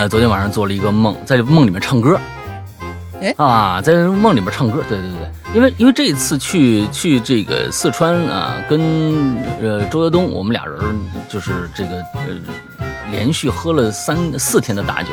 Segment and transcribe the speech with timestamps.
[0.00, 2.18] 呃，昨天晚上做了一个梦，在梦里面唱歌。
[3.20, 8.80] 哎啊，在梦里面唱歌，对对对，因为因为这一次去去这个四川啊，跟
[9.60, 10.78] 呃周德东我们俩人
[11.28, 12.28] 就是这个呃
[13.10, 15.10] 连续喝了三四天的大酒，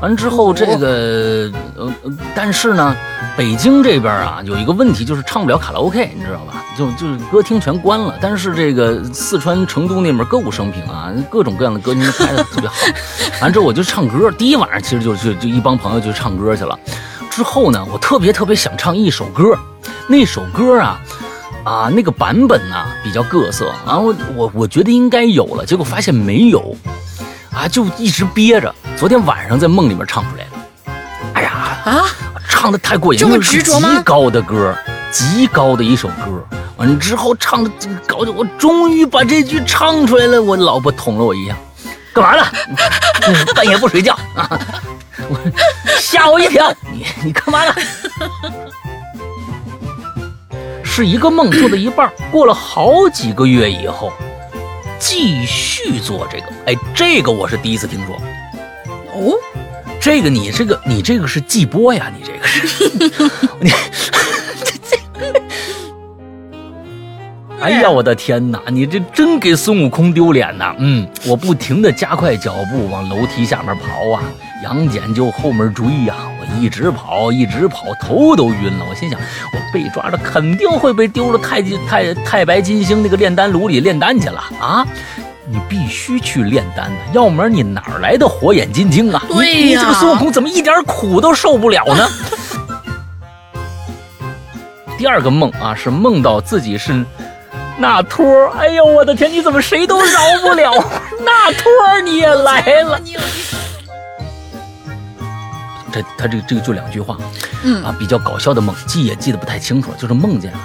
[0.00, 2.94] 完之后这个呃，呃但是呢，
[3.36, 6.55] 北京这边啊有一个问题就是唱不了卡拉 OK，你知道吧？
[6.76, 12.74] 就就是歌厅全关了，但是这个四川成都那边歌舞升平啊，各种各样的歌厅都开的特别好。
[13.40, 16.78] 完之后我就唱歌，第一晚上其实就就就一帮朋友就唱歌去了。
[17.30, 19.58] 之后呢，我特别特别想唱一首歌，
[20.06, 21.00] 那首歌啊，
[21.64, 26.76] 啊那个版本呢、比较各色，然后我我觉得应该有了，结果发现没有，
[27.52, 30.94] 啊就一直憋着，昨天晚上在梦里面唱出来了，
[31.34, 31.50] 哎呀，
[31.84, 32.04] 啊，
[32.48, 33.88] 唱的太过瘾，这么执着吗？
[33.96, 34.74] 极高的歌，
[35.10, 36.46] 极高的一首歌。
[36.76, 37.70] 完之后唱的
[38.06, 40.40] 搞的，我终于把这句唱出来了。
[40.40, 41.56] 我老婆捅了我一下，
[42.12, 42.46] 干嘛呢？
[43.56, 44.48] 半夜不睡觉啊？
[45.28, 45.38] 我
[45.98, 47.74] 吓我一跳，你你干嘛呢？
[50.84, 54.12] 是一个梦做的一半，过了好几个月以后，
[54.98, 56.46] 继续做这个。
[56.66, 58.16] 哎，这个我是第一次听说。
[59.14, 59.34] 哦，
[59.98, 62.90] 这个你这个你这个是季播呀，你这个是
[63.60, 63.72] 你。
[67.60, 68.60] 哎呀，我的天哪！
[68.68, 70.74] 你这真给孙悟空丢脸呐！
[70.78, 74.22] 嗯，我不停的加快脚步往楼梯下面跑啊，
[74.62, 78.84] 杨戬就后面追呀、我一直跑，一直跑，头都晕了。
[78.88, 84.86] 我心想，我被抓了肯定会被丢了太极太太白金星那个炼丹炉里炼丹去了啊！
[85.48, 89.22] 你必须去炼丹的，要不然你哪来的火眼金睛啊？
[89.28, 92.06] 对你你这个孙悟空怎么一点苦都受不了呢？
[94.98, 97.04] 第二个梦啊，是梦到自己是
[97.78, 98.50] 那托儿。
[98.58, 99.30] 哎呦，我的天！
[99.30, 100.72] 你怎么谁都饶不了？
[101.24, 103.00] 那托儿你也来了。
[105.92, 107.16] 这他这个这个就两句话，
[107.64, 110.58] 嗯啊，比较搞笑的梦，记也记得不太清楚了，就是梦见啊，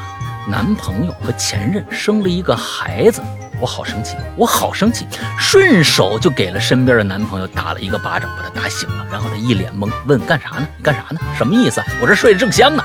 [0.46, 3.22] 男朋友和前任生了一个孩子，
[3.62, 5.08] 我好生气，我好生气，
[5.40, 10.68] 顺手就给了身边的男朋友打了一个巴掌，把他打醒了，然后他一脸懵，问干啥呢？
[10.84, 11.22] 干啥呢？
[11.38, 11.88] 什么意思啊？
[12.02, 12.84] 我这睡得正香呢。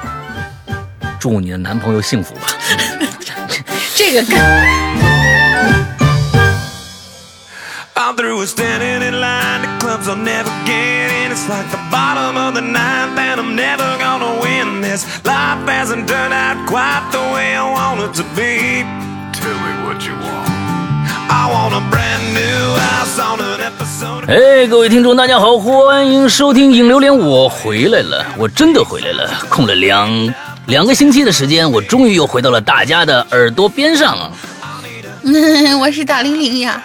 [1.19, 2.43] 祝你的男朋友幸福吧。
[3.97, 4.39] 这个跟
[7.95, 9.63] I'm through with standing in line.
[9.63, 11.33] The clubs I'll never get in.
[11.33, 15.07] It's like the bottom of the ninth, and I'm never gonna win this.
[15.25, 18.85] Life hasn't turned out quite the way I want it to be.
[19.33, 20.47] Tell me what you want.
[21.31, 24.27] I want a brand new house on an episode.
[24.31, 30.11] 哎，各位听众，大家好，欢迎收听影榴莲，我回来了，我真的回来了，空了两
[30.67, 34.33] 两个星期的时间，我终于又回到了大家的耳朵边上了。
[35.23, 36.83] 嗯， 我是大玲玲呀。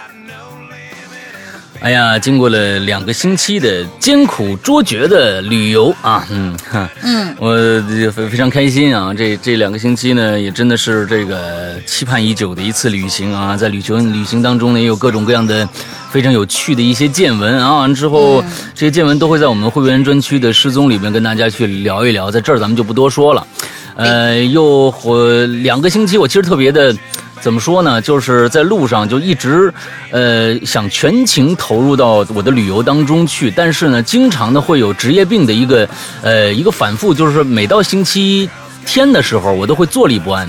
[1.79, 9.11] 哎呀，经过了两个星期的艰苦卓绝的旅游啊，嗯哈，嗯，我这非非常开心啊！
[9.11, 13.57] 这这两个星期呢，也真的是这个期盼已久的一次旅行啊。
[13.57, 15.67] 在旅行旅行当中呢，也有各种各样的
[16.11, 17.77] 非常有趣的一些见闻啊。
[17.77, 18.43] 完之后，
[18.75, 23.47] 这些见闻都会在我们会员专区的失踪里面跟大家去聊一聊，在这儿咱们就不多说了。
[23.95, 26.95] 呃，又我两个星期，我其实特别的。
[27.41, 27.99] 怎么说呢？
[27.99, 29.73] 就是在路上就一直，
[30.11, 35.89] 呃，想全情投入到我的旅游当中去，但是呢，经常的会有职业病的一个，
[36.21, 38.47] 呃，一个反复，就是每到星期
[38.85, 40.47] 天的时候，我都会坐立不安，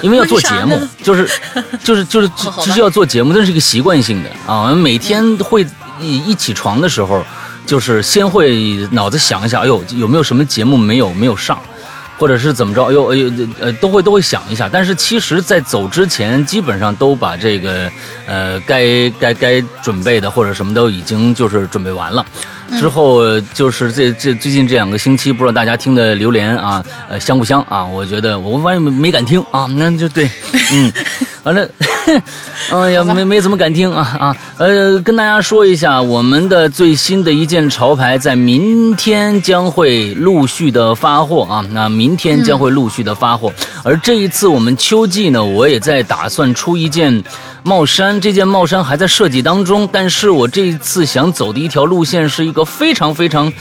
[0.00, 1.28] 因为要做节目就是，
[1.84, 5.66] 就是，就是，就是要做节目，这是一个习惯性的啊，每天会
[6.00, 7.22] 一一起床的时候，
[7.66, 11.60] 就是先会脑子想一下，哎呦，有没有什么节目没有没有上。
[12.18, 12.84] 或者是怎么着？
[12.84, 13.30] 哎呦哎呦，
[13.60, 14.68] 呃，都会都会想一下。
[14.72, 17.90] 但是其实，在走之前，基本上都把这个
[18.26, 22.24] 呃该该该准备的或者什么都已经就是准备完了。
[22.78, 27.84] 之后就是这这最近这两个星期，不知道大家听的榴莲啊，呃香不香啊？
[27.84, 30.28] 我觉得我发现没敢听啊，那就对，
[30.72, 30.92] 嗯，
[31.44, 31.68] 完了，
[32.70, 43.52] 哎 呀，没没怎么敢听啊啊，呃，跟大家说一下，我们的最新的一件潮牌在明天将会陆续的发货啊，那明天将会陆续的发货，
[43.82, 47.22] 而这一次我们秋季呢，我也在打算出一件
[47.62, 53.52] 帽衫，这件帽衫还在设计当中，但是我这一次想走的一条路线是一个非常非常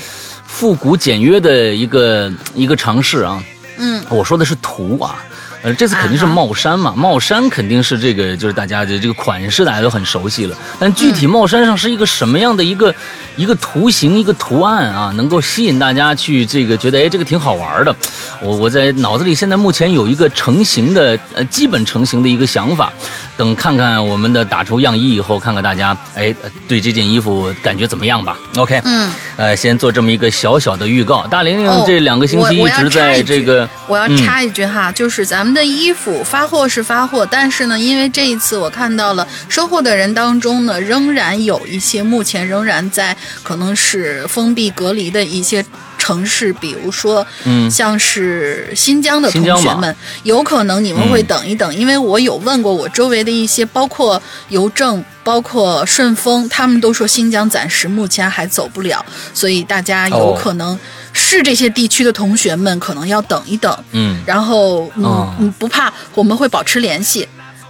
[0.45, 3.43] 复古简约的一个一个尝试啊，
[3.77, 5.21] 嗯，我说的是图啊。
[5.63, 10.57] 呃，这次肯定是帽衫嘛，帽衫肯定是这个，就是大家的这个款式大家都很熟悉了。
[10.77, 12.93] 但具体帽衫上是一个什么样的一个
[13.35, 17.95] 一个图形、一个图案啊，能够吸引大家去这个觉得，哎，这个挺好玩的。
[18.41, 22.91] 我我在脑子里现在目前有一个成型的呃基本成型的一个想法，
[23.37, 26.33] 等看看我们的打出样衣以后，看看大家哎
[26.67, 28.37] 对这件衣服感觉怎么样吧。
[28.57, 31.25] OK，嗯，呃，先做这么一个小小的预告。
[31.27, 45.65] 大玲玲哦这两个星期一直在这个，我要嗯插一句哈，就是咱们的衣服发货是发货，但是呢，因为这一次我看到了收货的人当中呢，仍然有一些目前仍然在可能是封闭隔离的一些。
[45.95, 60.77] 城市，比如说，嗯像是新疆的同学们，有可能你们会等一等，因为我有问过我周围的一些，包括邮政、包括顺丰，他们都说新疆暂时目前还走不了，所以大家有哦可能
[61.13, 63.73] 是这些地区的同学们可能要等一等。
[63.91, 67.25] 嗯然后嗯、哦嗯不怕，我们会保持联系。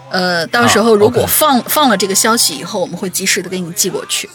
[0.10, 4.28] 呃，到时候啊如果放、放了这个消息以后，我们会及时的给你寄过去。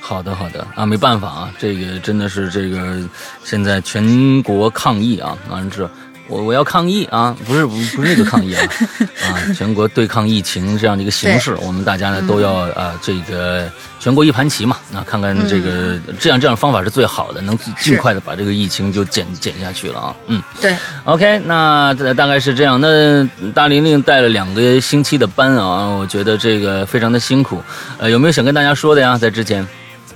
[0.00, 0.66] 好的，好的。
[0.74, 3.00] 啊，没办法啊，这个真的是这个
[3.44, 5.90] 现在全国抗疫啊，完了之后
[6.30, 8.62] 我我要抗议啊，不是不不是那个抗议啊
[9.26, 13.68] 啊，全国对抗疫情这样的一个形势，我们大家呢都要啊这个
[13.98, 20.40] 全国一盘棋嘛，那看看这个、这样这样方法是最好的，能尽快的把这个疫情就减减下去了啊，嗯。
[20.60, 20.74] 对
[21.04, 22.80] ，OK，那大大概是这样。
[22.80, 27.60] 那大玲玲带了两个星期的班啊，我觉得这个非常的辛苦。
[27.98, 29.18] 呃，有没有想跟大家说的呀？
[29.18, 29.66] 在之前？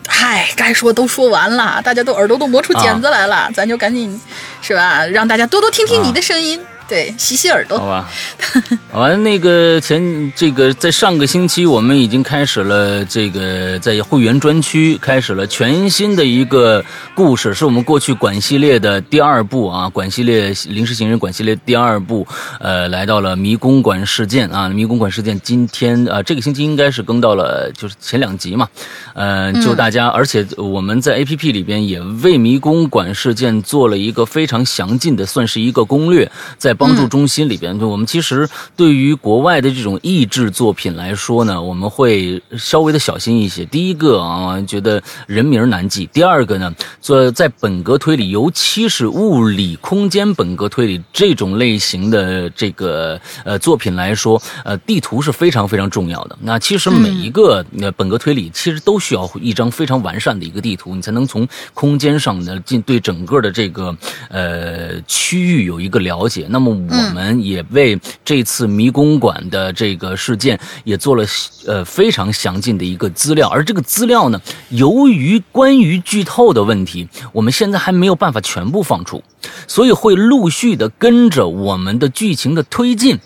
[0.06, 4.21] 嗨，该说都说完了，大家都耳朵都磨出茧子来了，咱就赶紧
[4.61, 7.79] 是吧，让大家多多听听你的声音，对，洗洗耳朵。
[7.79, 8.09] 好吧，
[8.93, 16.85] 好吧，那个前这个在上个星期，我们已经开始了这个在会员专区开始了全新的一个
[17.15, 22.27] 故事，是我们过去管系列的第二部啊，管系列临时行人管系列第二部，
[22.61, 28.69] 呃，来到了迷宫馆事件啊，迷宫馆事件今天啊、这个星期应该是更到了就是前两集嘛，
[29.15, 43.65] 呃，就大家，而且我们在 A P P 里边也为迷宫馆事件做了一个非常详尽的，算是一个攻略，在帮助中心里边，就我们其实对于国外的这种益智作品来说呢，我们会稍微的小心一些。
[43.67, 56.37] 第一个啊，觉得人名难记；第二个呢，做在本格推理，尤其是物理空间本格推理这种类型的这个呃作品来说，呃，地图是非常非常重要的。
[56.41, 63.97] 那其实每一个呃本格推理其实都需要一张非常完善的一个地图，你才能从空间上呢进对整个的这个
[64.29, 66.47] 呃区域有一个了解。
[66.50, 71.25] 那么我们也为这次迷宫馆的这个事件也做了
[71.66, 74.40] 呃非常详尽的一个资料，而这个资料呢，
[74.70, 79.22] 由于关于剧透的问题，我们现在还没有办法全部放出，
[79.66, 83.19] 所以会陆续的跟着我们的剧情的推进。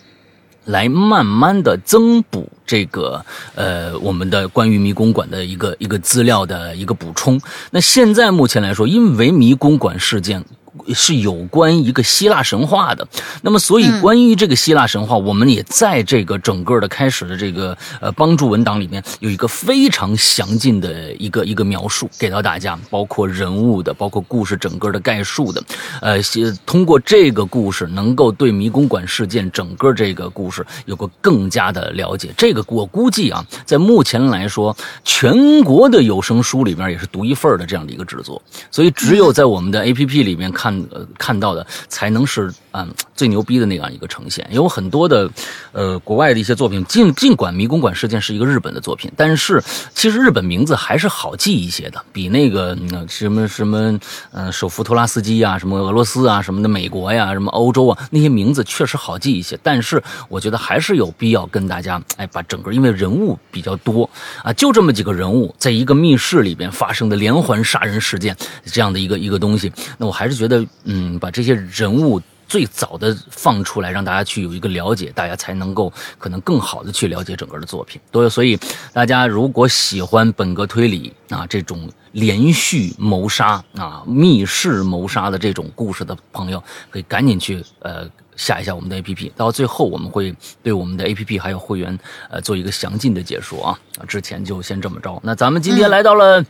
[0.65, 3.25] 来慢慢的增补这个
[3.55, 7.41] 呃我们的关于迷宫馆的一个一个资料的一个补充。
[7.71, 10.45] 那现在目前来说，因为迷宫馆事件。
[10.93, 13.07] 是有关一个希腊神话的，
[13.41, 25.63] 那么所以关于这个希腊神话，我们也在这个整个的开始的这个呃帮助文档里面有一个非常详尽的一个一个描述给到大家，包括人物的，包括故事整个的概述的，
[26.01, 32.33] 呃，写通过这个故事能够对迷宫馆事件整个这个故事有个更加的了解。
[32.37, 38.41] 这个我估计啊，在目前来说，全国的有声书里边也是独一份的这样的一个制作，
[38.71, 42.85] 所以只有在我们的 A P P 里面看呃看到的，才能是嗯
[43.15, 44.45] 最牛逼的那样一个呈现。
[44.51, 45.29] 有很多的
[45.71, 49.63] 呃国外的一些作品，尽尽管迷宫馆事件是一个日本的作品，但是
[49.93, 53.97] 其实日本名字还是好记一些的，比那个嗯什么什么
[54.31, 59.57] 呃首府托拉斯基啊，什么俄罗斯啊，什么的美国呀，什么欧洲啊，那些名字确实好记一些。
[59.63, 64.09] 但是我觉得还是有必要跟大家哎把整个，因为人物比较多
[64.43, 68.35] 啊，就这么几个人物，在一个密室里边发生的连环杀人事件
[68.65, 70.48] 这样的一个一个东西，那我还是觉得
[70.83, 72.21] 嗯把这些人物。
[72.49, 78.01] 最早的放出来，让大家去有一个了解，大家才能够可能更好的去了解整个的作品。
[78.09, 78.59] 对，所以
[78.91, 89.31] 大家如果喜欢本格推理啊这种连续谋杀啊密室谋杀的这种故事的朋友，可以赶紧去呃下一下我们的 APP。
[89.35, 91.95] 到最后我们会对我们的 APP 还有会员
[92.31, 93.79] 呃做一个详尽的解说啊。
[94.07, 95.21] 之前就先这么着。
[95.23, 96.43] 那咱们今天来到了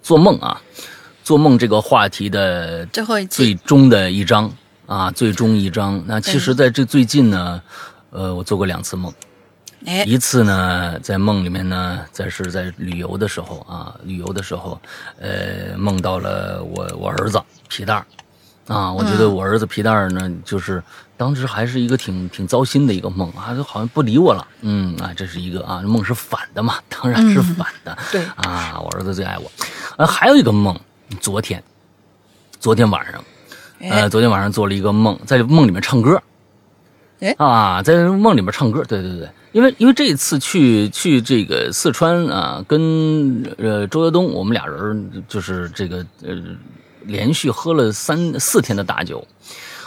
[0.00, 0.58] 做梦啊，
[1.26, 4.48] 做梦这个话题的最后一最，终的一章
[4.86, 6.00] 啊，最终一章。
[6.06, 7.60] 那其实在这最近呢，
[8.10, 9.12] 呃，我做过两次梦。
[9.86, 14.80] 哎，一次呢，在梦里面呢，在是在旅游的时候啊，旅游的时候，
[15.20, 18.06] 呃，梦到了我我儿子皮蛋儿
[18.72, 20.80] 啊，我觉得我儿子皮蛋儿呢，就是
[21.16, 24.46] 当时还是一个挺挺糟心的一个梦啊，就好像不理我了。
[24.60, 27.98] 嗯啊，这是一个啊，梦是反的嘛，当然是反的。
[28.12, 29.50] 对啊，我儿子最爱我。
[29.96, 30.78] 啊，还有一个梦，
[31.20, 31.62] 昨天，
[32.58, 33.24] 昨天晚上，
[33.80, 36.20] 呃，昨天晚上做了一个梦，在梦里面唱歌。
[37.20, 46.34] 哎啊，在梦里面唱歌，对对对，因为因为这一次去去这个四川啊，跟呃周德东我们俩人就是这个呃
[47.04, 49.26] 连续喝了三四天的大酒，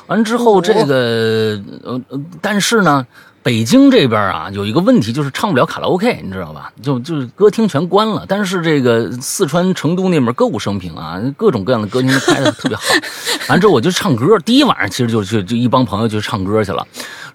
[0.07, 3.05] 完之后这个呃呃，但是呢。
[3.41, 6.71] 北京这边啊，有一个问题就是唱不了卡拉 OK，你知道吧？
[6.83, 8.25] 就就是歌厅全关了。
[8.27, 12.83] 但是这个四川成都那边歌舞升平啊，各种各样的歌厅开的特别好。
[13.47, 16.85] 完之后我就唱歌，第一晚上其实就就就一帮朋友就唱歌去了。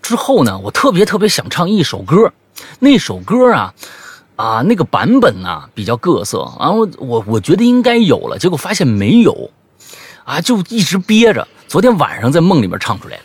[0.03, 2.31] 之后呢，我特别特别想唱一首歌，
[2.79, 3.75] 那首歌啊
[4.37, 9.51] 啊那个版本呢、比较各色，然后我我觉得应该有了，结果发现没有，
[10.25, 11.49] 啊就一直憋着。
[11.67, 13.25] 昨天晚上在梦里面唱出来了，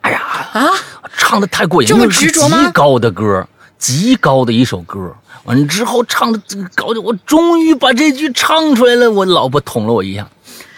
[0.00, 0.68] 哎呀啊，
[1.16, 3.46] 唱的太过瘾，这么执着吗极高的歌，
[3.78, 5.14] 极高的一首歌。
[5.44, 9.10] 完了之后唱的这个高的，我终于把这句唱出来了。
[9.10, 10.26] 我老婆捅了我一下，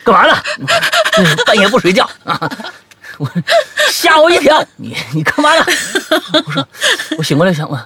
[0.04, 0.36] 干嘛呢？
[1.18, 2.40] 嗯 半夜不睡觉啊！
[3.18, 3.28] 我
[3.90, 5.64] 吓我一跳，你你干嘛呢？
[6.46, 6.66] 我说
[7.18, 7.78] 我醒过来想我。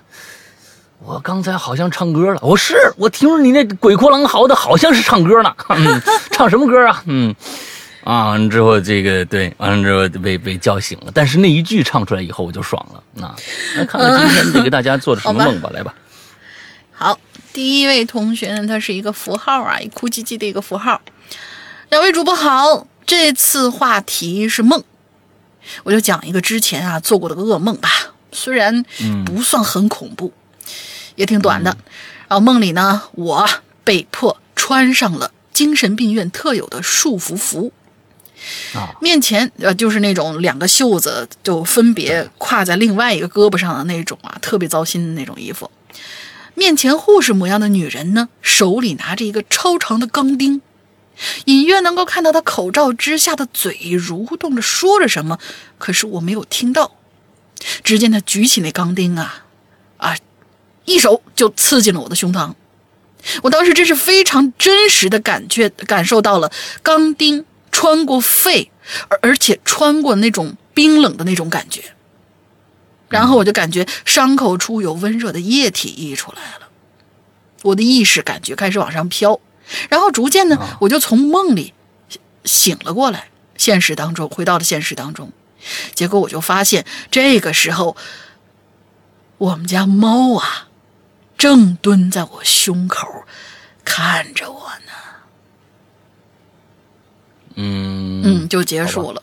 [1.05, 5.55] 我刚才好像唱歌了，我是我听着你那鬼哭狼嚎的，好像是唱歌呢。
[5.71, 6.01] 嗯，
[6.33, 7.03] 唱什么歌啊？
[7.07, 7.35] 嗯，
[8.07, 13.03] 啊，完了之后这个对，完了之后被被叫醒了，但是那一句唱出来以后我就爽了。
[13.15, 13.27] 那
[13.77, 15.93] 来看看今天这给大家做的什么梦吧，来吧。
[16.93, 17.19] 好，
[17.53, 21.01] 第一位同学呢，他是一个符号啊，一哭唧唧的一个符号。
[21.91, 24.85] 两位主播好，这次话题是梦，
[25.83, 27.91] 我就讲一个之前啊做过的噩梦吧，
[28.31, 28.85] 虽然
[29.25, 30.33] 不算很恐怖，
[31.17, 31.77] 也挺短的。
[32.29, 33.49] 然后梦里呢，我
[33.83, 37.73] 被迫穿上了精神病院特有的束缚服。
[38.75, 45.71] 啊面前呃就是那种两个袖子就分别挎在另外一个胳膊上的那种啊，特别糟心的那种衣服。
[46.55, 50.63] 面前护士模样的女人呢，手里拿着一个超长的钢钉，
[51.45, 55.39] 隐约能够看到她口罩之下的嘴蠕动着说着什么，
[55.77, 56.93] 可是我没有听到。
[57.83, 59.45] 只见她举起那钢钉啊，
[59.99, 60.17] 啊，
[60.87, 62.55] 一手就刺进了我的胸膛。
[63.43, 66.51] 我当时真是非常真实的感觉，感受到了
[66.83, 67.45] 钢钉
[67.77, 68.71] 穿过肺，
[69.09, 71.83] 而而且穿过那种冰冷的那种感觉。
[73.11, 76.69] 然后我就感觉伤口处有温热的液体溢出来了，
[77.65, 79.39] 我的意识感觉开始往上飘，
[79.91, 81.75] 然后逐渐呢，我就从梦里
[82.47, 83.29] 醒了过来，
[83.59, 85.31] 现实当中回到了现实当中，
[85.93, 87.95] 结果我就发现这个时候，
[89.37, 90.69] 我们家猫啊，
[91.37, 93.07] 正蹲在我胸口
[93.85, 94.86] 看着我呢。
[97.57, 99.23] 嗯嗯，就结束了。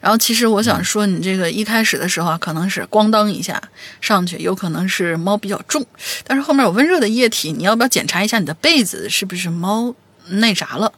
[0.00, 3.60] 然后其实我想说，你这个一开始的时候啊，可能是咣当一下
[4.00, 5.84] 上去，有可能是猫比较重，
[6.24, 9.94] 但是后面有温热的液体，你要不要检查一下你的被子是不是猫
[10.26, 10.92] 那啥了？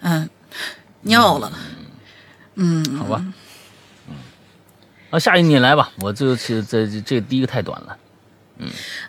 [0.00, 0.28] 嗯，
[1.02, 1.52] 尿了。
[2.56, 3.24] 嗯，好吧。
[4.08, 4.14] 嗯，
[5.10, 7.96] 啊，下一你来吧，我就是这这这第一个太短了。
[8.58, 8.68] 嗯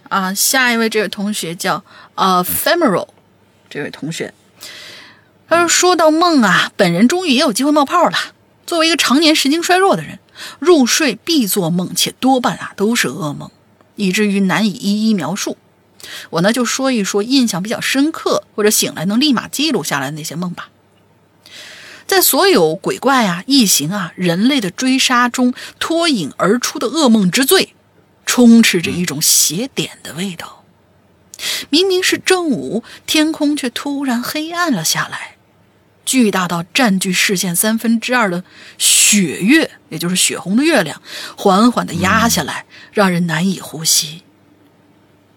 [0.09, 3.07] 啊，下一位这位同学叫啊 Femoral，
[3.69, 4.33] 这位同学，
[5.49, 8.17] 他说说到梦啊，本人终于也有机会冒泡了。
[8.65, 10.19] 作为一个常年神经衰弱的人，
[10.59, 13.49] 入睡必做梦，且多半啊都是噩梦，
[13.95, 15.57] 以至于难以一一描述。
[16.29, 20.69] 我呢就说一说印象比较深刻或者醒来能立马记录下来的那些梦吧。
[22.05, 27.73] 在所有鬼怪啊、异形啊、人类的追杀中脱颖而出的噩梦之最，
[28.25, 30.65] 充斥着一种邪典的味道。
[31.69, 35.36] 明明是正午，天空却突然黑暗了下来。
[36.07, 38.45] 巨大到占据视线三分之二的
[38.77, 41.01] 血月，也就是血红的月亮，
[41.35, 44.21] 缓缓地压下来，让人难以呼吸。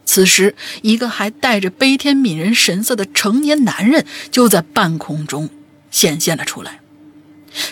[0.05, 5.51] 此时，一个还带着悲天悯人神色的成年男人就在半空中
[5.91, 6.79] 显现了出来，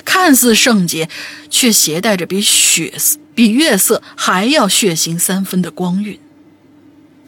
[0.04, 1.08] 看似圣洁，
[1.48, 6.18] 却携带着比血色比月色还要血腥三分的光晕。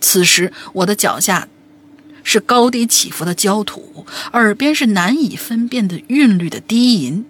[0.00, 1.46] 此时，我的脚下
[2.22, 7.24] 是高低起伏的焦土，耳边是难以分辨的韵律的低吟，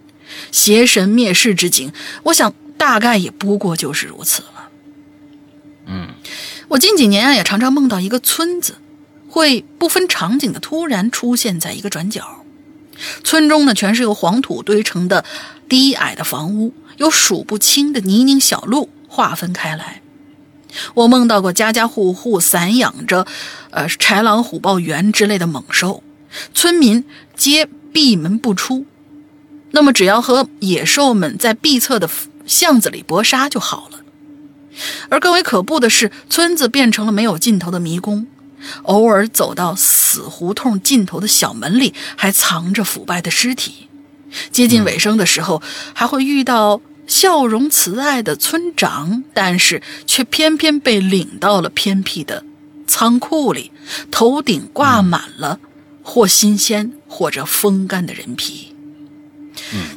[0.51, 1.91] 邪神灭世之景，
[2.23, 4.69] 我想大概也不过就是如此了。
[5.87, 6.09] 嗯，
[6.69, 8.75] 我近几年啊，也常常梦到一个村子，
[9.27, 12.45] 会不分场景的突然出现在一个转角。
[13.23, 15.25] 村中呢，全是由黄土堆成的
[15.67, 20.01] 低矮的房屋，有数不清的泥泞小路划分开来。
[20.93, 23.25] 我梦到过家家户户散养着，
[23.71, 26.03] 呃，豺狼虎豹猿之类的猛兽，
[26.53, 27.03] 村民
[27.35, 28.85] 皆闭门不出。
[29.71, 32.09] 那么只要和野兽们在闭塞的
[32.45, 33.99] 巷子里搏杀就好了。
[35.09, 38.27] 而更为可怖的是，村子变成了没有尽头的迷宫。
[38.83, 43.87] 偶尔走到死胡同尽头的小门里，还藏着腐败的尸体。
[44.51, 45.61] 接近尾声的时候，
[45.93, 52.43] 还会遇到笑容慈爱的村长，但是却偏偏被领到了偏僻的
[52.87, 53.71] 仓库里，
[54.09, 55.59] 头顶挂满了
[56.01, 58.73] 或新鲜或者风干的人皮。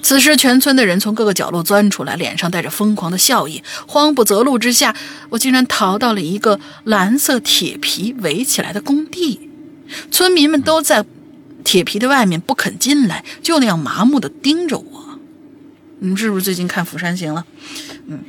[0.02, 3.62] 此时，全村的人从各个角落钻出来，脸上带着疯狂的笑意。
[3.86, 4.94] 慌不择路之下，
[5.30, 9.50] 我竟然逃到了一个蓝色铁皮围起来的工地。
[10.10, 11.04] 村民们都在
[11.64, 15.03] 铁皮的外面不肯进来，就那样麻木地盯着我。
[16.04, 17.46] 你们是不是最近看《釜山行》了？
[18.08, 18.22] 嗯，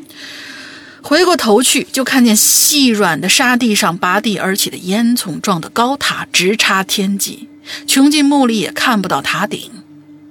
[1.02, 7.50] 回过头去，就看见细软的沙地上拔地而起的烟囱状的高塔，直插天际，
[7.86, 9.70] 穷尽目力也看不到塔顶。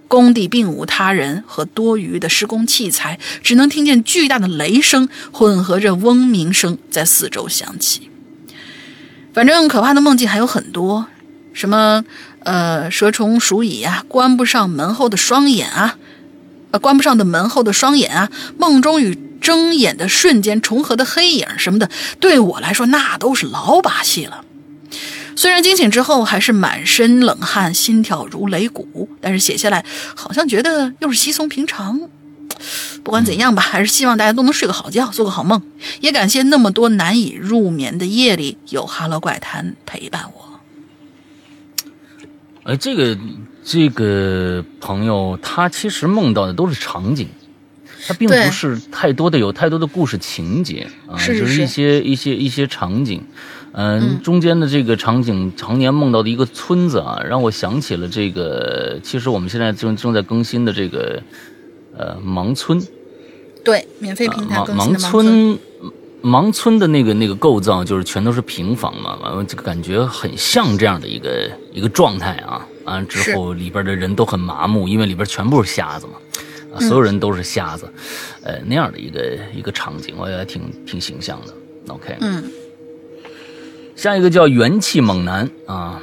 [0.08, 8.08] 工地并无他人和多余的施工器材，只能听见巨大的雷声混合着嗡鸣声在四周响起。
[9.34, 11.08] 反正可怕的梦境还有很多，
[11.52, 12.02] 什么
[12.44, 15.98] 呃蛇虫鼠蚁啊，关不上门后的双眼啊，
[16.78, 21.90] 关不上的门后的双眼啊，梦中与睁眼的瞬间重合的黑影什么的，
[22.20, 24.44] 对我来说那都是老把戏了。
[25.36, 32.08] 虽然惊醒之后还是满身冷汗，心跳如擂鼓，但是写下来好像觉得又是稀松平常。
[33.02, 35.60] 不管怎样吧，还是希望大家都能睡个好觉，做个好梦。
[36.00, 40.60] 也感谢那么多难以入眠的夜里有《哈喽怪谈》陪伴我。
[42.62, 43.18] 哎，这个
[43.64, 47.26] 这个朋友他其实梦到的都是场景，
[48.06, 53.22] 他并不是太多的有太多的故事情节啊，只是一些一些一些场景。
[53.76, 59.00] 嗯，中间的这个场景，常年梦到的一个村子啊，让我想起了这个。
[59.02, 61.20] 其实我们现在正正在更新的这个，
[61.96, 62.80] 呃，盲村。
[63.64, 65.58] 对，免费平台更新的盲村。
[66.22, 72.64] 盲村的那个那个构造，就是全都是平房嘛，完了这个感觉很像这样的一个一个状态啊。
[72.84, 76.12] 完了之后，里边的人都很麻木，因为里边全部是瞎子嘛，
[76.74, 77.88] 啊，所有人都是瞎子，
[78.42, 81.54] 呃，那样的一个一个场景，我觉得挺挺形象的。
[81.92, 82.44] OK，嗯。
[83.96, 86.02] 下一个叫元气猛男啊，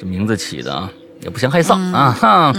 [0.00, 0.90] 这名字起的啊，
[1.22, 2.52] 也不嫌害臊啊哈。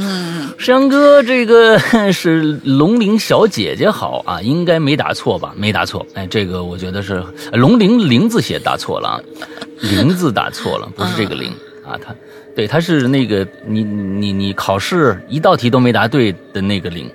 [0.60, 1.80] 石阳哥，这个
[2.14, 5.52] 是龙鳞小姐姐好啊，应该没打错吧？
[5.58, 6.06] 没打错。
[6.14, 9.20] 哎，这个我觉得是龙鳞灵字写打错了啊，
[9.82, 11.52] 灵字打错了，不是这个灵
[11.84, 11.98] 啊。
[11.98, 12.16] 他
[12.58, 17.08] 对，他是那个你你你考试一道题都没答对的那个零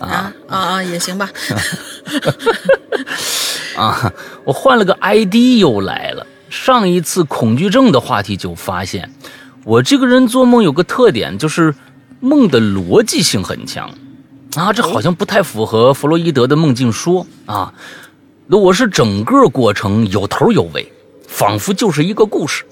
[0.00, 1.30] 啊啊啊，也行吧。
[3.78, 6.26] 啊，我换了个 ID 又来了。
[6.48, 9.08] 上一次恐惧症的话题就发现，
[9.62, 11.72] 我这个人做梦有个特点，就是
[12.18, 13.88] 梦的逻辑性很强
[14.56, 17.72] 啊，这好像不太符合弗洛伊德的梦境说啊。
[18.48, 20.92] 那我是整个过程有头有尾，
[21.28, 22.64] 仿佛就是一个故事。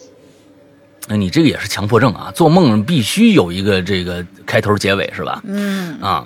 [1.08, 5.42] 那你这个也是强迫症啊，做梦必须有一个这个开头结尾是吧？
[5.44, 6.24] 嗯啊。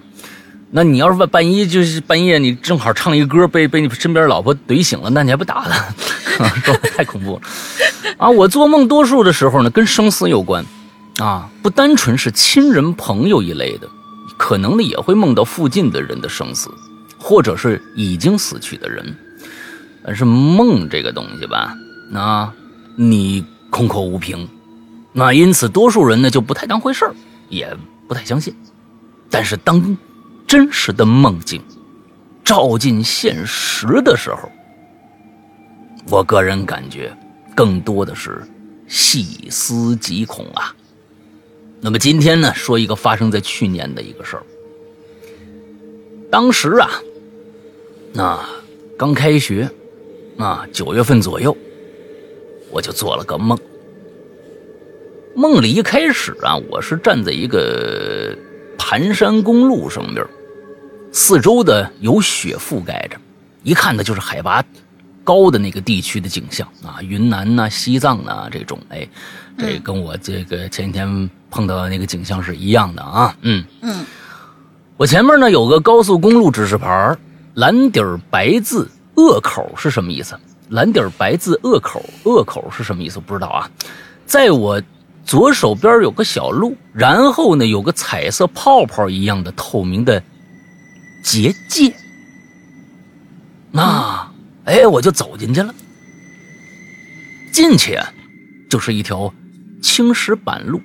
[0.75, 5.95] 那你要是半半夜就是半夜，你正好唱一个歌，被被你身边老婆怼醒了，那你还不打他？
[6.97, 7.43] 太恐怖了
[8.17, 8.29] 啊！
[8.31, 10.65] 我做梦多数的时候呢，跟生死有关
[11.19, 13.89] 啊，不单纯是亲人朋友一类的，
[14.39, 16.71] 可能呢也会梦到附近的人的生死，
[17.19, 19.15] 或者是已经死去的人。
[20.03, 21.77] 但是梦这个东西吧，
[22.11, 22.51] 那
[22.97, 24.49] 你空口无凭，
[25.13, 27.15] 那因此多数人呢就不太当回事儿，
[27.49, 27.77] 也
[28.09, 28.55] 不太相信。
[29.31, 29.97] 但是当
[30.47, 31.63] 真实的梦境
[32.45, 34.51] 照进现实的时候，
[36.09, 37.15] 我个人感觉
[37.55, 38.43] 更多的是
[38.89, 40.75] 细思极恐啊。
[41.81, 44.43] 那么今天呢，说一个发生在去年的一个事儿。
[46.31, 46.91] 当时啊，
[48.13, 48.39] 那
[48.97, 49.71] 刚开学，
[50.39, 51.57] 啊九月份左右，
[52.71, 53.59] 我就做了个梦。
[55.35, 58.37] 梦里一开始啊，我是站在一个
[58.77, 60.25] 盘山公路上边。
[61.11, 63.17] 四周的有雪覆盖着，
[63.63, 64.63] 一看呢就是海拔
[65.25, 69.09] 高的那个地区的景象啊，云南呐、西藏呐这种，哎，
[69.59, 73.35] 这跟我这个前几天碰到的那个景象是一样的啊。
[73.43, 74.05] 嗯嗯，
[74.97, 77.17] 我前面呢有个高速公路指示牌，
[77.55, 80.39] 蓝底白字鄂口是什么意思？
[80.69, 83.19] 蓝底白字鄂口，鄂口是什么意思？
[83.21, 83.71] 不知道啊。
[84.25, 84.81] 在我
[85.25, 90.23] 左手边有个小路，然后呢有个彩色泡泡一样的透明的。
[91.23, 91.95] 结界，
[93.71, 94.29] 那，
[94.65, 95.73] 哎，我就走进去了。
[97.53, 97.97] 进去
[98.69, 99.33] 就是一条
[99.81, 100.83] 青石板路，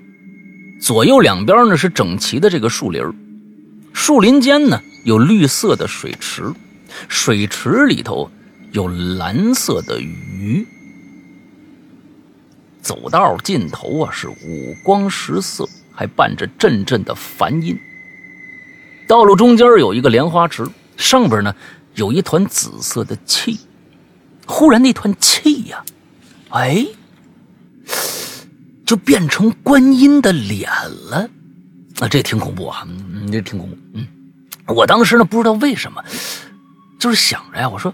[0.80, 3.02] 左右两边呢是整齐的这个树林
[3.94, 6.54] 树林间呢有绿色的水池，
[7.08, 8.30] 水池里头
[8.72, 10.68] 有蓝色的鱼。
[12.88, 17.78] 走道尽头啊是五光十色，还伴着阵阵的梵音。
[19.10, 21.54] 道路中间有一个莲花池，上边呢
[21.96, 23.60] 有一团紫色的气。
[24.46, 25.84] 忽然那团气呀，
[26.52, 26.88] 哎，
[28.86, 30.72] 就变成观音的脸
[31.10, 31.30] 了。
[32.00, 33.76] 啊，这挺恐怖啊，嗯，这挺恐怖。
[33.96, 34.08] 嗯，
[34.68, 36.02] 我当时呢不知道为什么，
[36.98, 37.94] 就是想着呀，我说，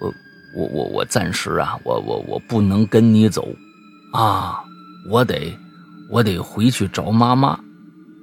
[0.00, 0.14] 我我
[0.56, 3.46] 我我我暂时啊，我我我不能跟你走。
[4.12, 4.62] 啊，
[5.08, 5.58] 我得，
[6.08, 7.58] 我得回去找妈妈，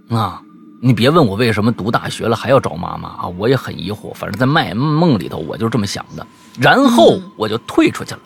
[0.10, 0.42] 啊，
[0.82, 4.14] 你别问我为什么读大学了还要找妈妈啊，我也很疑惑。
[4.14, 6.26] 反正在卖梦里头，我就这么想的。
[6.60, 8.20] 然后我就退出去了，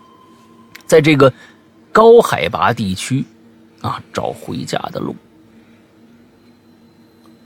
[0.86, 1.34] 在这个
[1.91, 3.26] 高海拔地区，
[3.82, 5.15] 啊，找回家的路。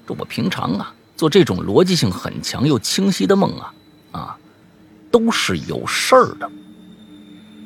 [0.07, 3.73] 这我平常啊做这种逻辑性很强又清晰的梦啊，
[4.11, 4.37] 啊，
[5.11, 6.49] 都是有事儿的。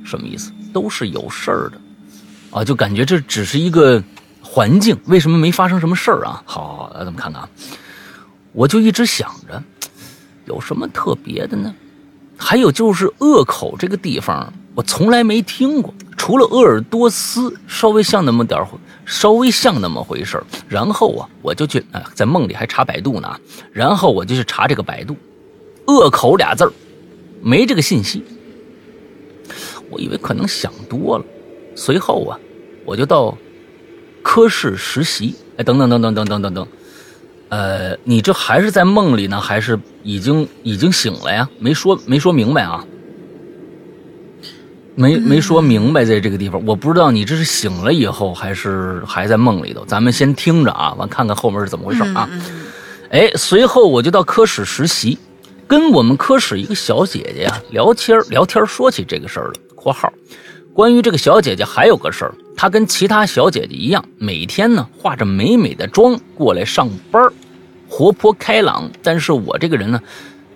[0.03, 0.51] 什么意思？
[0.73, 1.80] 都是有事儿的。
[2.51, 4.03] 啊，就感觉这只是一个
[4.41, 6.43] 环境，为什么没发生什么事儿啊？
[6.45, 7.49] 好，好，咱们看看啊。
[8.51, 9.63] 我就一直想着，
[10.45, 11.73] 有什么特别的呢？
[12.37, 18.67] 还有就是鄂口这个地方，我从来没听过，除了鄂尔多斯稍微像那么点儿，
[19.05, 20.43] 稍微像那么回事儿。
[20.67, 23.39] 然后啊，我就去，哎，在梦里还查百度呢。
[23.71, 25.15] 然后我就去查这个百度，
[25.85, 26.73] 鄂口俩字儿，
[27.41, 28.23] 没这个信息。
[29.89, 31.25] 我以为可能想多了。
[31.75, 32.39] 随后啊，
[32.85, 33.37] 我就到
[34.21, 35.35] 科室实习。
[35.57, 36.67] 哎，等等等等等等等等，
[37.49, 41.47] 呃，你这还是在梦里呢，还是已经已经醒了呀？
[41.59, 42.85] 没说没说明白啊？
[44.95, 49.85] 没没说明白，在这个地方，我不知道你这是醒了以后，还是还在梦里头。
[49.85, 52.29] 咱们先听着啊，完看看后面是怎么回事啊？
[53.09, 55.17] 哎，随后我就到科室实习，
[55.67, 59.53] 跟我们科室一个小姐姐呀聊天聊天说起这个事儿了。
[59.75, 60.11] （括号）
[60.73, 67.29] 关于这个小姐姐还有个事儿，她跟其他小姐姐一样，每天呢化着美美的妆过来上班，
[67.89, 68.89] 活泼开朗。
[69.03, 70.01] 但是我这个人呢，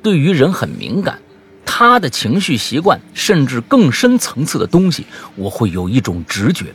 [0.01, 1.19] 对于人很敏感，
[1.65, 6.67] 她的情绪习惯，甚至更深层次的东西，我会有一种直觉。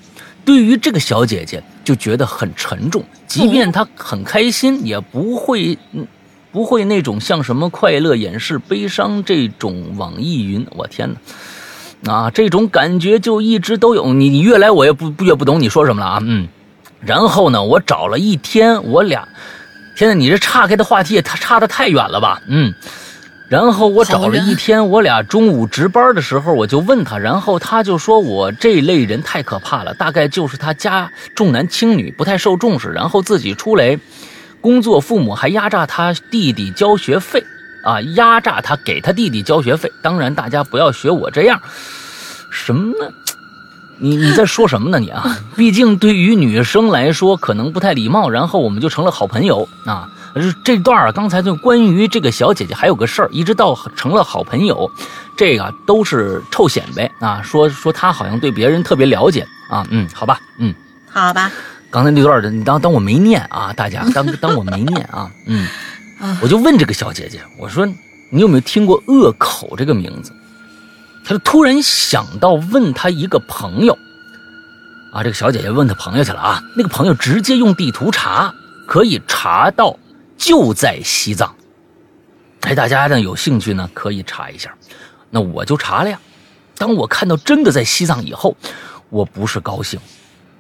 [0.44, 5.78] 对于这个小姐姐，就觉得很沉重，即便她很开心，也不会，
[6.52, 10.66] 不会那种像什么快乐掩饰悲伤这种网易云。
[10.72, 11.16] 我天哪！
[12.06, 14.12] 啊，这种感觉就一直都有。
[14.12, 16.48] 你你越来我也不越不懂你说什么了啊，嗯。
[17.00, 19.28] 然后呢，我找了一天，我俩，
[19.96, 22.74] 天呐，你这岔开的话题也差差的太远了吧，嗯。
[23.48, 33.98] 然后我找了一天，我俩中午值班的时候，我就问他，然后他就说我这类人太可怕了，大概就是他家重男轻女，不太受重视，然后自己出来
[34.60, 37.42] 工作，父母还压榨他弟弟交学费。
[37.82, 39.92] 啊，压榨他给他弟弟交学费。
[40.02, 41.60] 当然，大家不要学我这样。
[42.50, 42.94] 什么？
[44.02, 44.98] 你你在说什么呢？
[44.98, 48.30] 你啊， 毕竟对于女生来说可能不太礼貌。
[48.30, 50.08] 然后我们就成了好朋友啊。
[50.64, 54.90] 这段啊，刚才就关于这个小姐姐还有个事儿，一直到成了好朋友，
[55.36, 57.42] 这个都是臭显摆啊。
[57.42, 59.84] 说说她好像对别人特别了解啊。
[59.90, 60.72] 嗯，好吧，嗯，
[61.10, 61.50] 好吧。
[61.90, 65.30] 刚才那段的，你当当我没念啊，大家当当我没念啊。
[65.46, 65.66] 嗯。
[66.42, 67.86] 我就问这个小姐姐，我说
[68.30, 70.32] 你有没有听过恶口这个名字？
[71.24, 73.96] 她就突然想到问她一个朋友，
[75.12, 78.54] 啊，这个小姐姐问她朋友去了啊，那个朋友直接用地图查，
[78.86, 79.98] 可以查到
[80.36, 81.54] 就在西藏。
[82.62, 84.74] 哎，大家呢有兴趣呢可以查一下，
[85.30, 86.20] 那我就查了呀。
[86.76, 88.56] 当我看到真的在西藏以后，
[89.08, 89.98] 我不是高兴，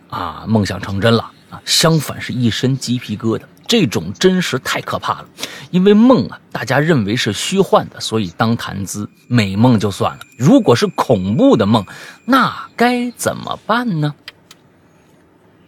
[0.08, 3.42] 啊，梦想成真了啊，相反是一身鸡皮疙瘩。
[3.70, 5.28] 这种真实太可怕了，
[5.70, 9.08] 因为梦啊，大家认为是虚幻的，所以当谈资。
[9.28, 11.86] 美梦就算了，如果是恐怖的梦，
[12.24, 14.12] 那该怎么办呢？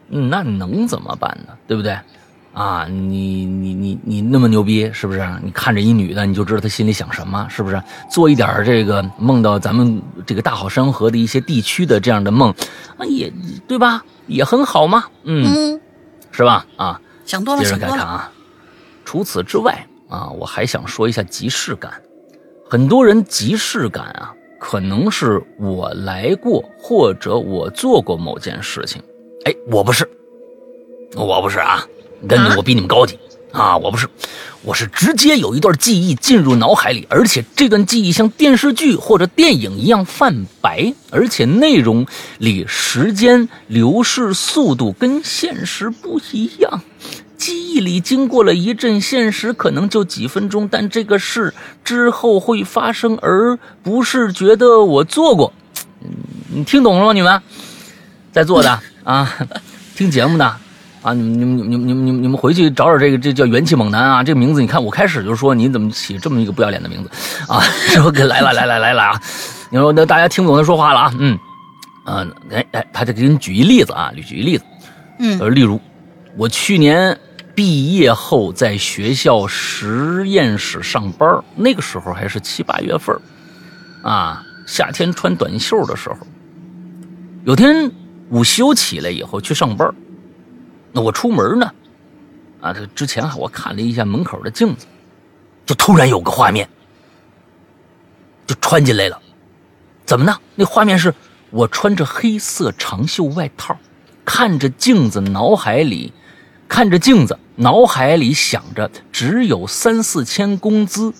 [0.08, 1.54] 那能怎么办呢？
[1.68, 1.96] 对不对？
[2.52, 5.24] 啊，你你你你那么牛逼，是不是？
[5.44, 7.80] 你看着一女的，你就知道她心里想什么，是不是？
[8.10, 12.52] 做一点这个梦到咱们这个大好山河的一些地区的这样的梦，
[12.98, 13.32] 啊，也
[13.68, 14.04] 对吧？
[14.26, 15.80] 也很好嘛，嗯，
[16.32, 16.66] 是吧？
[16.76, 17.00] 啊。
[17.24, 18.32] 想多了，接着再看啊，
[19.04, 21.92] 除此之外啊，我还想说一下即视感。
[22.68, 29.02] 很多人即视感啊，可能是我来过或者我做过某件事情。
[29.44, 30.08] 哎，我不是，
[31.16, 31.86] 我不是啊，
[32.28, 33.16] 跟我比你们高级。
[33.16, 33.20] 啊，
[33.52, 34.08] 啊我不是，
[34.62, 42.06] 我是直接有一段记忆进入脑海里，而且这段记忆像电视剧或者电影一样泛白，而且内容
[42.38, 46.82] 里时间流逝速度跟现实不一样。
[47.36, 51.52] 记忆里经过了一阵，现实可能就几分钟，但这个事
[51.84, 55.52] 之后会发生，而不是觉得我做过。
[56.54, 57.12] 你听懂了吗？
[57.12, 57.42] 你们
[58.32, 59.28] 在座的啊，
[59.96, 60.56] 听节目的
[61.02, 67.10] 啊，你们你们你们你们你们你们回去找找这个这叫元气猛男啊，这个名字你看我开始就说你怎么起这么一个不要脸的名字
[67.52, 67.60] 啊？
[67.90, 69.20] 说给来了来了来了啊！
[69.70, 71.14] 你说那大家听不懂他说话了啊？
[71.18, 71.38] 嗯。
[72.04, 74.64] 嗯，哎哎，他就给你举一例子啊，举一例子，
[75.20, 75.80] 嗯，呃，例如，
[76.36, 77.16] 我去年
[77.54, 83.16] 毕业后在学校实验室上班，那个时候还是七八月份
[84.02, 86.16] 啊，夏天穿短袖的时候，
[87.44, 87.88] 有天
[88.30, 89.88] 午休起来以后去上班，
[90.92, 91.72] 那我出门呢，
[92.60, 94.86] 啊，这之前我看了一下门口的镜子，
[95.66, 96.68] 就突然有个画面，
[98.46, 99.20] 就穿进来了，
[100.04, 100.36] 怎么呢？
[100.54, 101.14] 那画面是。
[101.54, 103.78] 我穿着黑色长袖外套，
[104.24, 106.10] 看着镜子，脑海里
[106.66, 111.12] 看着镜子，脑海里想着只有三四千工资，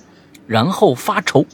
[0.47, 1.45] 然后发愁。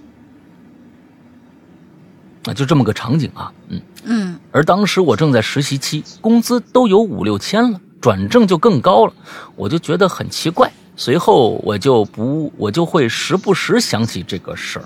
[2.44, 4.38] 啊，就这么个场景啊，嗯嗯。
[4.52, 9.12] 而当时我正在实习期，工资都有五六千了，转正就更高了，
[9.56, 10.70] 我就觉得很奇怪。
[10.96, 14.84] 随后我就不，我就会时不时想起这个事儿。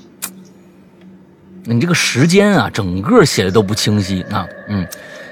[1.65, 4.87] 你这个时间啊，整个写的都不清晰啊，嗯，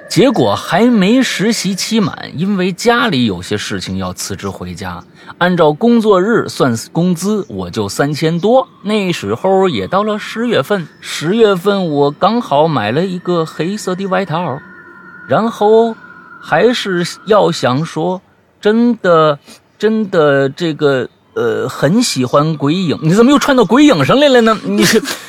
[0.08, 5.02] 结果还没实习期满，因为家里有些事情要辞职回家，
[5.38, 8.68] 按照工作日算工资，我就三千多。
[8.82, 14.58] 那时候也到了十月份，十月份我刚好买了一个黑色的外套，
[15.28, 15.96] 然后
[16.40, 18.20] 还是要想说，
[18.61, 19.38] 真的，
[19.79, 21.09] 真的这个。
[21.33, 24.59] 呃，很喜欢鬼影，你怎么又串到鬼影上来了呢？
[24.66, 24.85] 你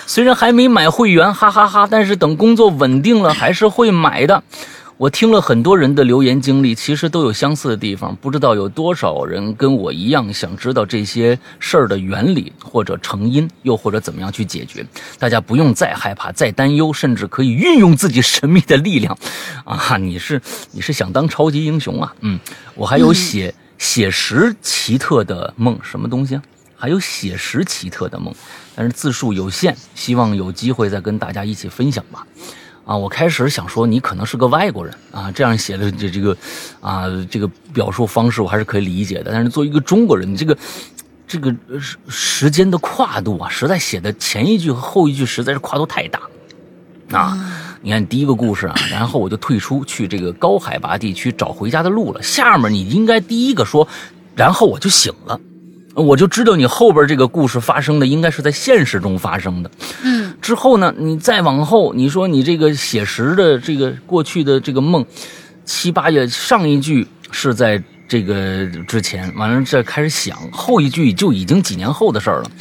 [0.07, 4.43] 虽然还没买会员，哈哈哈，但是等工作稳定了，还是会买的。
[4.97, 14.85] 我听了很多人的留言经历，其实都有相似的地方，不知道有多少人跟我一样，想知道这些事儿的原理或者成因，又或者怎么样去解决。
[15.17, 19.17] 大家不用再害怕，再担忧，甚至可以运用自己神秘的力量。
[19.65, 22.13] 啊，你是你是想当超级英雄啊？
[22.21, 22.39] 嗯，
[22.75, 23.53] 我还有写。
[23.81, 26.43] 写实奇特的梦，什么东西啊？
[26.75, 28.31] 还有写实奇特的梦，
[28.75, 32.23] 但是字数有限，希望有机会再跟大家一起分享吧。
[32.91, 36.35] 啊，我开始想说你可能是个外国人啊，这样写的这这个，
[36.81, 39.31] 啊，这个表述方式我还是可以理解的。
[39.31, 40.57] 但是作为一个中国人，你这个
[41.25, 46.19] 这个时时间的跨度啊，实在写的前一句和后一句实在是跨度太大
[47.17, 47.37] 啊。
[47.81, 52.21] 你看第一个故事啊，然后我就退出去这个高海拔地区找回家的路了。
[52.21, 53.87] 下面你应该第一个说，
[54.35, 55.39] 然后我就醒了，
[55.93, 59.71] 我就知道你后边这个故事发生的应该是在现实中发生的。
[60.03, 65.05] 嗯，之后呢，你再往后，你说你这个写实的这个过去的这个梦，
[65.65, 72.51] 七八月上一句是在这个之前，完了再开始想后一句就已经几年后的事儿了。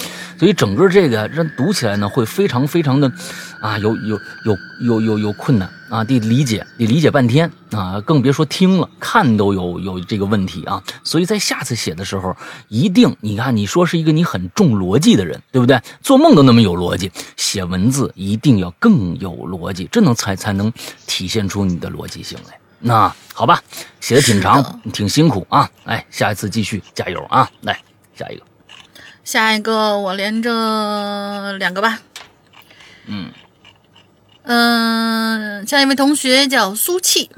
[0.41, 3.13] 所以整个这个让读起来呢，会非常非常的，
[3.61, 10.83] 啊，有有有有有有困难啊，得理解，得理解半天啊，更别说听了看都有有这个问题啊。
[11.05, 12.35] 所以在下次写的时候，
[12.69, 15.79] 一定你看你说是一个你很重逻辑的人，对不对？
[16.01, 20.73] 做梦都那么有逻辑，写文字一定要更有逻辑，这能才才能
[21.07, 22.59] 体现出你的逻辑性来。
[22.79, 23.63] 那好吧，
[24.01, 25.69] 写的挺长，挺辛苦啊。
[25.85, 27.47] 来，下一次继续加油啊！
[27.61, 27.79] 来，
[28.19, 28.50] 下一个。
[29.25, 32.01] 下一个我连着两个吧。
[33.07, 33.33] 嗯
[34.43, 37.31] 嗯，下一位同学叫苏气。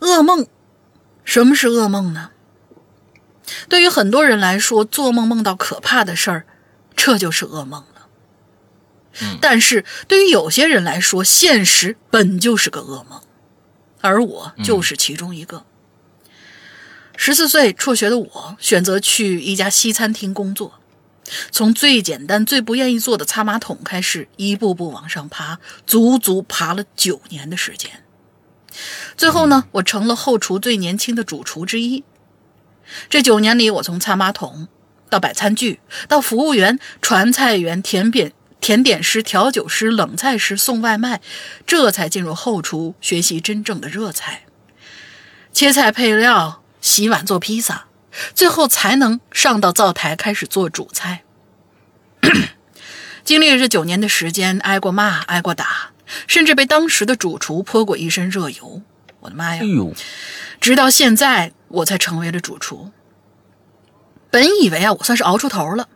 [0.00, 0.46] 噩梦，
[1.24, 2.30] 什么是噩梦呢？
[3.68, 6.46] 对于很多人来说，做梦梦到可怕的事儿，
[6.94, 8.06] 这就是噩梦了。
[9.20, 13.20] 嗯，但是对于有些人来说，现实本就是个噩梦，
[14.00, 15.64] 而我就是其中一个。
[17.16, 20.74] 十四岁辍学的我，选择去一家西餐厅工作，
[21.50, 27.90] 从最简单、最不愿意做的擦马桶开始，一步步往上爬，足足爬了九年的时间。
[29.16, 32.04] 最后呢，我成了后厨最年轻的主厨之一。
[33.08, 34.68] 这九年里，我从擦马桶
[35.08, 41.20] 到摆餐具，到服务员、传菜员、甜点甜点师、调酒师、冷菜师、送外卖，
[41.66, 44.44] 这才进入后厨学习真正的热菜，
[45.52, 46.62] 切菜配料。
[46.80, 47.86] 洗碗做披萨，
[48.34, 51.22] 最后才能上到灶台开始做主菜。
[53.24, 55.90] 经历了这九年的时间，挨过骂，挨过打，
[56.26, 58.82] 甚至被当时的主厨泼过一身热油。
[59.20, 59.62] 我的妈呀！
[59.62, 59.92] 哎呦，
[60.60, 62.92] 直到现在我才成为了主厨。
[64.30, 65.88] 本以为啊，我算是熬出头了，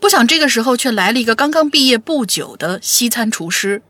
[0.00, 3.82] 不想这个时候却来了一个刚刚毕业不久的西餐厨师。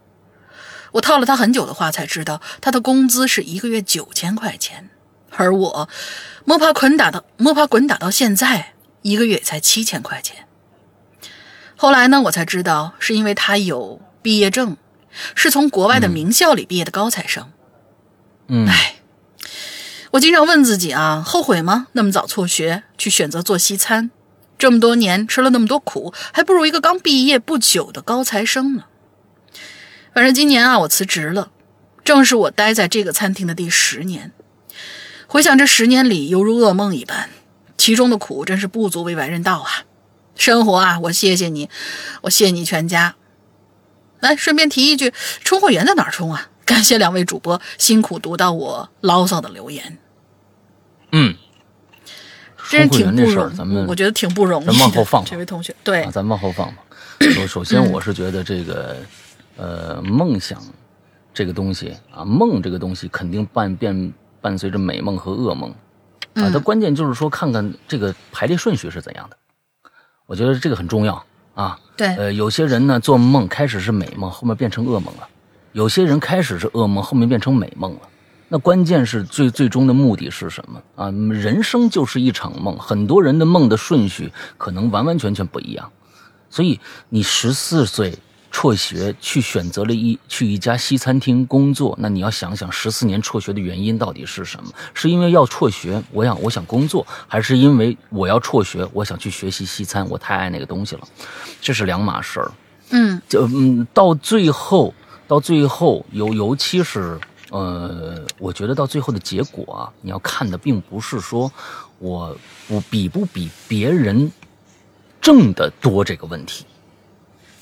[0.92, 4.90] 我套了他很久的话，才知道他的工资是一个月九千块钱。
[5.38, 5.88] 而我
[6.44, 10.46] 摸爬滚打到摸爬滚打到现在，一个月才七千块钱。
[11.76, 14.76] 后来呢，我才知道是因为他有毕业证，
[15.36, 17.52] 是从国外的名校里毕业的高材生。
[18.48, 18.96] 嗯，唉，
[20.10, 21.86] 我经常问自己啊，后悔吗？
[21.92, 24.10] 那么早辍学去选择做西餐，
[24.58, 28.86] 这么多年吃了那么多苦，还不如一个刚毕业不久的高材生呢。
[30.12, 31.52] 反正今年啊，我辞职了，
[32.02, 34.32] 正是我待在这个餐厅的第十年。
[35.28, 37.28] 回想这十年里，犹如噩梦一般，
[37.76, 39.84] 其中的苦真是不足为外人道啊。
[40.34, 41.68] 生活啊，我谢谢你，
[42.22, 43.14] 我谢你全家。
[44.20, 45.12] 来，顺便提一句，
[45.44, 46.48] 充会员在哪儿充啊？
[46.64, 49.98] 感谢两位主播辛苦读到我牢骚的留言，
[51.12, 51.34] 嗯，
[52.70, 54.72] 真是挺不容咱们我觉得挺不容易的。
[54.72, 56.78] 咱往后放吧这位同学，对啊，，咱往后放吧。
[57.20, 58.96] 首首先，我是觉得这个，
[59.58, 60.58] 呃，梦想
[61.34, 65.70] 这个东西啊，梦这个东西肯定伴便伴随着美梦和噩梦
[66.34, 66.50] 啊。
[66.52, 69.36] 它关键就是说，看看这个排列顺序是怎样的。
[70.26, 71.24] 我觉得这个很重要
[71.54, 71.78] 啊。
[71.96, 75.28] 对，呃，有些人呢做梦开始是美梦，后面变成噩梦了；
[75.72, 78.00] 有些人开始是噩梦，后面变成美梦了。
[78.48, 81.10] 那关键是最最终的目的是什么啊？
[81.30, 85.90] 人生就是一场梦，很多人的梦的顺序可能完完全全不一样。
[86.48, 88.16] 所以你十四岁
[88.50, 94.70] 辍学去选择了一去一家西餐厅工作，那你要想想十四年辍学的原因到底是什么？
[94.94, 101.02] 是因为要辍学，我想我想工作，还是因为我要辍学，我想去学习西餐，我太爱那个东西了？
[101.60, 102.50] 这是两码事儿。
[102.90, 104.94] 嗯就嗯，到最后，
[105.26, 111.52] 到最后，尤尤其是呃，我觉得到最后的结果啊，你要看的并不是说
[111.98, 114.32] 我我比不比别人
[115.20, 116.64] 挣的多这个问题。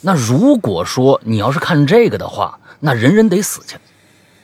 [0.07, 3.77] 那如果说你要是看这个的话，那人人得死去。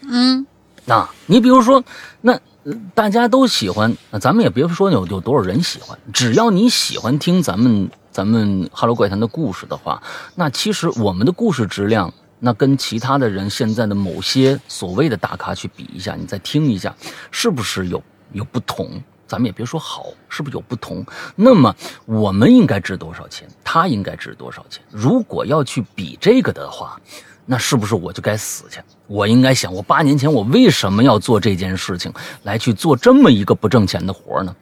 [0.01, 0.44] 嗯
[0.85, 1.85] 那你比如说，
[2.20, 2.33] 那
[2.64, 10.03] 呃大家都喜欢，那咱们也别说有有多少人喜欢，只要你喜欢听咱们咱们《哈喽怪谈》的故事的话，
[10.35, 16.92] 那其实我们的故事质量，那跟其他的人现在的某些所谓的大咖去比一下，你再听一下，
[17.31, 19.01] 是不是有有不同？
[19.33, 21.03] 咱们也别说好，是不是有不同？
[21.35, 23.49] 那么我们应该值多少钱？
[23.64, 24.83] 他应该值多少钱？
[24.90, 27.01] 如果要去比这个的话，
[27.47, 28.79] 那是不是我就该死去？
[29.07, 34.55] 我应该想，我八年前我为什么要做这件事情，来去做这么一个不挣钱的活呢？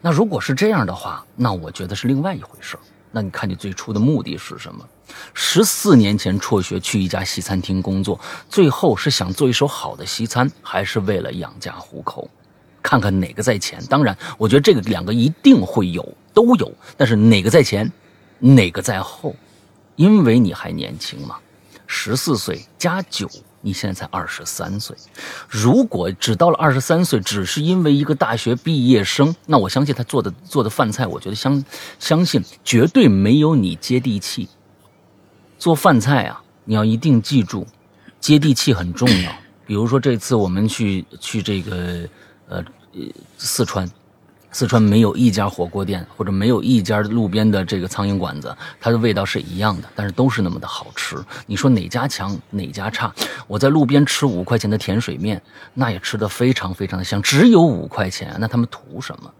[0.00, 2.76] 那如果是这样的话，那我觉得是另外一回事。
[3.12, 4.84] 那你看你最初的目的是什么？
[5.34, 8.18] 十四年前辍学去一家西餐厅工作，
[8.48, 12.28] 最后是想做一手好的西餐，还是为了养家糊口？
[12.82, 13.82] 看看哪个在前。
[13.86, 16.72] 当然，我觉得这个两个一定会有，都有。
[16.96, 17.90] 但是哪个在前，
[18.38, 19.34] 哪个在后？
[19.96, 21.36] 因为你还年轻嘛，
[21.86, 23.28] 十四岁加九，
[23.60, 24.96] 你现在才二十三岁。
[25.46, 31.62] 如果只到了二十三岁，只是因为一个大学毕业生，那我相信他做的做的饭菜，我觉得相
[31.98, 34.48] 相信绝对没有你接地气。
[35.58, 37.66] 做饭菜啊，你要一定记住，
[38.18, 39.30] 接地气很重要。
[39.66, 42.08] 比如说这次我们去去这个
[42.50, 42.58] 呃
[42.92, 43.00] 呃
[43.38, 43.90] 四川，
[44.52, 51.16] 四川没有一家火锅店或者没有一家路边的这个苍蝇馆子，它的味道是一样的，但是都是那么的好吃。
[51.46, 53.14] 你说哪家强哪家差？
[53.46, 55.40] 我在路边吃五块钱的甜水面，
[55.72, 59.32] 那也吃的非常非常的香，只有五块钱，那他们图什么？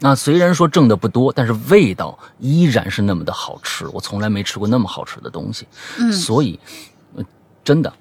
[0.00, 3.86] 那虽然说挣的不多，但是味道依然是那么的好吃。
[3.88, 5.66] 我从来没吃过那么好吃的东西，
[5.98, 6.60] 嗯所以，
[7.16, 7.24] 呃
[7.64, 7.92] 真的，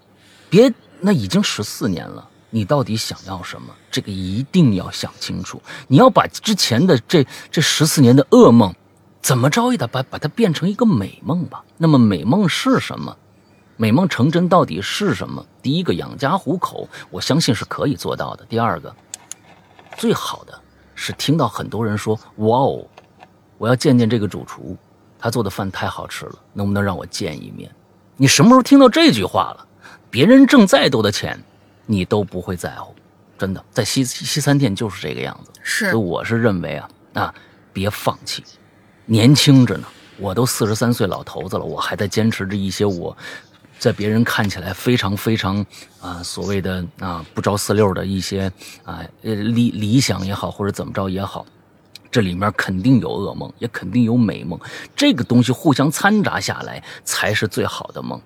[0.49, 3.73] 别那已经十四年了，你到底想要什么？
[3.89, 5.59] 这个一定要想清楚。
[5.87, 8.71] 你要把之前的这这十四年的噩梦，
[9.23, 11.63] 怎么着也得把把它变成一个美梦吧。
[11.77, 13.17] 那么美梦是什么？
[13.75, 15.43] 美梦成真到底是什么？
[15.63, 18.45] 第一个养家糊口，我相信是可以做到的。
[18.45, 18.95] 第二个，
[19.97, 20.53] 最好的
[20.93, 22.85] 是听到很多人说：“哇哦，
[23.57, 24.77] 我要见见这个主厨，
[25.17, 27.73] 他做的饭太好吃了，能不能让我见一面？”
[28.15, 29.67] 你什么时候听到这句话了？
[30.11, 31.43] 别人挣再多的钱，
[31.85, 32.93] 你都不会在乎。
[33.37, 35.51] 真的，在西西餐店就是这个样子。
[35.61, 37.35] 是所以我是认为啊啊，
[37.73, 38.43] 别放弃，
[39.05, 39.87] 年轻着呢。
[40.17, 43.17] 我都四十三岁老头子了，我还在坚持着一些我
[43.79, 45.65] 在别人看起来非常非常
[45.99, 48.49] 啊所谓的啊不着四六的一些
[48.83, 51.45] 啊呃理理想也好，或者怎么着也好。
[52.11, 54.57] 这里面肯定有噩梦，也肯定有美梦，
[54.95, 58.21] 这个东西互相掺杂下来，才是最好的梦。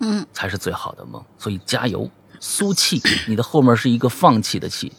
[0.00, 1.24] 嗯，才是最好的梦。
[1.38, 2.10] 所以加油，
[2.44, 4.92] 苏气，你的后面是一个放弃的气，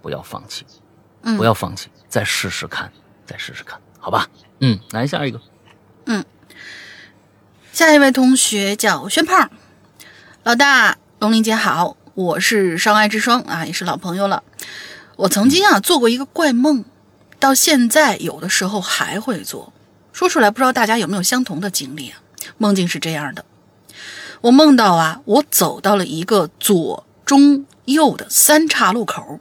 [0.00, 0.64] 不要放弃，
[1.22, 2.90] 嗯不要放弃，再试试看，
[3.26, 4.26] 再试试看，好吧？
[4.60, 5.38] 嗯，来下一个，
[6.06, 6.24] 嗯
[7.70, 9.50] 下一位同学叫宣胖，
[10.42, 14.42] 老大，龙玲姐好，我是伤爱之霜啊，也是老朋友了。
[15.16, 16.82] 我曾经啊做过一个怪梦，
[17.38, 19.74] 到现在有的时候还会做。
[20.14, 22.22] 说出来不知道大家有没有相同的经历啊？
[22.56, 23.44] 梦境是这样的：
[24.42, 29.40] 我梦到啊，我走到了一个左中右的三岔路口。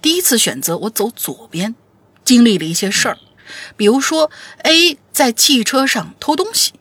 [0.00, 1.74] 第一次选择我走左边，
[2.24, 3.18] 经历了一些事儿，
[3.76, 4.30] 比如说
[4.62, 6.72] A 在汽车上偷东西。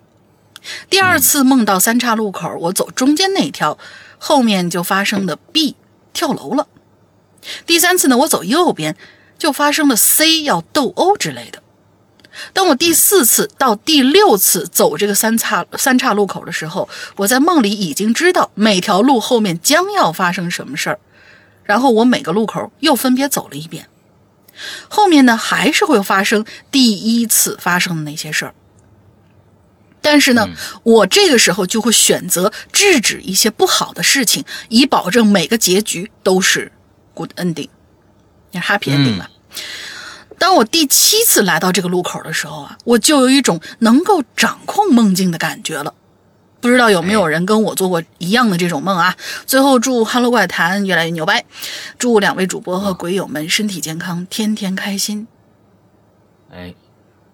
[0.90, 3.78] 第二次梦到三岔路口，我走中间那条，
[4.18, 5.76] 后面就发生的 B
[6.14, 6.68] 跳楼了。
[7.66, 8.96] 第三次呢，我走右边，
[9.38, 11.62] 就发生了 C 要斗殴之类的。
[12.56, 16.88] 当我第四次到第六次走这个三岔三岔路口的时候，
[17.18, 21.00] 我在梦里已经知道每条路后面将要发生什么事儿，
[21.66, 23.90] 然后我每个路口又分别走了一遍，
[24.88, 28.56] 后面呢还是会发生第一次发生的那些事儿。
[30.02, 30.48] 但是呢，
[30.84, 36.72] 我这个时候就会选择制止一些不好的事情，以保证每个结局都是
[37.14, 37.68] good ending，
[38.52, 39.30] 也 happy ending 吧。
[40.38, 45.94] 当我第七次来到这个路口的时候啊，我就有一种能够掌控梦境的感觉了。
[46.62, 49.16] 不知道有没有人跟我做过一样的这种梦啊？
[49.46, 51.46] 最后祝《哈喽怪谈》越来越牛掰，
[52.00, 55.28] 祝两位主播和鬼友们身体健康，天天开心。
[56.52, 56.74] 哎，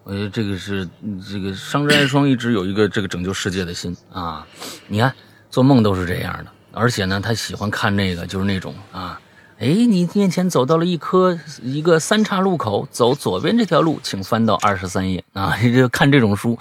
[0.04, 0.86] 我觉得这个是
[1.30, 4.46] 这个商之爱双一直有一个这个拯救世界的心啊。
[4.86, 5.14] 你看
[5.48, 9.18] 做梦都是这样的，而且呢，他喜欢看那个就是那种啊。
[9.62, 15.56] 哎，你面前走到了一棵一个三岔路口，走左边这条路，请翻到二十三页啊！
[15.72, 16.58] 就看这种书，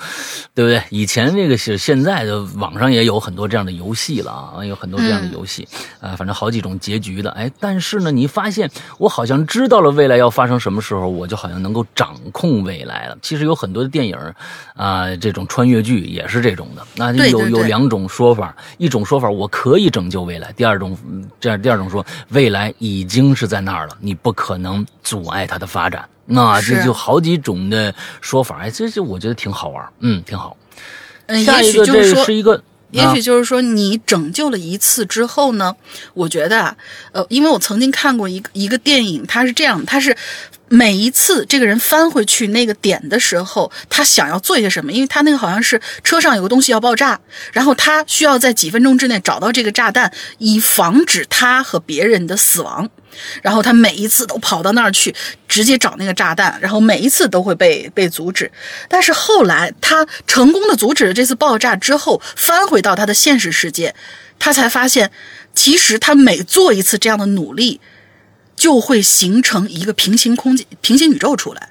[0.53, 0.79] 对不对？
[0.91, 5.67] 以前那个是现在的网上也有很多这样的游戏了啊，有很多这样的游戏
[5.99, 7.31] 啊，反正好几种结局的。
[7.31, 13.17] 哎，但是呢，你发现我好像知道了未来要发生什么时候，我就好像能够掌控未来了。
[13.23, 14.15] 其实有很多的电影
[14.75, 16.85] 啊，这种穿越剧也是这种的。
[16.95, 20.95] 那有有两种说法，一种说法我可以拯救未来，第二种
[21.39, 22.90] 这样，第二种说未来已。
[22.99, 26.07] 已经是在那儿了，你不可能阻碍它的发展。
[26.25, 30.55] 那这就好几种的说法，哎，这这我觉得挺好玩，嗯，挺好。
[31.27, 32.61] 嗯，下一个这是一个，
[32.91, 35.75] 也许就是说你拯救了一次之后呢，
[36.13, 36.75] 我觉得啊，
[37.11, 40.15] 呃，因为我曾经看过一个一个电影，它是这样，它是。
[40.73, 44.89] 每一次这个人翻回去那个点的时候，他想要做一些什么？
[44.89, 47.19] 因为他那个好像是车上有个东西要爆炸，
[47.51, 52.89] 然后他需要在几分钟之内找到这个炸弹，以防止他和别人的死亡。
[53.41, 55.13] 然后他每一次都跑到那儿去，
[55.51, 58.49] 直接找那个炸弹，然后每一次都会被被阻止。
[58.87, 63.93] 但是后来他成功的阻止了这次爆炸之后，翻回到他的现实世界，
[64.39, 65.11] 他才发现，
[65.53, 67.81] 其实他每做一次这样的努力。
[68.53, 71.70] 就会形成一个平行空间、平行宇宙出来。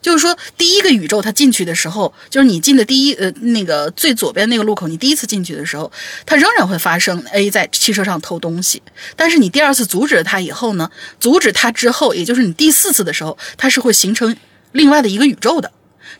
[0.00, 5.90] 就是说，第一个宇宙它进去的时候，就是你进的第一呃那个最左边那个路口，你第一次进去的时候，
[6.24, 8.82] 它仍然会发生 A 在汽车上偷东西。
[9.16, 14.36] 但是你第二次阻止了他以后呢，阻止他之后，也就是你第四次的时候，它是会形成
[14.72, 15.72] 另外的一个宇宙的。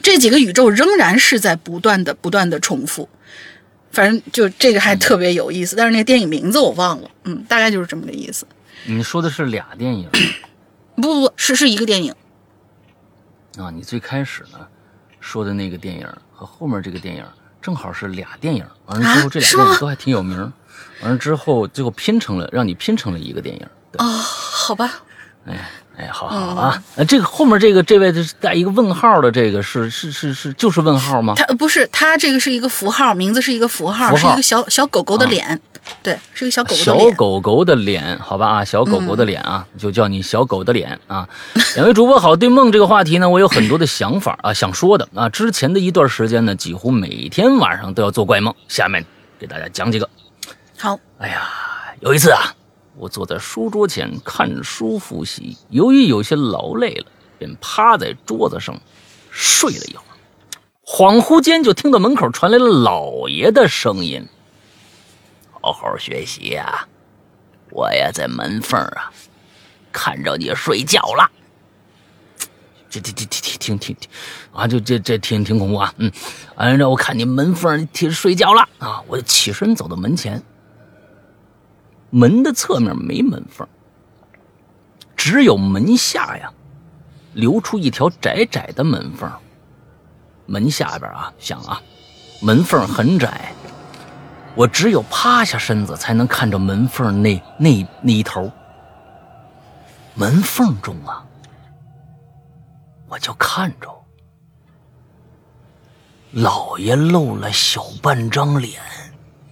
[0.03, 3.09] 这几个宇宙仍然是在不断的、不断的重复。
[3.91, 8.47] 反正就这个还特别有意思，但是那个电影名字我忘了，嗯，大概就是这么个意思。
[8.85, 10.09] 你说的是俩电影，
[10.97, 12.15] 不不不是是一个电影
[13.65, 13.71] 啊！
[13.71, 14.67] 你最开始呢
[15.21, 17.25] 说的那个电影和后面这个电影
[17.61, 20.53] 正好是俩电影，完了之后这俩电影都还挺有名，
[21.03, 23.67] 完了之后最后拼成了让你拼成了一个电影
[23.99, 24.07] 啊！
[24.07, 25.03] 好吧，
[25.47, 25.71] 哎。
[25.99, 31.35] 哎，好好啊，呃，这个后面这个这位是带一个问号的，这个是是是是就是问号吗？
[31.37, 35.61] 他不是，他这个是一个符号，名字是一个符号，是一个小小狗狗的脸，
[36.01, 37.11] 对，是一个小狗狗的脸。
[37.11, 41.29] 小狗狗的脸，好吧啊，小狗狗的脸啊，就叫你小狗的脸啊。
[41.75, 45.29] 两位主播好，对梦这个话题呢，我有很多的想法啊，想说的啊。
[45.29, 49.05] 之前的一段时间呢，几乎每天晚上都要做怪梦，下面
[49.37, 50.09] 给大家讲几个。
[50.79, 51.43] 好，哎呀，
[51.99, 52.55] 有一次啊。
[52.99, 57.07] 我坐在书桌前看书复习，由于有些劳累了，
[57.39, 58.77] 便趴在桌子上
[59.31, 60.15] 睡了一会儿。
[60.85, 64.27] 恍惚间，就听到门口传来了老爷的声音
[65.61, 66.89] ：“好好学习呀，
[67.71, 69.13] 我呀在门缝啊
[69.93, 71.31] 看着你睡觉了。”
[72.91, 74.09] 这、这、这、这、挺、挺、挺
[74.51, 74.67] 啊！
[74.67, 75.93] 就这、这挺、挺恐怖啊！
[75.99, 76.11] 嗯，
[76.57, 79.03] 按照我看你门缝挺睡觉了啊！
[79.07, 80.43] 我就起身走到门前。
[82.11, 83.67] 门的侧面没门缝，
[85.17, 86.53] 只有门下呀，
[87.35, 89.31] 留出一条窄窄的门缝。
[90.47, 91.83] 门下边啊，想啊，
[92.41, 93.53] 门缝很窄，
[94.55, 98.51] 我只有趴下身子才能看着门缝那那那一头。
[100.15, 101.23] 门缝中啊，
[103.09, 103.89] 我就看着
[106.33, 108.81] 老爷露了小半张脸。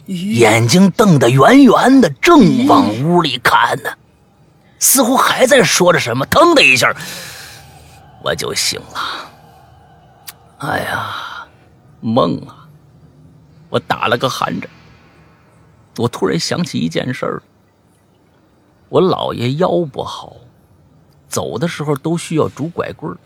[0.07, 3.90] 眼睛瞪得圆圆的，正往屋里看呢。
[4.78, 6.94] 似乎还在说着什么，腾的一下，
[8.22, 9.30] 我就醒了。
[10.59, 11.46] 哎呀，
[12.00, 12.68] 梦啊！
[13.68, 14.70] 我打了个寒颤。
[15.98, 17.42] 我突然想起一件事儿，
[18.88, 20.36] 我姥爷腰不好，
[21.28, 23.16] 走的时候都需要拄拐棍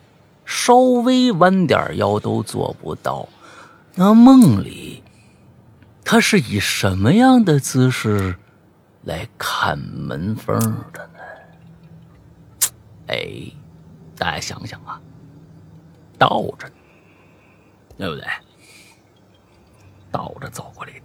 [0.47, 3.28] 稍微弯点腰都做不到。
[3.97, 5.03] 那梦里，
[6.05, 8.37] 他是以什么样的姿势
[9.05, 10.59] 来看门缝
[10.93, 11.21] 的呢？
[13.07, 13.53] 哎，
[14.17, 15.01] 大家想想啊，
[16.19, 16.71] 倒着，
[17.97, 18.25] 对不对？
[20.11, 21.03] 倒着走过来的。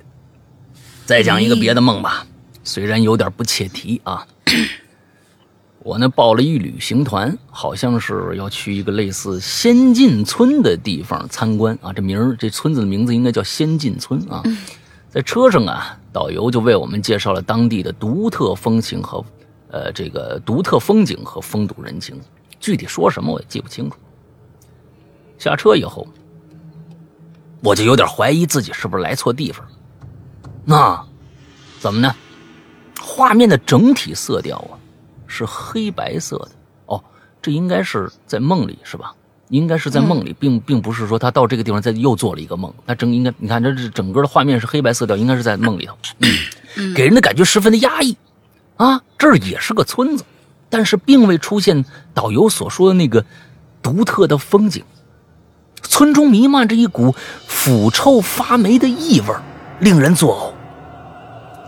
[1.05, 2.25] 再讲一个别的梦吧，
[2.63, 4.25] 虽然有点不切题啊。
[5.79, 11.93] 我呢报了一旅行团，好像是要去一个类似仙进村的地方参观啊。
[11.93, 14.41] 这名儿，这村子的名字应该叫仙进村啊。
[15.15, 19.23] 在车上啊，导游就为我们介绍了当地的独特风情和
[19.71, 22.19] 呃这个独特风景和风土人情。
[22.59, 23.95] 具体说什么我也记不清楚。
[25.37, 26.05] 下车以后，
[27.63, 29.65] 我就有点怀疑自己是不是来错地方。
[30.65, 31.01] 那
[31.79, 32.13] 怎么呢？
[33.01, 34.75] 画面的整体色调啊
[35.27, 36.51] 是黑白色的
[36.87, 37.01] 哦，
[37.41, 39.15] 这应该是在梦里是吧？
[39.49, 42.73] 应该是在梦里，并并不是说他到这个地方再又做了一个梦。
[42.87, 45.95] 他整应该你看这这整个的画面是黑白色调，应该是在梦里头，
[46.95, 48.17] 给人的感觉十分的压抑
[48.77, 49.01] 啊。
[49.17, 50.23] 这儿也是个村子，
[50.69, 53.23] 但是并未出现导游所说的那个
[53.81, 54.83] 独特的风景。
[55.83, 57.13] 村中弥漫着一股
[57.47, 59.27] 腐臭发霉的异味，
[59.79, 60.54] 令人作呕。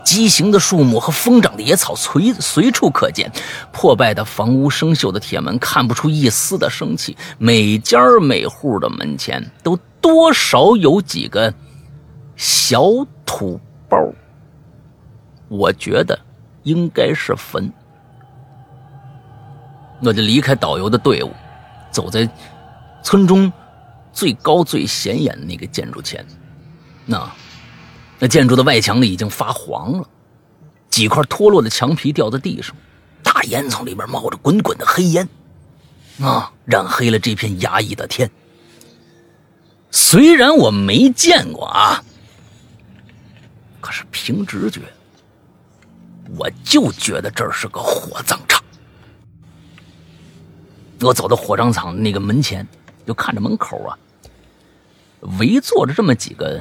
[0.08, 3.30] 畸形的树木和疯长的野草随随处可见，
[3.70, 7.14] 破败的房屋、生锈的铁门看不出一丝的生气。
[7.36, 11.52] 每家每户的门前都多少有几个
[12.36, 12.82] 小
[13.26, 13.98] 土包，
[15.48, 16.18] 我觉得
[16.62, 17.70] 应该是坟。
[20.00, 21.30] 我就离开导游的队伍，
[21.90, 22.26] 走在
[23.02, 23.52] 村中
[24.10, 26.24] 最高最显眼的那个建筑前，
[27.04, 27.30] 那。
[28.18, 30.08] 那建筑的外墙呢，已经发黄了，
[30.90, 32.74] 几块脱落的墙皮掉在地上，
[33.22, 35.28] 大烟囱里边冒着滚滚的黑烟，
[36.20, 38.28] 啊，染黑了这片压抑的天。
[39.90, 42.02] 虽然我没见过啊，
[43.80, 44.80] 可是凭直觉，
[46.36, 48.62] 我就觉得这是个火葬场。
[51.00, 52.66] 我走到火葬场那个门前，
[53.06, 53.96] 就看着门口啊，
[55.38, 56.60] 围坐着这么几个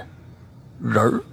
[0.80, 1.24] 人儿。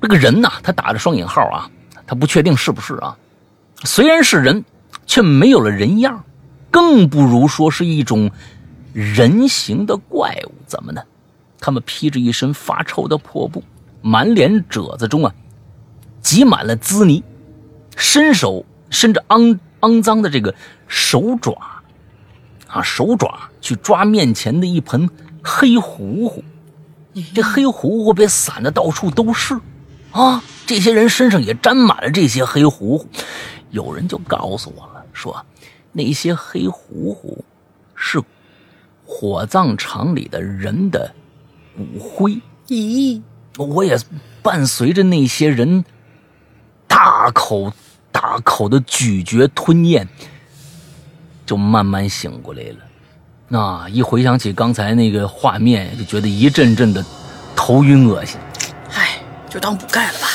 [0.00, 1.70] 这个人呐，他打着双引号啊，
[2.06, 3.16] 他不确定是不是啊。
[3.84, 4.64] 虽然是人，
[5.06, 6.24] 却没有了人样，
[6.70, 8.30] 更不如说是一种
[8.92, 10.52] 人形的怪物。
[10.66, 11.02] 怎么呢？
[11.58, 13.64] 他们披着一身发臭的破布，
[14.02, 15.34] 满脸褶子中啊，
[16.20, 17.24] 挤满了滋泥，
[17.96, 20.54] 伸手伸着肮肮脏的这个
[20.86, 21.56] 手爪，
[22.68, 25.08] 啊，手爪去抓面前的一盆
[25.42, 26.44] 黑糊糊，
[27.34, 29.58] 这黑糊糊被散的到处都是。
[30.16, 33.06] 啊，这些人身上也沾满了这些黑糊糊。
[33.70, 35.44] 有人就告诉我了，说
[35.92, 37.44] 那些黑糊糊
[37.94, 38.22] 是
[39.04, 41.12] 火葬场里的人的
[41.76, 42.40] 骨灰。
[42.68, 43.20] 咦，
[43.58, 43.98] 我也
[44.42, 45.84] 伴随着那些人
[46.88, 47.70] 大口
[48.10, 50.08] 大口的咀嚼吞咽，
[51.44, 52.78] 就慢慢醒过来了。
[53.48, 57.04] 那一回想起刚才那个画面，就觉得一阵阵的
[57.54, 58.40] 头晕恶心。
[59.56, 60.28] 就当补钙了吧。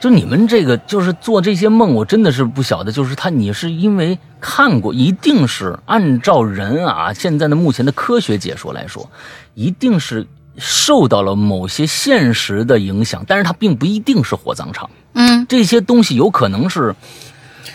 [0.00, 2.90] 就你们这个，就是做这些梦，我真的是不晓得。
[2.90, 9.10] 就是他，你是因为看过，一定是按照人啊现在的目前的科学解说来说，
[9.52, 14.88] 一定是受到了某些现实的影响，但是它并不一定是火葬场。
[15.12, 16.96] 嗯，这些东西有可能是。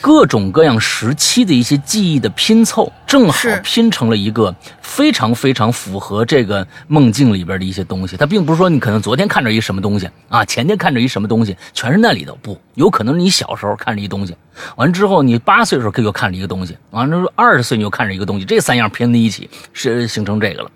[0.03, 8.17] 各种各样时期的一些记忆的拼凑，正好拼成了一个非常非常符合这个梦境里边的一些东西。
[8.17, 12.37] 它并不是说你可能昨天看着一什么东西啊，前天看着一什么东西，全是那里头。
[12.41, 14.35] 不，有可能你小时候看着一东西，
[14.75, 20.69] 完之后你八岁的时候又看着一个东西，完了二十岁你又看着一个东西，这三样拼在一起是形成这个了。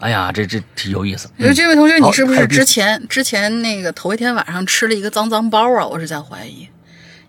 [0.00, 1.28] 哎呀，这这挺有意思。
[1.38, 5.86] 就这位同学，你是不是之前之前那个头一天晚上吃了一个脏脏包啊？
[5.86, 6.66] 我是在怀疑。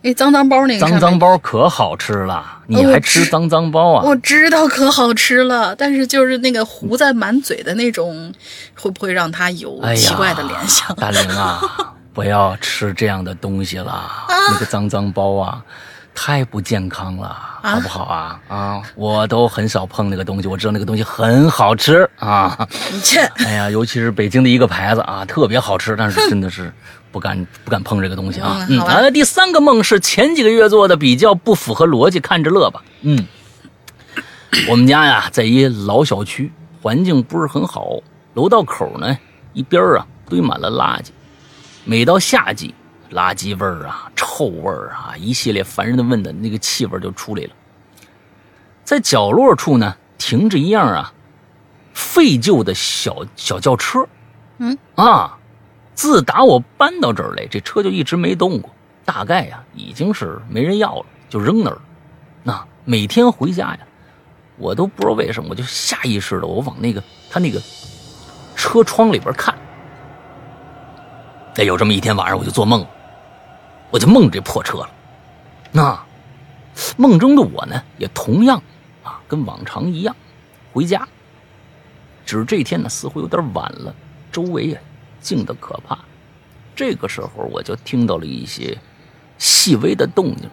[0.06, 4.04] 那脏脏包那个脏脏包可好吃了，你还吃脏脏包啊？
[4.06, 8.32] 我知道可好吃了，但是就是那个糊在满嘴的那种，
[8.76, 10.96] 会不会让他有奇怪的联想？
[10.98, 11.60] 大玲啊，
[12.14, 14.08] 不要吃这样的东西了，
[14.52, 15.60] 那个脏脏包啊，
[16.14, 18.40] 太不健康了，好不好啊？
[18.48, 22.56] 啊，我都很少碰那个东西，我知道那个东西很好吃啊。
[22.94, 23.22] 你切！
[23.38, 26.72] 哎呀，尤其是北京的一个牌子啊，特别好吃，但是真的是。
[27.16, 28.68] 不敢不敢碰这个东西啊。
[28.70, 32.84] 嗯好吧完了，第三个梦是前几个月做的，比较不符合逻辑，看着乐吧。
[33.04, 33.26] 嗯，
[34.68, 36.52] 我们家呀，在一老小区，
[36.82, 38.02] 环境不是很好，
[38.34, 39.18] 楼道口呢
[39.54, 41.08] 一边啊堆满了垃圾，
[41.86, 42.76] 每到夏季，
[43.14, 47.52] 垃圾味儿啊、臭味儿啊，一系列烦人的问的那个气味就出来了。
[48.84, 51.14] 在角落处呢，停着一样啊
[51.94, 54.06] 废旧的小小轿车，
[54.58, 55.38] 嗯啊，
[55.96, 58.70] 自打我搬到这儿来，这车就一直没动过，
[59.04, 61.82] 大概呀已经是没人要了，就扔那儿了。
[62.44, 63.80] 那每天回家呀，
[64.58, 67.62] 我都不知道为什么，我就下意识的我往那个他那个
[68.56, 69.56] 车窗里边看。
[71.56, 72.90] 哎，有这么一天晚上，我就做梦了，
[73.90, 74.90] 我就梦这破车了。
[75.72, 75.98] 那
[76.98, 78.62] 梦中的我呢，也同样
[79.02, 80.14] 啊，跟往常一样
[80.74, 81.08] 回家。
[82.26, 83.96] 只是这天呢，似乎有点晚了，
[84.32, 84.82] 周围啊
[85.26, 85.98] 静得可怕。
[86.76, 88.78] 这个时候，我就听到了一些
[89.40, 90.48] 细微的动静。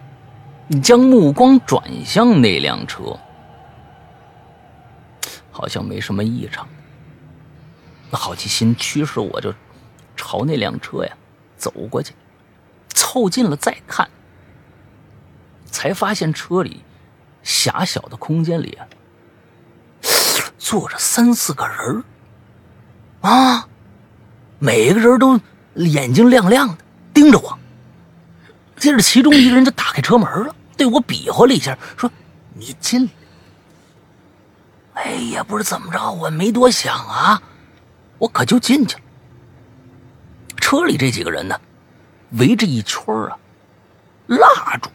[0.80, 3.18] 将目光转向那辆车，
[5.50, 6.66] 好像没什么异常。
[8.10, 9.52] 好奇心驱使我就
[10.16, 11.14] 朝那辆车呀
[11.58, 12.14] 走过去，
[12.88, 14.08] 凑近了再看，
[15.66, 16.82] 才发现车里
[17.42, 18.78] 狭小的空间里
[20.58, 22.04] 坐着三四个人儿
[23.28, 23.68] 啊，
[24.64, 25.40] 每个人都
[25.74, 26.76] 眼睛亮亮的
[27.12, 27.58] 盯着我。
[28.76, 32.08] 接着，其中一个人就打开车门了，对我比划了一下，说
[32.54, 33.10] ：“你进来。”
[34.94, 37.42] 哎呀，不知怎么着，我没多想啊，
[38.18, 39.02] 我可就进去了。
[40.58, 41.60] 车里这几个人呢，
[42.38, 43.36] 围着一圈啊，
[44.28, 44.88] 蜡烛，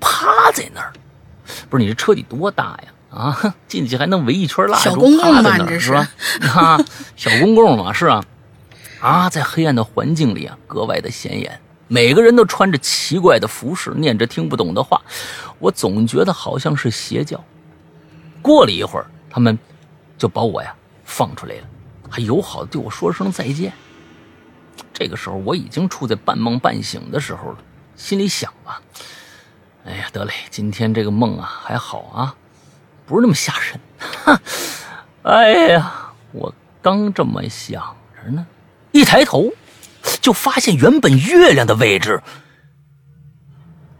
[0.00, 0.92] 趴在那儿。
[1.70, 2.92] 不是你这车得多大呀？
[3.16, 6.08] 啊， 进去还能围一圈蜡烛，小公共趴在那儿吧你这是是吧？
[6.54, 6.78] 啊，
[7.16, 8.22] 小公公嘛，是啊。
[9.00, 11.60] 啊，在黑暗的环境里啊，格外的显眼。
[11.88, 15.00] 每个人都穿着奇怪的服饰，念着听不懂的话，
[15.58, 17.42] 我总觉得好像是邪教。
[18.42, 19.56] 过了一会儿，他们
[20.18, 21.62] 就把我呀放出来了，
[22.10, 23.72] 还友好的对我说声再见。
[24.92, 27.58] 这个时候我已经处在半梦半醒的时候了，
[27.96, 28.80] 心里想吧，
[29.84, 32.34] 哎呀，得嘞，今天这个梦啊还好啊，
[33.06, 33.80] 不是那么吓人。
[34.24, 34.40] 哈，
[35.22, 36.52] 哎呀，我
[36.82, 38.46] 刚这么想着呢，
[38.92, 39.50] 一抬头。
[40.20, 42.22] 就发现原本月亮的位置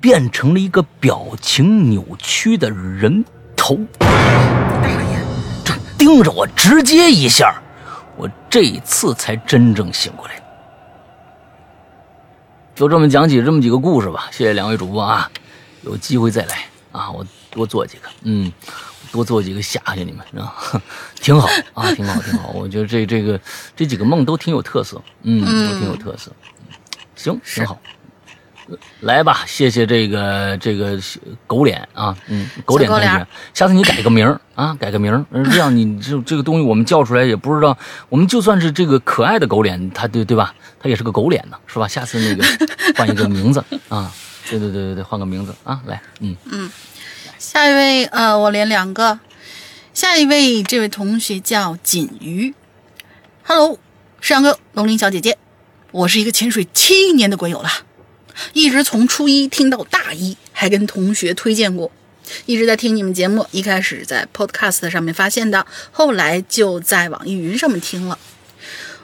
[0.00, 3.24] 变成了一个表情扭曲的人
[3.56, 4.06] 头，大
[4.86, 5.18] 爷，
[5.64, 7.60] 就盯着我，直接一下，
[8.16, 10.34] 我这一次才真正醒过来。
[12.76, 15.28] 就这么讲起这么几个故事吧，谢谢两位主播啊，
[15.82, 18.52] 有机会再来啊，我多做几个，嗯，
[19.16, 20.54] 多做几个吓吓你们啊，
[21.20, 22.50] 挺好啊，挺好，挺好。
[22.50, 23.40] 我觉得这这个
[23.74, 26.30] 这几个梦都挺有特色，嗯，都挺有特色。
[27.16, 27.80] 行，挺好。
[29.00, 30.98] 来吧，谢谢这个这个
[31.46, 40.52] 狗脸啊，嗯，狗脸同学下次你改个名儿啊，改个名这样你这这个东西我们叫出来也不知道，我们就算是这个可爱的狗脸，它对对吧？
[40.80, 41.86] 它也是个狗脸呢，是吧？
[41.86, 42.44] 下次那个
[42.96, 44.12] 换一个名字啊，
[44.50, 46.36] 对对对对对，换个名字啊，来，嗯，
[47.38, 49.20] 下一位，呃，我连两个。
[49.92, 52.54] 下一位，这位同学叫锦鱼。
[53.42, 53.78] Hello，
[54.20, 55.36] 世阳哥，龙鳞小姐姐，
[55.90, 57.68] 我是一个潜水七年的鬼友了，
[58.54, 61.92] 一直从初一听到大一，还跟同学推荐过，
[62.46, 63.46] 一直在听你们节目。
[63.50, 68.18] 一开始在 Podcast 上面发现的，后来就在网易云上面听了。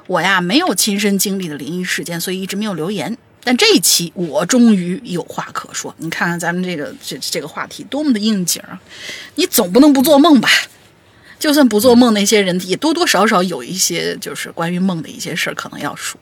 [0.07, 3.19] 我呀，没有亲身经历的灵异事件，所以一直没有留言。
[3.45, 5.95] 但这一期我终于有话可说。
[5.99, 8.81] 你看看咱们这个这这个话题多么的应景啊！
[9.35, 10.49] 你总不能不做梦吧？
[11.39, 16.21] 就算不做梦，那些人也多多少少有一些就是关于梦的一些事儿可能要说。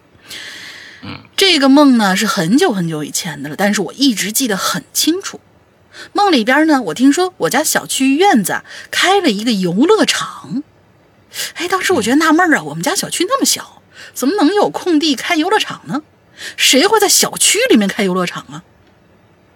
[1.37, 5.41] 这个梦呢是很久很久以前的了，但是我一直记得很清楚。
[6.13, 10.63] 梦里边呢，我听说我家小区院子啊开了一个游乐场。
[11.55, 13.83] 哎，当时我觉得纳闷儿啊，我们家小区那么小，
[14.15, 16.03] 怎么能有空地开游乐场呢？
[16.57, 18.63] 谁会在小区里面开游乐场啊？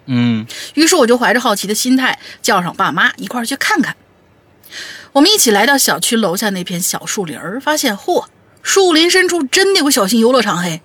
[0.07, 3.95] 嗯于是我就怀着好奇的心态，叫上爸妈一块儿去看看。
[5.13, 8.27] 我们一起来到小区楼下那片小树林儿，发现嚯，
[8.61, 10.81] 树林深处真的有个小型游乐场嘿，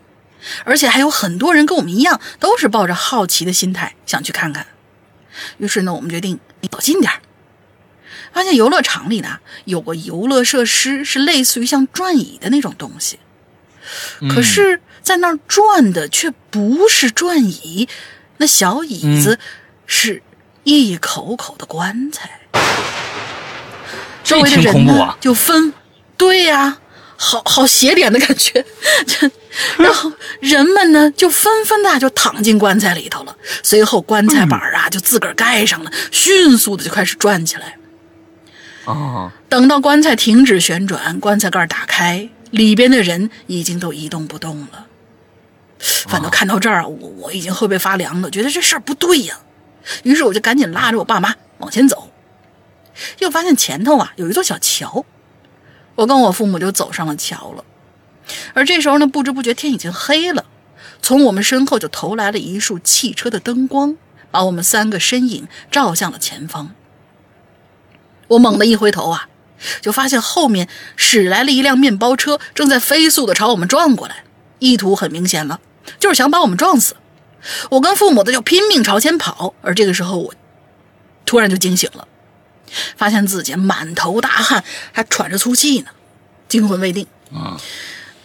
[0.65, 4.69] 而且还有很多人跟我们一样，都是抱着好奇的心态想去看看。
[5.59, 6.39] 于是呢，我们决定
[6.71, 7.21] 走近点儿。
[8.33, 13.19] 发现游乐场里呢有个游乐设施，是类似于像转椅的那种东西，
[14.33, 17.89] 可是，在那儿转的却不是转椅，
[18.39, 19.39] 那小椅子
[19.87, 20.23] 是
[20.65, 22.41] 一口口的棺材。
[24.23, 25.73] 周围的人呢就分，
[26.17, 26.79] 对呀、
[27.17, 28.65] 好好邪点的感觉。
[29.79, 37.77] 然后人们呢就纷纷的就躺进棺材里头了，随后棺材板啊就自个儿盖上了，迅速的就开始转起来。
[38.85, 44.87] 哦，等到棺材停止旋转，棺材盖打开，里边的人已经都一动不动了。
[45.81, 49.41] 反正看到这儿，我我已经后背发凉了，觉得这事儿不对呀。
[50.03, 52.11] 于是我就赶紧拉着我爸妈往前走，
[53.19, 55.05] 又发现前头啊有一座小桥，
[55.95, 57.65] 我跟我父母就走上了桥了。
[58.53, 60.45] 而这时候呢，不知不觉天已经黑了，
[61.01, 63.97] 从我们身后就投来了一束汽车的灯光，
[64.31, 66.75] 把我们三个身影照向了前方。
[68.29, 69.29] 我猛地一回头啊，
[69.81, 74.25] 就发现后面驶来了一辆面包车，正在飞速的朝我们撞过来，
[74.59, 75.59] 意图很明显了，
[75.99, 76.97] 就是想把我们撞死。
[77.71, 80.35] 我跟父母的就拼命朝前跑，而这个时候我
[81.25, 82.07] 突然就惊醒了，
[82.97, 84.63] 发现自己满头大汗，
[84.93, 85.91] 还喘着粗气呢，
[86.49, 87.07] 惊魂未定。
[87.33, 87.57] 嗯，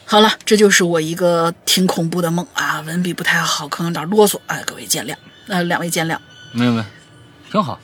[0.04, 5.16] 好了，这就是我一个挺恐怖的梦啊，文笔不太好，可能有点啰嗦，哎，各位见谅，
[5.48, 6.18] 呃，两位见谅。
[6.52, 6.86] 没有没有，
[7.52, 7.80] 挺好。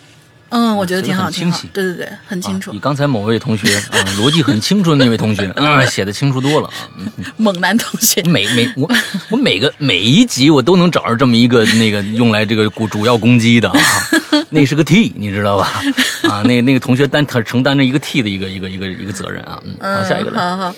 [0.52, 1.70] 嗯，我觉得挺好，挺好清晰。
[1.74, 2.80] 对对对，很清楚啊比。
[2.80, 6.74] 刚才某位同学啊，逻辑很清楚的那位同学， 啊，写的清楚多了啊。
[6.98, 8.90] 嗯 猛男同学，每每我
[9.30, 13.80] 我每个每一集我都能找着这么一个那个用来这个主主要攻击的啊，
[14.52, 15.82] 那是个 T，你知道吧？
[16.30, 19.58] 啊，那那个同学担他承担着一个 T 的一个一个一个一个责任啊。
[19.66, 20.40] 嗯，好，下一个来。
[20.40, 20.76] 好好，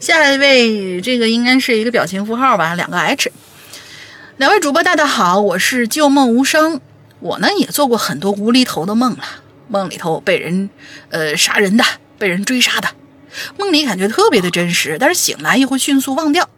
[0.00, 3.30] 下一位，这个应该是一个表情符号吧，两个 H。
[4.38, 6.80] 两位主播大家好，我是旧梦无声。
[7.22, 9.24] 我呢也做过很多无厘头的梦了，
[9.68, 10.68] 梦里头被人
[11.10, 11.84] 呃杀人的，
[12.18, 12.88] 被人追杀的，
[13.58, 16.50] 梦里感觉特别的真实，但是醒来又会迅速忘掉。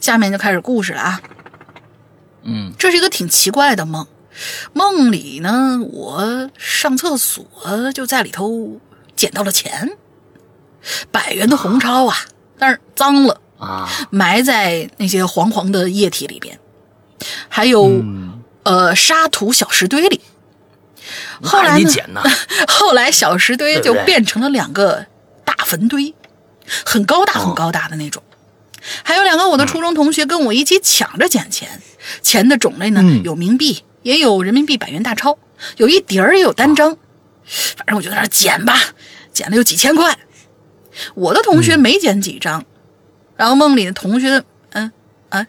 [0.00, 1.22] 下面就开始故事了啊。
[2.42, 2.72] 嗯。
[2.78, 4.06] 这是一个挺奇怪的梦。
[4.72, 8.80] 梦里呢，我上厕所就在里头
[9.14, 9.96] 捡到了钱，
[11.12, 12.16] 百元的红钞啊，
[12.58, 16.58] 但是脏了，啊，埋在那些黄黄的液体里边，
[17.48, 18.33] 还有、嗯，
[18.64, 20.20] 呃沙土小石堆里。
[21.42, 22.22] 后来呢？
[22.68, 25.06] 后来小石堆就变成了两个
[25.44, 26.14] 大坟堆，
[26.84, 28.22] 很高大哦很高大的那种。
[29.02, 31.80] 还有两个我的初中同学跟我一起抢着捡钱，
[32.22, 35.38] 钱的种类呢、嗯有冥币，也有人民币百元大钞，
[35.76, 36.96] 有一叠儿也有单张。
[37.76, 38.74] 反正我就在那捡吧，
[39.32, 40.18] 捡了有几千块。
[41.14, 42.64] 我的同学没捡几张，
[43.36, 44.92] 然后梦里的同学，嗯
[45.28, 45.46] 啊，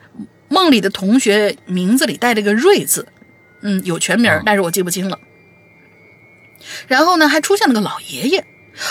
[0.48, 3.08] 梦里的同学名字里带了个瑞字，
[3.62, 5.20] 嗯，有全名但是我记不清了。
[6.88, 8.46] 然后呢，还出现了个老爷爷，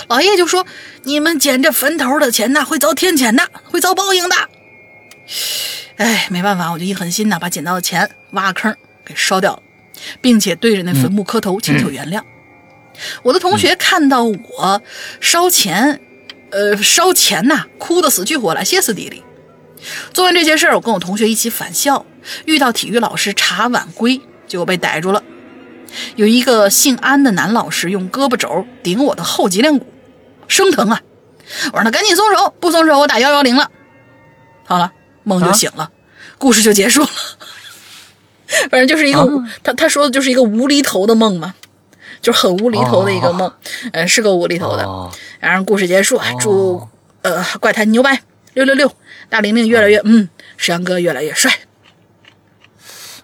[0.09, 0.67] 老爷爷就说
[1.05, 4.37] ：“你们捡这坟头的钱呐，会遭天谴的，会遭报应的。”
[5.97, 9.63] 哎，没办法，我就一狠心呐，把捡到的钱挖个坑给烧掉了，
[10.21, 12.23] 并且对着那坟墓磕头请求原谅。
[13.23, 14.83] 我的同学看到我
[15.21, 16.01] 烧钱，
[16.51, 19.25] 呃，烧钱呐，哭得死去活来，歇斯底里。
[20.13, 22.05] 做完这些事儿，我跟我同学一起返校，
[22.45, 25.23] 遇到体育老师查晚归，结果被逮住了。
[26.17, 29.87] 有一个姓安的男老师用胳膊肘顶我的后脊梁骨，
[30.49, 31.01] 生疼啊！
[31.73, 33.71] 我让他赶紧松手，不松手我打幺幺零了。
[34.65, 35.91] 好了，梦就醒了，
[36.39, 37.09] 故事就结束了。
[38.71, 39.27] 反正就是一个、啊
[39.63, 41.55] 他他说的就是一个无厘头的梦嘛，
[42.21, 43.53] 就是很无厘头的一个梦，
[43.93, 44.85] 呃，是个无厘头的。
[44.85, 45.11] 哦
[45.41, 46.89] 然后故事结束，祝
[47.21, 48.23] 呃怪谈牛掰
[48.55, 48.91] 六六六，
[49.29, 51.53] 大玲玲越来越嗯，山哥越来越帅。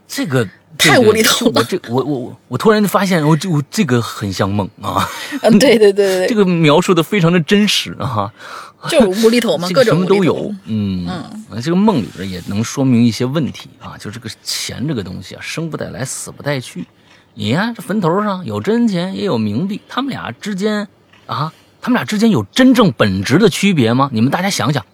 [0.07, 0.46] 这个
[0.76, 5.09] 太无厘头了我这我我我我突然发现，我这我这个很像梦啊，
[5.42, 8.32] 嗯，对对对对这个描述的非常的真实啊。
[8.88, 11.07] 就是无厘头嘛，各种什么都有嗯，
[11.62, 16.86] 这个梦里边也能说明一些问题啊，就这个钱这个东西啊，生不带来，死不带去。
[17.34, 20.88] 你看这坟头上有真钱，也有冥币，他们俩之间
[21.26, 24.09] 啊，他们俩之间有真正本质的区别吗？
[24.14, 24.86] 你们大家想想，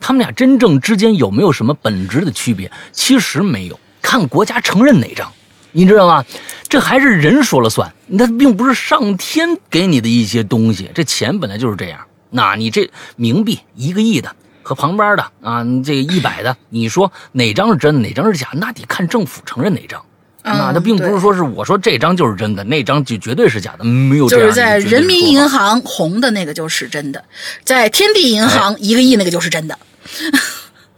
[0.00, 2.70] 他们俩真正之间有没有什么本质的区别？
[2.92, 5.32] 其实没有，看国家承认哪张。
[5.72, 6.24] 你知道吗？
[6.68, 10.90] 这还是人说了算，那并不是上天给你的一些东西。
[10.94, 12.00] 这钱本来就是这样。
[12.30, 18.48] 那你这冥币一个亿的和旁边的啊，这个一百的，你说哪张是真，哪张是假？
[18.52, 20.04] 那得看政府承认哪张。
[20.46, 27.24] 嗯那它并不是说是我说这张就是真的，那张就绝对是假的，没有这样就是在人民银行红的那个就是真的，
[27.64, 29.78] 在天地银哎行一个亿那个就是真的。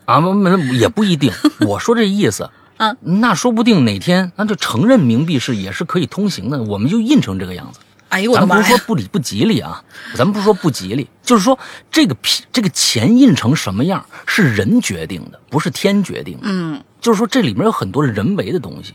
[0.05, 1.33] 啊，不不也不一定。
[1.67, 7.79] 我说这意思，嗯，那说不定哪天那就承认冥币是也是可以通行的，我们就印成这个样子。
[8.09, 8.85] 哎呦我的妈咱不是说！
[8.87, 9.83] 不理不吉利啊，
[10.15, 11.59] 咱们不是说不吉利，就是说
[11.91, 16.43] 这个皮这个钱印成什么样是人决定的，不是天决定的。
[16.45, 18.95] 嗯，就是说这里面有很多人为的东西，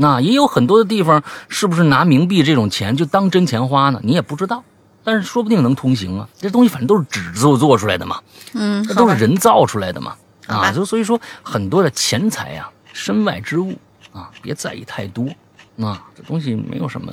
[0.00, 4.00] 那也有很多的地方是不是拿冥币这种钱就当真钱花呢？
[4.02, 4.64] 你也不知道。
[5.04, 6.28] 但是说不定能通行啊。
[6.38, 8.20] 这东西反正都是纸做做出来的嘛，
[8.54, 13.78] 嗯，这都是人造出来的嘛，啊，就所以说很多的钱财呀、身外之物
[14.12, 15.26] 啊，别在意太多
[15.80, 17.12] 啊，这东西没有什么。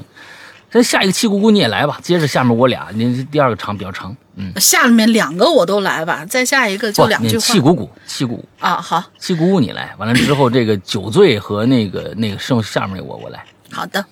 [0.77, 8.79] 这下一个气鼓鼓你也来吧，接着下面我俩，您第二个长比较长，嗯，下面两个我都来吧，再下一个就两句话气鼓鼓，气鼓鼓，啊。
[8.79, 14.05] 好气鼓鼓你来，完了之后这个酒醉和那个那个剩下面我我来，好的，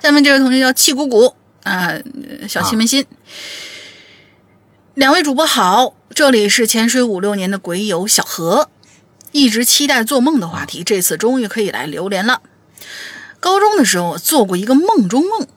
[0.00, 1.34] 下面这位同学叫气鼓鼓
[1.64, 3.04] 啊，呃小气门心。
[4.94, 8.70] 两位主播好，这里是潜水五六年的鬼友小何，
[9.32, 12.42] 一直期待做梦的话题，这次终于可以来留连了。
[13.40, 15.48] 高中的时候做过一个梦中梦，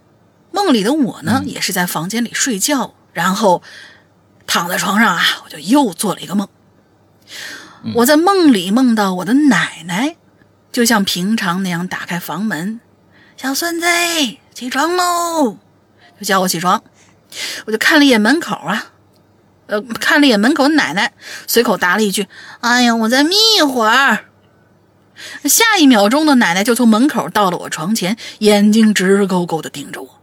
[0.54, 3.64] 梦里的我呢、也是在房间里睡觉，然后
[4.45, 6.47] 躺在床上啊，我就又做了一个梦。
[7.95, 10.16] 我在梦里梦到我的奶奶，
[10.72, 12.80] 就像平常那样打开房门，
[13.36, 13.88] 小孙子
[14.54, 15.58] 起床喽，
[16.20, 16.82] 就叫我起床。
[17.66, 18.91] 我就看了一眼门口啊，
[19.66, 21.12] 呃，看了一眼门口的奶奶，
[21.47, 22.28] 随口答了一句
[22.62, 24.26] ：“哎呀，我再眯一会儿。”
[25.45, 30.20] 下一秒钟的奶奶就从门口到了我床前，眼睛直勾勾的盯着我，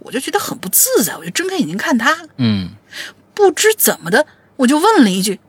[0.00, 2.70] 我就觉得很不自在，我就睁开眼睛看他，嗯，
[3.34, 5.40] 不知怎么的，我就问了一句：“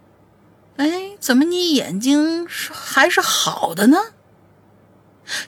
[0.78, 3.98] 哎，怎么你眼睛是还是好的呢？”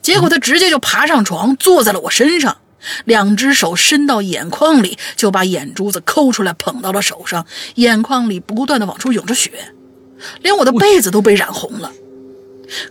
[0.01, 2.57] 结果他直接就爬上床，坐在了我身上，
[3.05, 7.45] 两只手伸到眼眶里，就把眼珠子抠出来捧到了手上，
[7.75, 9.73] 眼眶里不断的往出涌着血，
[10.41, 11.91] 连我的被子都被染红了。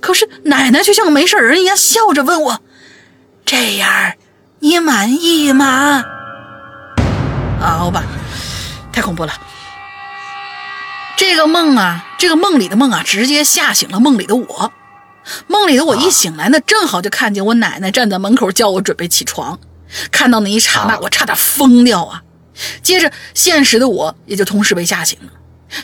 [0.00, 2.60] 可是奶奶却像个没事人一样笑着问我
[3.44, 4.14] ：“这样
[4.62, 6.04] 你满意吗？”
[7.58, 8.04] 好吧，
[8.92, 9.32] 太恐怖了。
[11.16, 14.72] 这个梦啊，这个梦里的梦啊，直接吓醒了梦里的我。
[15.48, 19.58] 梦里的我一醒来呢，正好就看见我奶奶站在门口叫我准备起床。
[20.12, 22.22] 看到那一刹那，啊我差点疯掉啊！
[22.82, 25.30] 接着，现实的我也就同时被吓醒了，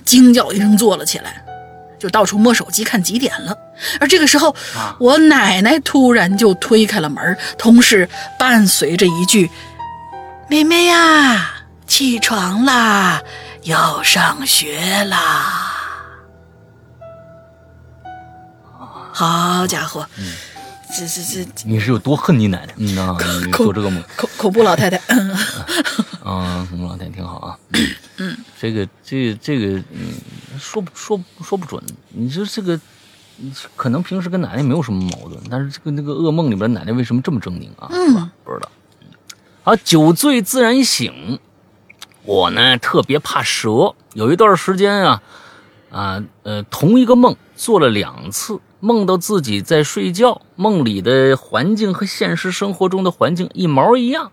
[0.04, 1.44] 惊叫一声坐了起来，
[1.98, 3.56] 就到处摸手机看几点了。
[4.00, 9.50] 而这个时候，啊我奶奶突然就推开了门，同时伴随着一句
[10.50, 11.52] ：“妹妹呀，
[11.86, 13.22] 起床啦，
[13.62, 15.64] 要上学啦！”
[19.12, 20.06] 好家伙，
[20.96, 22.74] 这这这你是有多恨你奶奶？
[22.76, 24.02] 嗯呐，你做这个梦。
[24.16, 25.00] 恐恐怖老太太，
[26.24, 27.58] 嗯，恐怖老天挺好啊。
[28.18, 30.12] 嗯，这个这个这个，嗯，
[30.58, 31.82] 说不说说不准。
[32.08, 32.74] 你说这个，
[33.40, 37.88] 嗯可能平时跟奶奶没有什么矛盾，但是这个那个噩梦里边奶奶为什么这么狰狞啊？
[37.92, 38.30] 是吧？
[38.44, 38.68] 不知道。
[39.62, 41.38] 好，酒醉自然醒。
[42.24, 45.22] 我呢特别怕蛇，有一段时间啊，
[45.90, 54.30] 啊呃，同一个梦做了两次，梦到自己在睡觉，梦里的环境和现实生活中的环境一毛一样。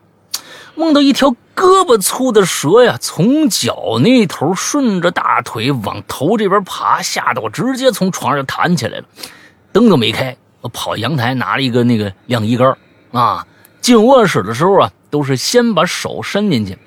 [0.76, 9.06] 梦到一条胳膊粗的蛇呀，从脚那头顺着大腿往头这边爬，吓得我直接从床上弹起来了，
[9.72, 12.78] 灯都没开，我跑阳台拿了一个那个晾衣杆
[13.12, 13.48] 啊。
[13.80, 16.78] 进卧室的时候啊，都是先把手伸进去，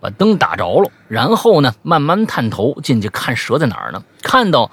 [0.00, 4.02] 把灯打着了，然后呢慢慢探头进去看蛇在哪儿呢？
[4.22, 4.70] 看到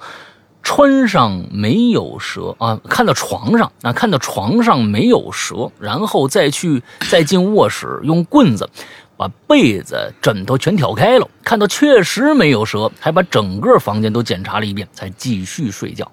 [0.68, 8.68] 川上没有蛇啊，看到床上啊，看到床上没有蛇，然后再去再进卧室，用棍子
[9.16, 16.06] 把被子、枕头全挑开了，看到确实没有蛇，还把整个房间都检查了一遍，才继续睡觉。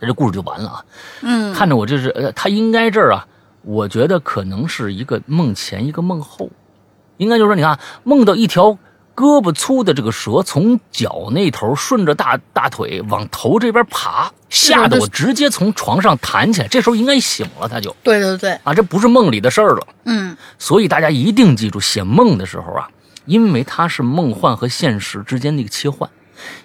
[0.00, 0.84] 这故事就完了啊！
[1.20, 3.26] 嗯，看着我这是，呃，他应该这儿啊，
[3.60, 6.48] 我觉得可能是一个梦前一个梦后，
[7.18, 8.78] 应该就是说，你看梦到一条
[9.18, 16.68] 胳膊粗的这个蛇从脚那头顺着大大腿往头这边爬，吓得我直接从床上弹起来。
[16.68, 19.88] 这时候应该醒了，他就对对对，啊，这不是梦里的事儿了。
[20.04, 22.88] 嗯，所以大家一定记住，写梦的时候啊，
[23.24, 26.08] 因为它是梦幻和现实之间的一个切换，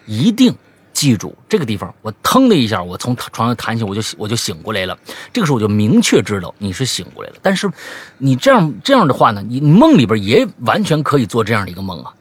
[0.05, 0.55] 一定
[0.93, 1.91] 记住这个地方。
[2.03, 4.95] 我腾的一下，我从床上弹起，我就我就醒过来了。
[5.33, 7.37] 这个时候我就明确知道你是醒过来了。
[7.41, 7.67] 但是
[8.19, 12.13] 你这样这样的话呢，你你梦里边也完全可以做这样的一个梦啊。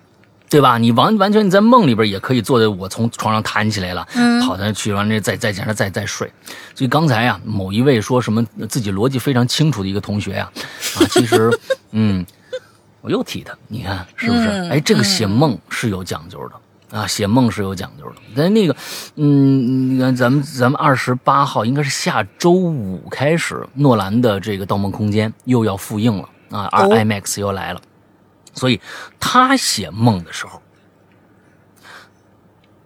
[0.53, 0.77] 对吧？
[0.79, 6.31] 你完完全你在梦里边也可以坐在，我从床上弹起来了，嗯跑到那去，完了再再加上再再睡。
[6.75, 10.51] 所以刚才啊，某一位说什么自己逻辑非常清楚的一个同学呀、
[10.97, 11.51] 啊，其实
[11.93, 12.25] 嗯，
[13.01, 14.47] 我又提他，你看是不是？
[14.49, 16.99] 嗯哎，这个写梦是有讲究的。
[16.99, 18.17] 啊，写梦是有讲究的。
[18.37, 18.77] 但那个，
[19.17, 27.81] 嗯，你看咱们咱们二十八号应该是下周五开始，诺兰的这个《盗梦空间》又要复映了啊、哦 i m a x 又来了。
[28.53, 28.81] 所以
[29.19, 30.61] 他写梦的时候，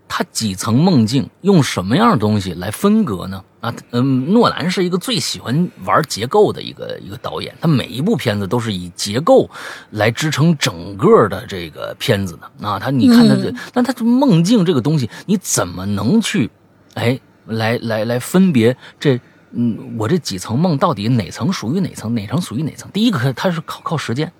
[0.08, 3.42] 他几层梦境用什么样的东西来分隔呢？
[3.60, 9.50] 啊，嗯，诺兰是一个最喜欢玩结构的一个一个导演，他每一部片子都是以结构
[9.90, 12.78] 来支撑整个的这个片子的啊。
[12.78, 16.48] 他你看他这，那他这梦境这个东西，你怎么能去，
[16.94, 19.18] 哎，来来来分别这，
[19.50, 22.88] 嗯，我这几层梦到底哪层属于哪层，哪层属于哪层？
[22.92, 24.32] 第一个他是靠靠时间，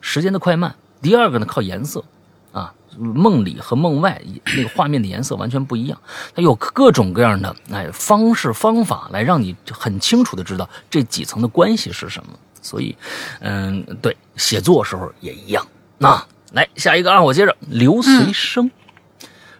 [0.00, 0.70] 时间的快慢；
[1.00, 2.04] 第二个呢靠颜色，
[2.52, 2.74] 啊。
[2.98, 4.20] 梦里和梦外
[4.56, 5.96] 那个画面的颜色完全不一样，
[6.34, 12.32] 它有各种各样的哎方式方法来让你很清楚的知道这几层的关系是什么。
[12.60, 12.96] 所以，
[13.38, 15.64] 嗯，对，写作时候也一样。
[15.98, 16.20] 那
[16.52, 18.68] 来下一个啊，我接着刘随生，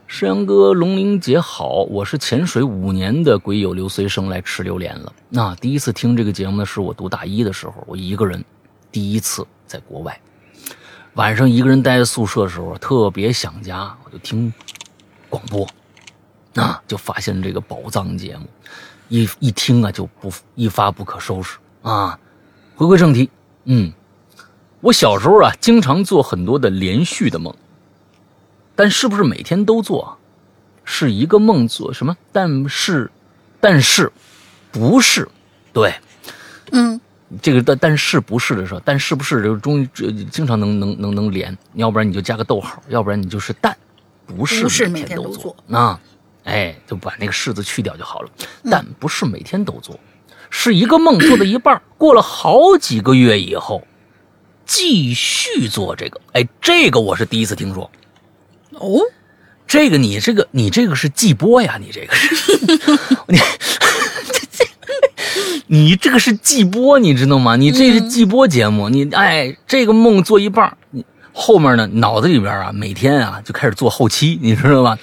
[0.09, 5.13] 山羊哥龙玲姐好，我是潜水五年的鬼友刘随生来吃榴莲了。
[5.29, 8.45] 那第一次听这个节目呢，是我读大一的时候，我一个人
[8.91, 10.21] 第一次在国外。
[11.21, 14.51] 晚上一个人待在宿舍的时候，特别想家，我就听
[15.29, 15.69] 广播，
[16.55, 18.47] 啊，就发现这个宝藏节目，
[19.11, 22.19] 一一听啊就不一发不可收拾啊。
[22.75, 23.29] 回归正题，
[23.65, 23.93] 嗯，
[24.81, 27.55] 我小时候啊经常做很多的连续的梦，
[28.75, 30.17] 但是不是每天都做？
[30.85, 32.17] 是一个梦做什么？
[32.33, 33.11] 但是，
[33.61, 34.11] 但是，
[34.73, 35.29] 不是，
[35.75, 35.95] 对，
[36.73, 36.99] 嗯。
[37.41, 39.89] 这个但但是不是的时候，但是不是就终于
[40.31, 43.77] 经常能能能能连，要不然你就加个逗号，要不然你就是但，
[44.27, 46.01] 不是每天都做啊，
[46.43, 48.31] 哎，就把那个是字去掉就好了。
[48.71, 49.99] 但不是每天都做，
[50.51, 53.87] 是一个梦做到一半，过了好几个月以后，
[54.67, 57.89] 继续做这个，哎，这个我是第一次听说。
[58.73, 59.01] 哦，
[59.69, 62.59] 这个你这个你这个是季播呀，你这个是
[63.29, 63.39] 你。
[65.69, 67.57] 你这个是季播，你知道吗？
[67.57, 74.99] 你这是季播节目，你哎，这个梦做一半，你后面呢，脑子里边啊，每天啊就开始做后期，你知道吧？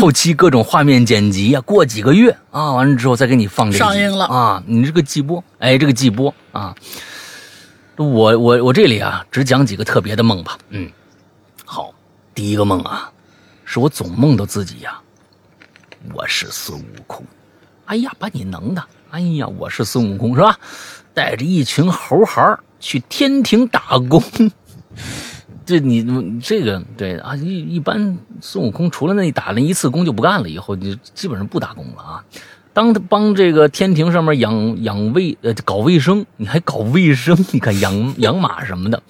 [0.00, 6.74] 后期各种画面剪辑啊，过几个月啊，完了之后再给你放这上映了啊，你这个季播，哎，这个季播啊，
[7.96, 10.58] 我我我这里啊，只讲几个特别的梦吧。
[10.70, 10.90] 嗯，
[11.64, 11.92] 好，
[12.34, 13.10] 第一个梦啊，
[13.64, 14.98] 是我总梦到自己呀，
[16.12, 17.24] 我是孙悟空，
[17.86, 18.84] 哎呀，把你能的。
[19.12, 20.58] 哎呀，我是孙悟空是吧？
[21.12, 24.22] 带着一群猴孩去天庭打工。
[25.66, 32.24] 这你这个对啊，一一般孙悟空除了那打了一次工就不干了，以后你基本上不打工了啊。
[32.72, 37.36] 当他帮这个天庭上面养养卫呃搞卫生，你还搞卫生？
[37.52, 39.02] 你看养 养马什么的。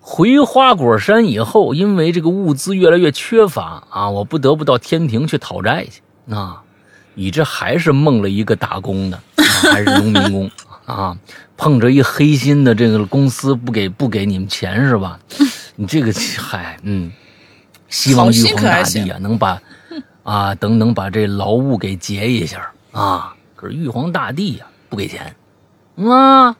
[0.00, 6.02] 回花果山以后，因为这个物资越来越缺乏啊，我不得不到天庭去讨债去
[6.34, 6.64] 啊。
[7.18, 9.42] 你这还是梦了一个打工的，啊、
[9.72, 10.48] 还是农民工
[10.86, 11.18] 啊？
[11.56, 15.18] 碰着一黑心的这个公司不给不给你们钱是吧？
[15.74, 17.10] 你这个嗨，嗯，
[17.88, 19.60] 希望玉皇大帝啊能把
[20.22, 23.34] 啊等能把这劳务给结一下啊。
[23.56, 25.34] 可是玉皇大帝呀不给钱
[25.96, 26.54] 啊，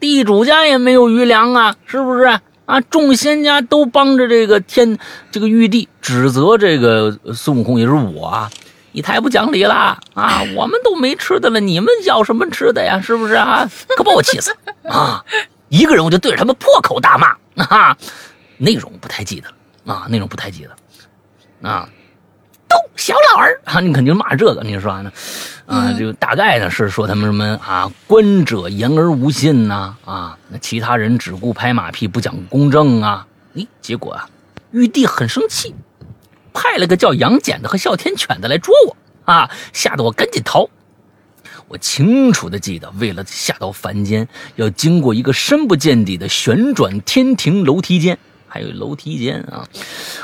[0.00, 2.24] 地主家也没有余粮啊，是不是
[2.64, 2.80] 啊？
[2.88, 4.98] 众仙家都帮着这个天
[5.30, 8.50] 这个玉帝指责这个孙悟空，也是我啊。
[8.92, 10.42] 你太不讲理了啊！
[10.56, 13.00] 我们都没吃的了，你们要什么吃的呀？
[13.00, 13.68] 是不是啊？
[13.96, 15.24] 可把我气死啊！
[15.68, 17.96] 一个人我就对着他们破口大骂啊！
[18.58, 21.88] 内容不太记得了啊，内容不太记得啊。
[22.68, 25.12] 都小老儿啊，你肯定骂这个，你说呢？
[25.66, 27.90] 啊，就大概呢是说他们什么啊？
[28.06, 30.36] 官者言而无信呐啊！
[30.48, 33.26] 那其他人只顾拍马屁，不讲公正啊！
[33.54, 34.28] 咦，结果啊，
[34.72, 35.74] 玉帝很生气。
[36.52, 40.68] 派了个叫杨戬的和哮天犬的来捉我啊，吓得我赶紧逃。
[41.68, 48.18] 我清楚的记得，为了下到凡间，要经过一个深不见底的旋转天庭楼梯间。
[48.52, 49.64] 还有楼梯间啊！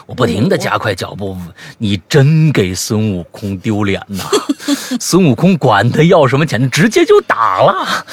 [0.04, 1.36] 我不停的加快脚步，
[1.78, 4.24] 你真给孙悟空丢脸呐！
[5.00, 8.04] 孙悟空管他要什么钱，直接就打了。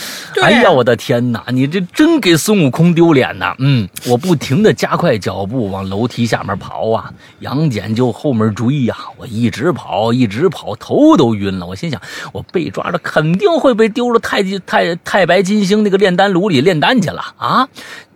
[0.42, 1.44] 哎呀，我的天哪！
[1.48, 3.56] 你这真给孙悟空丢脸呐！
[3.58, 11.66] 嗯，我不停的加快脚步往楼梯下面跑啊，杨戬就后面追呀，我一直跑，一直跑，头都晕了。
[11.66, 12.00] 我心想，
[12.32, 17.68] 我被抓了肯定会被丢了太极太太白金星那个炼丹炉里炼丹去了啊！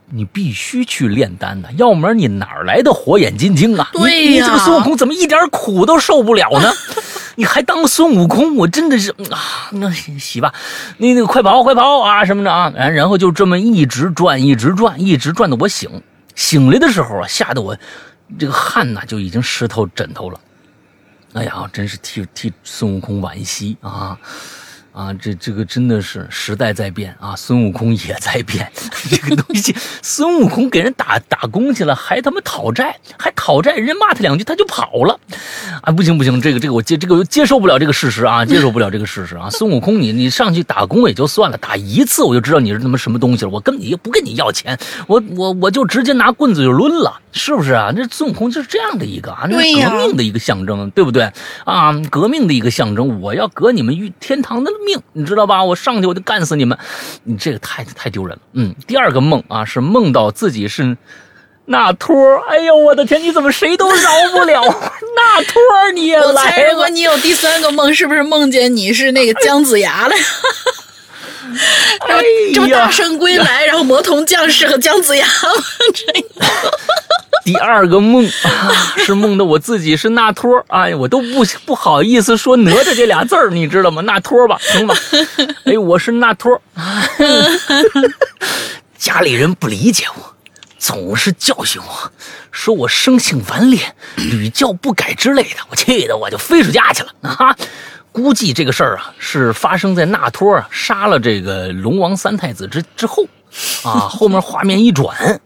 [0.10, 3.90] 你必须去炼丹呐，要不然你哪来的火眼金睛啊？
[3.94, 6.72] 对呀，你这个孙悟空怎么一点苦都受不了呢？
[7.36, 8.56] 你还当孙悟空？
[8.56, 10.54] 我真的是啊，那洗吧，
[10.98, 16.02] 那那个快跑快跑啊什么的啊，然然后就这么一直转一直转一直转的我醒
[16.36, 17.78] 醒来的时候啊，吓得我
[18.40, 20.40] 这个汗呐就已经湿透枕头了。
[21.34, 24.18] 哎呀，真是替替孙悟空惋惜啊。
[24.98, 28.68] 啊，这这个真的是时代在变啊，孙悟空也在变。
[29.12, 35.20] 这个东西，孙悟空给人打打工去了，还他妈讨债，还讨债，人家骂他两句他就跑了。
[35.84, 39.48] 啊，不行不行，这个这个我接这个接受不了这个事实啊，接受不了这个事实啊。
[39.52, 43.52] 孙悟空，你你上去打工也就算了，打一次我就知道你是他妈什么东西了。
[43.52, 44.76] 我跟你不跟你要钱，
[45.06, 47.94] 我我我就直接拿棍子就抡了，是不是啊？
[47.96, 51.32] 那孙悟空就是这样的一个啊，那是革命的一个象征，对不对
[51.66, 51.94] 啊？
[52.10, 55.64] 革命的一个象征，我要革你们玉天堂的命，你知道吧？
[55.64, 56.78] 我上去我就干死你们，
[57.24, 58.42] 你这个太太丢人了。
[58.54, 60.98] 嗯，第二个梦啊，是梦到自己是
[61.66, 62.16] 那托
[62.50, 64.64] 哎呦我的天，你怎么谁都饶不了
[65.16, 65.62] 那托
[65.94, 66.88] 你也我猜，来了如果。
[66.90, 70.16] 你有第三个梦，是不是梦见你是那个姜子牙了？
[72.08, 72.24] 然后
[72.54, 75.28] 这么大圣归来，然后魔童降世和姜子牙
[75.94, 76.06] 这
[77.46, 84.02] 第二个梦啊，是梦的我自己是那托哎，我都不不好意思说哪吒这俩字儿，你知道吗？
[84.02, 84.94] 那托吧，行吧？
[85.64, 86.62] 哎，我是那托，
[88.98, 90.36] 家里人不理解我，
[90.78, 92.12] 总是教训我，
[92.52, 93.80] 说我生性顽劣，
[94.16, 97.56] 屡教不改之类的，我气得我就飞出家去了啊！
[98.18, 103.24] 估计这个事儿啊，是发生在纳托啊杀了这个龙王三太子之之后，
[103.84, 105.40] 啊， 后面画面一转，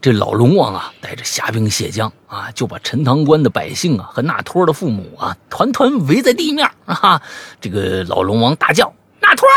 [0.00, 7.22] 这老龙王啊，带着虾兵蟹将啊，就把陈塘关的百姓啊和纳托的父母啊，团团围在地面啊。
[7.60, 8.92] 这个老龙王大叫
[9.22, 9.48] ：“纳托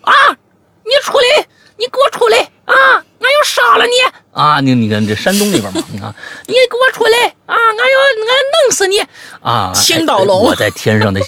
[0.00, 0.12] 啊，
[0.84, 1.46] 你出来，
[1.76, 2.74] 你给我出来啊！
[3.18, 3.92] 俺要杀了你
[4.32, 4.60] 啊！
[4.60, 6.14] 你你看这山东那边嘛，你看，
[6.46, 7.56] 你给我出来啊！
[7.56, 9.00] 俺要俺弄死你
[9.40, 9.72] 啊！
[9.74, 11.20] 青岛龙哎我在天上的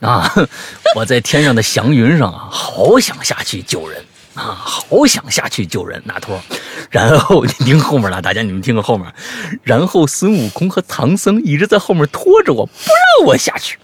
[0.00, 0.30] 啊，
[0.96, 4.04] 我在天上的祥云上啊，好想下去救人。
[4.34, 6.40] 啊，好想下去救人，那托。
[6.90, 9.12] 然后你听后面了，大家你们听个后面。
[9.64, 12.72] 然后孙悟空和唐僧一直在后面拖着我，不
[13.18, 13.78] 让我下去。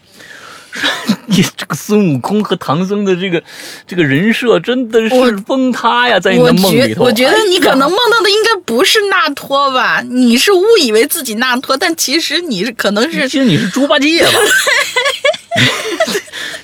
[1.27, 3.43] 你这个孙悟空和唐僧的这个
[3.87, 7.05] 这个人设真的是崩塌呀，在你的梦里头。
[7.05, 10.03] 我觉得你可能梦到的应该不是那托吧？
[10.09, 14.31] 你是误以为自己那托，但其实你是可能是其实你是猪八戒吧？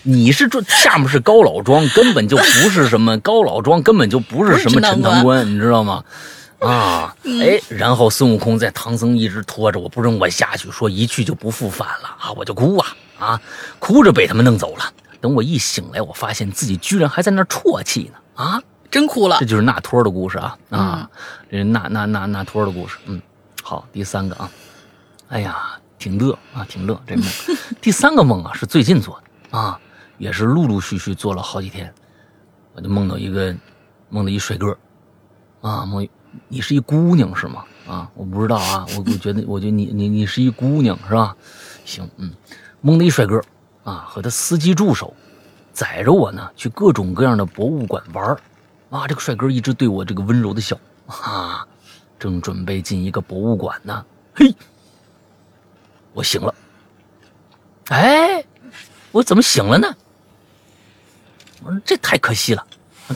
[0.02, 6.02] 你是这下面是高老庄，根本就不是什么高老庄，根本就不是什么陈塘关，你知道吗？
[6.58, 12.88] 啊，哎，然后孙悟空在唐僧一直拖着我不让我下去，说一去就不复返了啊，我就哭啊
[13.20, 13.40] 啊，
[13.78, 14.84] 哭着被他们弄走了。
[15.20, 18.62] 等我一醒来，我发现自己居然还在那儿啜泣呢啊！
[18.90, 19.46] 真哭了这。
[19.46, 21.10] 就是那托的故事啊啊，
[21.50, 22.96] 这那那那那托的故事。
[23.04, 23.20] 嗯，
[23.62, 24.50] 好，第三个啊，
[25.28, 27.24] 哎呀，挺乐啊，挺乐这梦。
[27.80, 29.78] 第三个梦啊是最近做的啊，
[30.16, 31.92] 也是陆陆续续做了好几天，
[32.74, 33.54] 我就梦到一个
[34.08, 34.76] 梦到一帅哥
[35.60, 36.08] 啊，梦
[36.48, 37.64] 你是一姑娘是吗？
[37.86, 41.36] 啊，我不知道啊，我我觉得我觉得你你你是一姑娘是吧？
[41.84, 42.32] 行，嗯，
[42.80, 43.42] 梦到一帅哥
[43.84, 45.14] 啊，和他司机助手
[45.72, 48.40] 载着我呢去各种各样的博物馆玩儿
[48.90, 51.66] 啊，这个帅哥一直对我这个温柔的笑啊，
[52.18, 54.04] 正准备进一个博物馆呢，
[54.34, 54.54] 嘿，
[56.12, 56.54] 我醒了，
[57.88, 58.44] 哎，
[59.12, 59.94] 我怎么醒了呢？
[61.62, 62.66] 我说这太可惜了，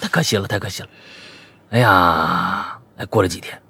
[0.00, 0.88] 太可惜了，太可惜了。
[1.70, 3.60] 哎呀，哎，过了几天，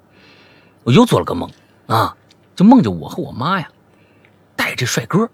[0.83, 1.49] 我又做了个梦
[1.87, 2.15] 啊，
[2.55, 3.69] 就梦见我和我妈呀，
[4.55, 5.29] 带着帅哥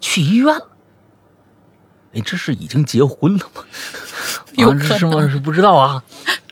[0.00, 0.68] 去医院了。
[2.14, 3.62] 哎，这是已经结婚了吗？
[4.56, 5.28] 有啊，可能是吗？
[5.28, 6.02] 是不知道啊，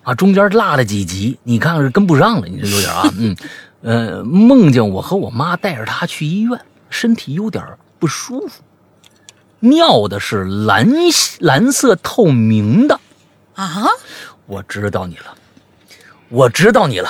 [0.03, 3.37] 啊，中间落了几集，你看是跟不上了，你这有点啊， 嗯，
[3.83, 6.61] 呃，梦见我和我妈带着她去医院，
[6.91, 7.65] 身体有点
[7.99, 8.63] 不舒服，
[9.61, 10.87] 尿的是蓝
[11.39, 13.01] 蓝色透明的，
[13.55, 13.87] 啊，
[14.47, 15.35] 我知道你了，
[16.29, 17.09] 我知道你了，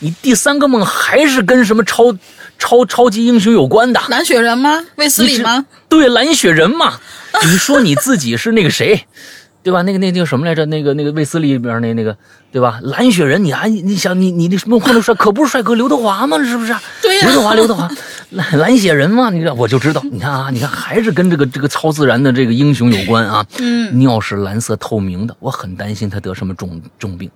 [0.00, 2.14] 你第三个梦还是跟什么超
[2.58, 4.00] 超超级英雄有关的？
[4.08, 4.84] 蓝雪人吗？
[4.96, 5.66] 卫斯理吗？
[5.88, 6.98] 对，蓝雪人嘛。
[7.44, 9.06] 你说你自己是那个谁，
[9.62, 9.82] 对吧？
[9.82, 10.64] 那个那那个什么来着？
[10.66, 12.16] 那个那个卫斯理里边那那个，
[12.50, 12.78] 对吧？
[12.82, 16.38] 蓝雪人，你还你想你你那什么混的帅，可不是帅哥刘德华吗？
[16.42, 16.74] 是不是？
[17.02, 17.90] 对呀刘德华，刘德华，
[18.30, 20.02] 蓝蓝雪人嘛，你知道我就知道。
[20.10, 23.44] 你看啊，你看还是跟这个这个超自然的这个英雄有关啊。
[23.60, 27.30] 嗯，尿是蓝色透明的，我很担心他得什么重重病，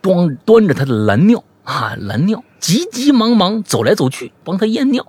[0.00, 5.06] 端端着他的蓝尿啊，蓝尿，急急忙忙走来走去帮他验尿。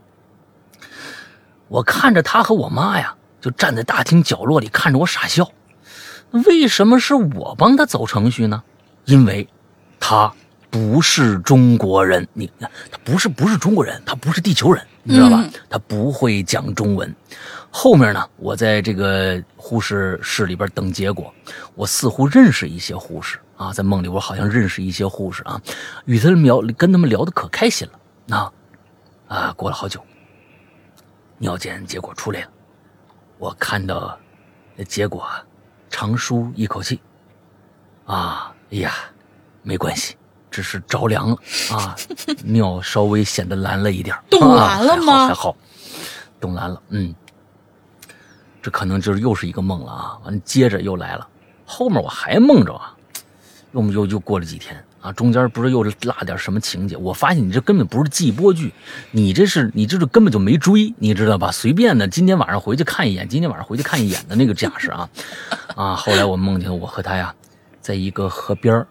[1.67, 5.51] 我看着他和我妈呀，就站在大厅角落里看着我傻笑。
[6.45, 8.63] 为什么是我帮他走程序呢？
[9.05, 9.47] 因为，
[9.99, 10.33] 他
[10.69, 12.27] 不是中国人。
[12.33, 15.41] 你他不是不是中国人，他不是地球人，你知道吧？
[15.43, 17.15] 嗯他不会讲中文。
[17.69, 21.33] 后面呢，我在这个护士室里边等结果，
[21.73, 25.61] 我似乎认识一些护士啊，在梦里我好像认识一些护士啊，
[26.05, 27.99] 与他们聊跟他们聊的可开心了。
[28.25, 28.51] 那
[29.27, 30.03] 啊，过了好久，
[31.37, 32.47] 尿检结果出来了，
[33.37, 34.17] 我看到
[34.75, 35.43] 那结果啊
[35.89, 36.99] 长舒一口气，
[38.05, 38.93] 啊，哎呀，
[39.61, 40.15] 没关系，
[40.49, 41.37] 只是着凉了
[41.71, 41.95] 啊，
[42.43, 45.55] 尿稍微显得蓝了一点儿，冻啊蓝了吗还好还好，
[46.39, 47.13] 冻蓝了，嗯，
[48.61, 50.17] 这可能就是又是一个梦了啊。
[50.25, 51.27] 完，接着又来了，
[51.65, 52.92] 后面我还梦着啊，
[53.73, 55.93] 又又又过了几天啊，中间不是又落
[56.25, 56.95] 点什么情节？
[56.95, 58.71] 我发现你这根本不是季播剧，
[59.11, 61.51] 你这是你这是根本就没追，你知道吧？
[61.51, 65.09] 随便的，今天晚上回去看一眼，今天晚上回去看一眼的那个架势啊
[65.75, 65.95] 啊！
[65.95, 67.33] 后来我梦见我和他呀，
[67.81, 68.85] 在一个河边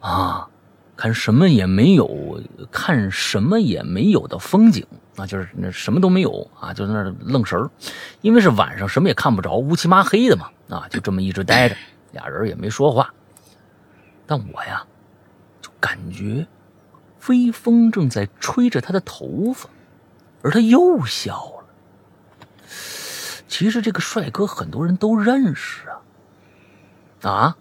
[0.00, 0.46] 啊，
[0.96, 2.40] 看什么也没有，
[2.70, 4.86] 看什么也没有的风景
[5.16, 7.68] 啊，就是那什么都没有啊，就在那愣神儿，
[8.20, 11.74] 因为是晚上，什么也看不着，乌漆麻黑的嘛啊，就这么一直待着，
[12.12, 13.12] 俩人也没说话。
[14.30, 14.86] 但我呀，
[15.60, 16.46] 就感觉
[17.26, 19.68] 微风正在吹着他的头发，
[20.42, 21.64] 而他又笑了。
[23.48, 25.88] 其实这个帅哥很多人都认识
[27.22, 27.56] 啊，啊，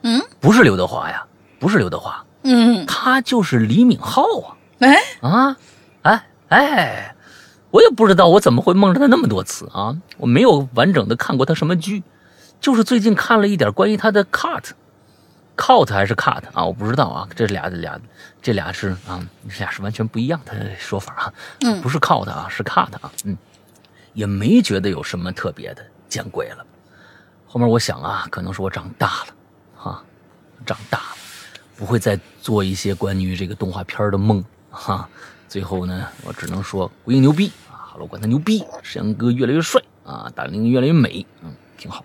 [0.00, 0.22] 嗯？
[0.40, 1.26] 不是刘德华呀，
[1.58, 4.56] 不是刘德华，嗯，他就是李敏镐啊。
[4.78, 5.56] 哎，啊，
[6.00, 7.14] 哎哎，
[7.70, 12.02] 我也不知道我怎么会梦着他那么多次啊，我没有完整的看过他什么剧，
[12.58, 14.70] 就是最近看了一点关于他的 cut。
[15.56, 16.64] Cut 还是 cut 啊？
[16.64, 18.00] 我不知道啊，这俩俩
[18.42, 21.34] 这俩是啊，这俩是完全不一样的说法啊。
[21.60, 23.10] 嗯不是 cut 啊，是 cut 啊。
[23.24, 23.36] 嗯，
[24.12, 26.64] 也没觉得有什么特别的，见鬼了。
[27.46, 29.34] 后面我想啊，可能是我长大了，
[29.76, 30.02] 哈、
[30.66, 31.16] 长大了，
[31.76, 35.08] 不会再做一些关于这个动画片的梦哈、
[35.48, 42.04] 最后呢，我只能说归因牛逼啊，好了，我管他牛逼，沈阳哥越来越帅啊，大玲越来越美，嗯，挺好。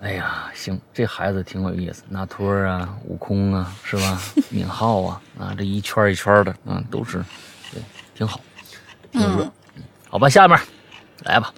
[0.00, 4.20] 哎呀，行，这孩子挺有意思，纳托儿啊，悟空啊，是吧？
[4.50, 7.24] 敏浩啊，啊，这一圈一圈的，啊，都是，
[7.72, 7.82] 对，
[8.14, 8.40] 挺好，
[9.10, 9.44] 挺热。
[9.44, 9.52] 嗯
[10.08, 10.58] 好吧，下面
[11.24, 11.52] 来吧。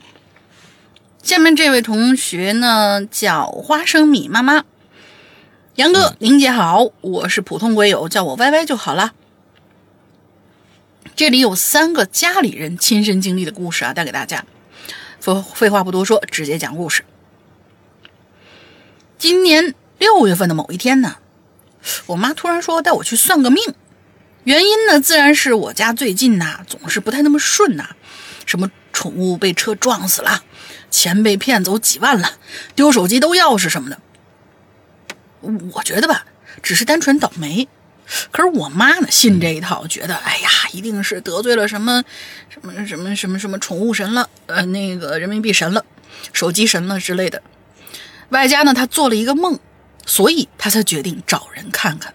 [1.22, 4.64] 下面这位同学呢叫花生米妈妈，
[5.74, 9.12] 杨哥、林姐好，我是普通鬼友，叫我歪歪就好啦。
[11.14, 14.44] 这里有三个家里人亲身经历的故事啊，带给大家。
[15.20, 17.04] 废废话不多说，直接讲故事。
[19.18, 21.16] 今年六月份的某一天呢，
[22.06, 23.74] 我妈突然说带我去算个命，
[24.44, 27.96] 原因呢自然是我家最近呐总是不太那么顺呐，
[28.46, 30.44] 什么宠物被车撞死了，
[30.88, 32.38] 钱被骗走几万了，
[32.76, 33.98] 丢手机、丢钥匙什么的。
[35.72, 36.24] 我觉得吧，
[36.62, 37.66] 只是单纯倒霉。
[38.30, 42.04] 可是我妈呢，信这一套，觉得哎呀，一定是得罪了什么
[42.48, 45.84] 什么什么什么什么宠物神了，呃，那个人民币神了，
[46.32, 47.42] 手机神了之类的。
[48.30, 49.58] 外加呢，她做了一个梦，
[50.06, 52.14] 所以她才决定找人看看。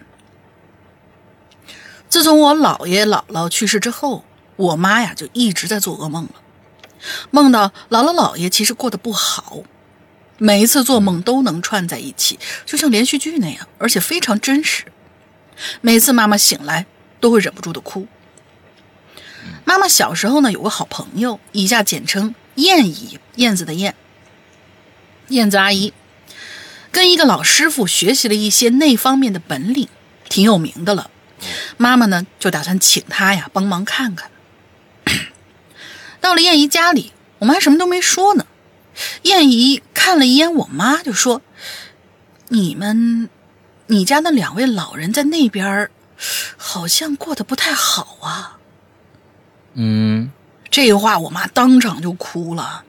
[2.08, 4.24] 自从我姥爷姥姥去世之后，
[4.56, 6.34] 我妈呀就一直在做噩梦了，
[7.32, 9.62] 梦到姥姥姥爷其实过得不好，
[10.38, 14.84] 每一次做梦都能串在一起，就像连续剧那样，而且非常真实。
[15.80, 16.86] 每次妈妈醒来
[17.18, 18.06] 都会忍不住的哭。
[19.64, 23.94] 妈妈小时候呢有个好朋友，以下简称燕姨，燕子的燕，
[25.28, 25.92] 燕子阿姨，
[26.94, 29.88] 跟一个老师傅学习了一些那方面的本领，
[30.28, 31.10] 挺有名的了。
[31.76, 34.30] 妈妈呢就打算请他呀帮忙看看。
[36.22, 38.46] 到了燕姨家里，我妈什么都没说呢。
[39.22, 41.42] 燕姨看了一眼我妈，就说
[42.48, 43.28] ：“你们，
[43.88, 45.90] 你家那两位老人在那边，
[46.56, 48.58] 好像过得不太好啊。
[49.72, 50.30] 嗯”
[50.70, 52.84] 这话我妈当场就哭了。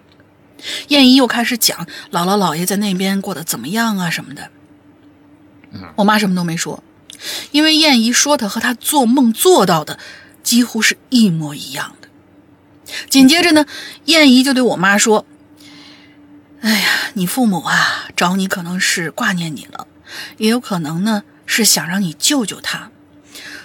[0.88, 4.50] 燕姨又开始讲姥姥姥爷在那边过得怎么样啊什么的。
[5.96, 6.84] 我妈什么都没说，
[7.52, 10.00] 因为燕姨说的和她做梦做到的
[10.42, 12.08] 几乎是一模一样的。
[13.10, 13.66] 紧接着呢，
[14.06, 15.26] 燕姨就对我妈说
[16.62, 19.88] ：“哎呀，你父母啊，找你可能是挂念你了，
[20.38, 22.90] 也有可能呢是想让你救救他。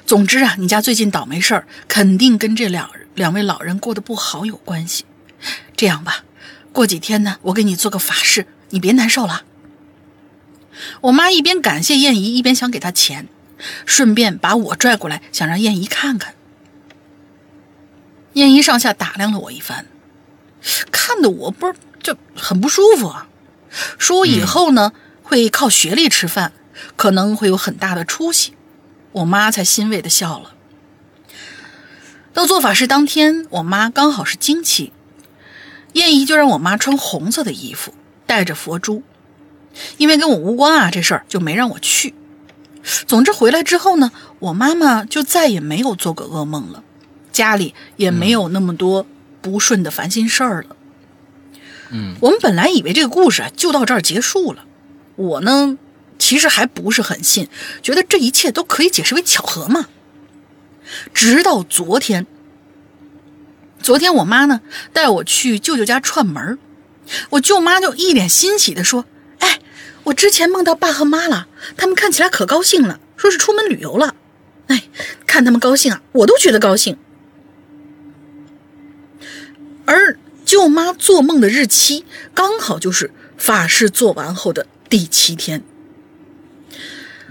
[0.05, 5.05] 总之啊，你家最近倒霉事儿，肯定跟这两两位老人过得不好有关系。
[5.77, 6.25] 这样吧，
[6.73, 9.45] 过几天呢，我给你做个法事，你别难受了。”
[11.03, 13.29] 我妈一边感谢燕姨，一边想给她钱，
[13.85, 16.35] 顺便把我拽过来，想让燕姨看看。
[18.35, 19.87] 燕姨上下打量了我一番，
[20.91, 23.27] 看的我不是就很不舒服啊。
[23.99, 24.93] 说我以后呢、
[25.23, 26.53] 会靠学历吃饭，
[26.97, 28.55] 可能会有很大的出息。
[29.13, 30.55] 我妈才欣慰的笑了。
[32.33, 34.93] 到做法事当天，我妈刚好是经期，
[35.95, 37.95] 燕姨就让我妈穿红色的衣服，
[38.27, 39.03] 带着佛珠。
[39.99, 42.15] 因为跟我无关啊，这事儿就没让我去。
[43.07, 46.83] 总之回来之后呢，我妈妈就再也没有做过噩梦了，
[47.31, 49.07] 家里也没有那么多
[49.41, 50.77] 不顺的烦心事儿了。
[51.91, 54.65] 嗯，我们本来以为这个故事啊就到这儿结束了，
[55.17, 55.79] 我呢
[56.19, 57.49] 其实还不是很信，
[57.83, 59.87] 觉得这一切都可以解释为巧合嘛。
[61.15, 62.27] 直到昨天，
[63.91, 64.61] 昨天我妈呢
[64.93, 66.61] 带我去舅舅家串门
[67.31, 69.05] 我舅妈就一脸欣喜地说
[69.41, 69.59] ：“哎，
[70.05, 74.15] 我之前梦到爸和妈了，他们看起来可高兴了，说是出门旅游了。
[74.69, 74.85] 哎，
[75.27, 76.99] 看他们高兴啊，我都觉得高兴。”
[79.87, 85.65] 而舅妈做梦的日期刚好就是法事做完后的第七天。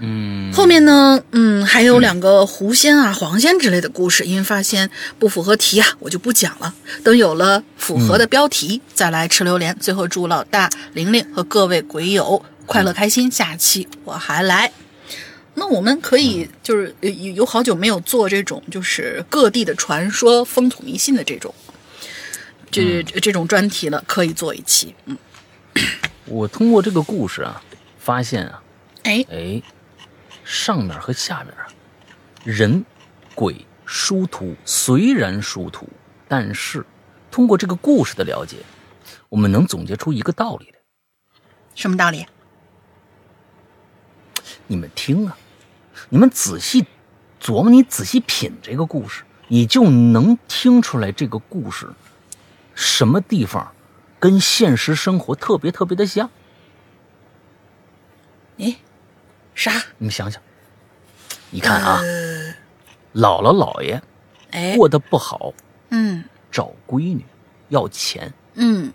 [0.00, 6.74] 嗯，后面呢，嗯，还有两个狐仙啊、黄仙之类的故事，因为发现不符合题啊，我就不讲了。
[7.04, 9.76] 等有了符合的标题，再来吃榴莲。
[9.78, 14.72] 最后祝老大、玲玲和各位鬼友快乐开心，下期我还来。
[15.54, 21.54] 那我们可以就是有有好久没有做这种就是各地的传说、风土迷信的这种，
[22.70, 24.94] 这这种专题了，可以做一期。
[25.04, 25.18] 嗯，
[26.24, 27.60] 我通过这个故事啊，
[27.98, 28.62] 发现啊，
[29.02, 29.60] 哎，哎，
[30.50, 31.68] 上面和下面啊，
[32.42, 32.84] 人、
[33.36, 35.88] 鬼、殊途虽然殊途，
[36.26, 36.84] 但是
[37.30, 38.56] 通过这个故事的了解，
[39.28, 40.80] 我们能总结出一个道理来。
[41.76, 42.26] 什么道理？
[44.66, 45.38] 你们听啊，
[46.08, 46.84] 你们仔细
[47.40, 51.88] 琢磨，你仔细品这个故事，你就能听出来这个故事
[52.74, 53.72] 什么地方
[54.18, 56.28] 跟现实生活特别特别的像。
[58.58, 58.76] 哎，
[59.60, 59.70] 啥？
[59.98, 60.40] 你们想想，
[61.50, 62.54] 你看啊，呃
[63.12, 64.00] 姥姥姥爷
[64.52, 65.52] 哎，过得不好，
[65.90, 67.22] 嗯找闺女
[67.68, 68.90] 要钱，嗯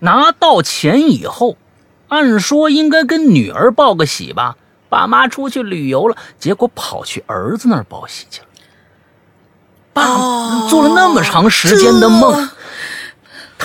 [0.00, 1.56] 拿到钱以后，
[2.08, 4.58] 按说应该跟女儿报个喜吧，
[4.90, 8.48] 爸妈出去旅游了，结果跑去儿子那儿报喜去了。
[9.94, 12.40] 爸、哦做了那么长时间的梦，这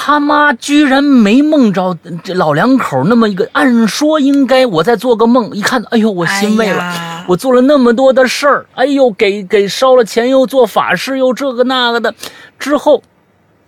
[0.01, 3.47] 他妈居然没梦着这老两口那么一个。
[3.51, 6.81] 按说应该我再做个梦，一看，哎呦，我欣慰了。
[6.81, 12.15] 哎我做了那么多的事儿，哎呦，给给烧了钱，又做法事，又这个那个的，
[12.57, 13.03] 之后，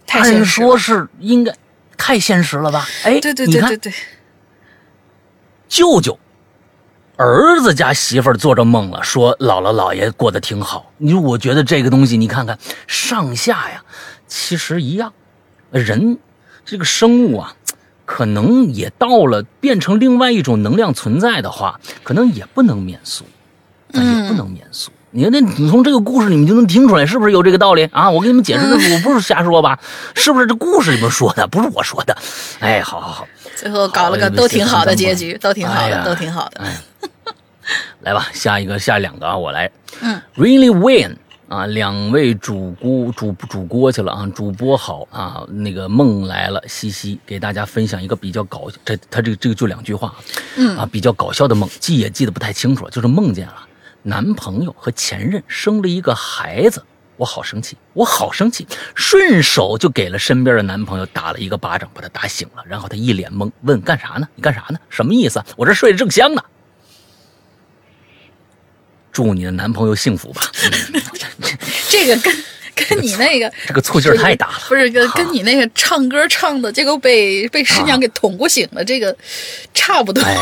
[0.07, 1.53] 按说是应该
[1.95, 2.87] 太现实了吧？
[3.03, 3.93] 哎，对对对对对，
[5.67, 6.17] 舅舅、
[7.17, 10.91] 儿子家媳妇儿做着梦了，说姥姥姥爷过得挺好。
[10.97, 13.83] 你说，我觉得这个东西，你看看上下呀，
[14.27, 15.13] 其实一样。
[15.79, 16.17] 人
[16.65, 17.55] 这个生物啊，
[18.05, 23.23] 可能也到了变成另外一种能量存在的话，可能也不能免俗，
[23.93, 24.91] 啊也不能免俗。
[25.13, 28.09] 你看，那你从这个故事里面就能听出来，是不是有这个道理啊？
[28.09, 29.77] 我给你们解释的，我不是瞎说吧？
[30.15, 32.15] 是不是这故事里面说的，不是我说的？
[32.61, 36.61] 哎，好好好，最后搞了个都挺好的结哎局，都挺好的，哎都挺好的。
[36.61, 36.77] 哎，
[37.99, 39.69] 来吧，下一个，下两个啊，我来。
[39.99, 41.17] 嗯，Really Win
[41.51, 50.15] 啊，两位主姑主主播去了啊，主播好啊，那个梦来了，西西给大家分享一个比较搞，这他这个这个就两句话，
[50.55, 53.67] 嗯啊，比较搞笑的梦，记也记得不太清楚了，就是梦见了
[54.01, 56.81] 男朋友和前任生了一个孩子。
[57.17, 58.65] 我好生气，我好生气，
[58.95, 62.63] 顺手就给了身边的男朋友打了一个巴掌，把他打醒了。
[62.65, 64.25] 然后他一脸懵，问干啥呢？
[64.35, 64.79] 你干啥呢？
[64.87, 65.45] 什么意思啊？
[65.57, 66.41] 我这睡得正香呢。
[69.11, 70.41] 祝你的男朋友幸福吧。
[70.93, 71.01] 嗯
[71.89, 72.33] 这个跟
[72.73, 74.53] 跟你那个这个醋劲儿太大了。
[74.69, 79.15] 不是跟跟你那个唱歌唱的，结果被被师娘给捅过醒了，这个
[79.73, 80.21] 差不多。
[80.23, 80.37] 哎，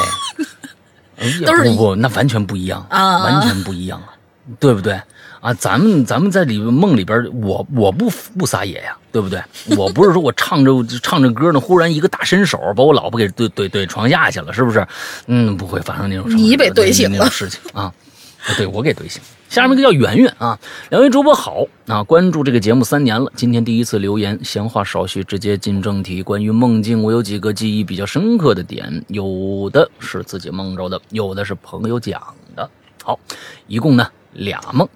[1.19, 4.13] 哎呀都是不不，那完全不一样啊完全不一样啊，
[4.59, 4.99] 对不对？
[5.41, 9.41] 啊，咱们咱们在里梦里边，我我不不撒野呀，对不对？
[9.77, 14.85] 我不是说我唱着 唱着歌呢，忽然一个大伸手把我老婆给怼怼怼床下去了，是不是？
[15.27, 17.91] 嗯，不会发生那种你被怼醒了那种事情啊。
[18.57, 19.21] 对，我给怼醒。
[19.49, 20.57] 下面一个叫圆圆啊，
[20.89, 26.21] 两位主播好啊，关注这个节目三年了，今天第一次留言，闲话少叙，直接进正题。
[26.21, 32.21] 关于梦境，我有几个记忆比较深刻的点，有的是自己梦着的，有的是朋友讲
[32.55, 32.69] 的。
[33.03, 33.19] 好，
[33.67, 34.87] 一共呢俩梦。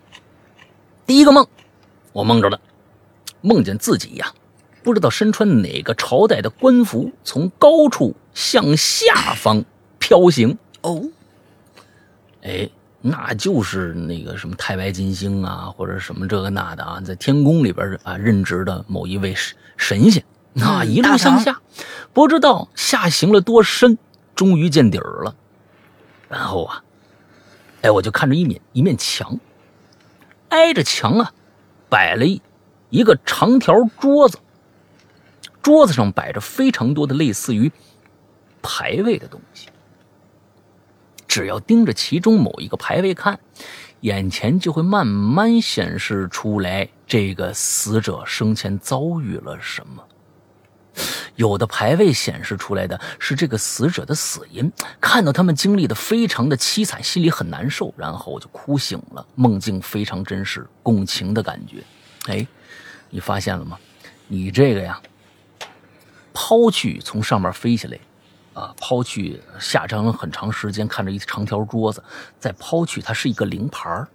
[1.05, 1.45] 第一个梦，
[2.11, 2.59] 我梦着了，
[3.41, 4.31] 梦见自己呀，
[4.83, 9.65] 不知道身穿哪个朝代的官服，从高处向下方
[9.99, 10.57] 飘行。
[10.81, 11.03] 哦，
[12.43, 12.69] 哎，
[13.05, 20.23] 那就是那个什么太白金星啊，或者什么这个那的啊，在天宫里边啊任职的某一位神神仙，
[20.53, 21.59] 那嗯一路向下，
[22.13, 23.97] 不知道下行了多深，
[24.33, 25.35] 终于见底儿了。
[26.29, 26.81] 然后啊，
[27.81, 29.37] 哎，我就看着一面一面墙，
[30.47, 31.33] 挨着墙啊，
[31.89, 32.41] 摆了一
[32.89, 34.37] 一个长条桌子，
[35.61, 37.69] 桌子上摆着非常多的类似于
[38.61, 39.67] 牌位的东西。
[41.33, 43.39] 只要盯着其中某一个牌位看，
[44.01, 50.03] 眼前就会慢慢显示出来这个死者生前遭遇了什么。
[51.35, 61.77] 有的牌位显示出来的是这个死者的死因，看到他们经历的非常的凄惨，心里很难受，然后我就哭醒了，梦境非常真实，共情的感觉。
[62.27, 62.45] 哎，
[63.09, 63.79] 你发现了吗？
[64.27, 65.01] 你这个呀，
[66.31, 67.97] 抛去从上面飞下来，
[68.53, 72.03] 啊，抛去下张很长时间，看着一长条桌子，
[72.39, 74.07] 再抛去它是一个灵牌儿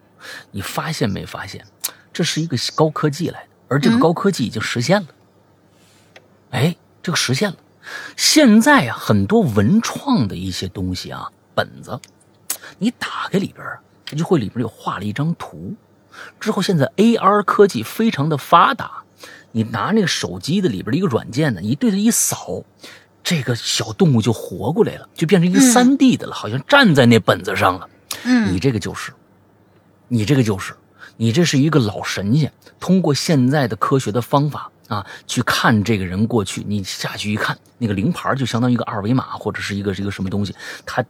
[0.50, 1.64] 你发现没发现？
[2.12, 5.08] 这是一个高科技来的，而这个高科技已经实现了。
[6.50, 7.56] 哎，这个实现了。
[8.16, 11.98] 现在啊，很多文创的一些东西啊，本子，
[12.78, 15.74] 你打开里边儿，它就会里边有画了一张图。
[16.40, 19.04] 之后现在 AR 科技非常的发达，
[19.52, 22.64] 你拿那个手机的里边的一个软件呢，你对它一扫，
[23.28, 27.86] 这个小动物就活过来了，就变成一个三 D 的了，好像站在那本子上了。
[28.24, 29.12] 嗯你这个就是，
[30.08, 30.72] 你这个就是，
[31.18, 32.50] 你这是一个老神仙，
[32.80, 40.54] 通过现在的科学的方法啊，去看这个人过去，你下去一看，那个灵牌就相当于一个二维码或者是一个是一个什么东西，
[40.86, 41.04] 他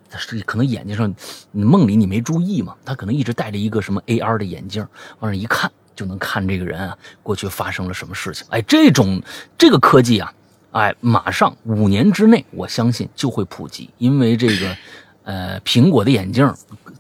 [0.44, 1.14] 可能眼睛上，
[1.52, 4.84] 你梦里你没注意嘛，他可能一直戴着一个什么 AR 的眼镜，
[5.20, 8.44] 往上一看就能看这个人啊过去发生了什么事情。
[8.50, 9.22] 哎，这种
[9.56, 10.34] 这个科技啊，
[10.72, 14.76] 哎，马上五年之内，我相信就会普及，因为这个。
[15.24, 16.50] 呃，苹果的眼镜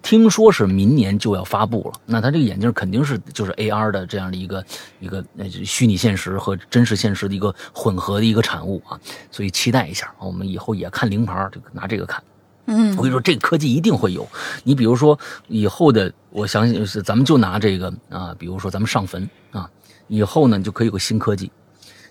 [0.02, 4.62] 听说是明年就要发布了，那它这个眼镜肯定是就是 AR 的这样的一个
[5.00, 9.00] 一个呃虚拟现实和真实现实的一个混合的一个产物啊，
[9.30, 12.22] 所以期待一下，我们以后也看灵牌，这个拿这个看。
[12.66, 14.28] 嗯我跟你说，这个科技一定会有。
[14.62, 19.70] 你比如说以后的，我相信是咱们就拿这个啊，比如说咱们上坟啊，
[20.06, 21.50] 以后呢就可以有个新科技，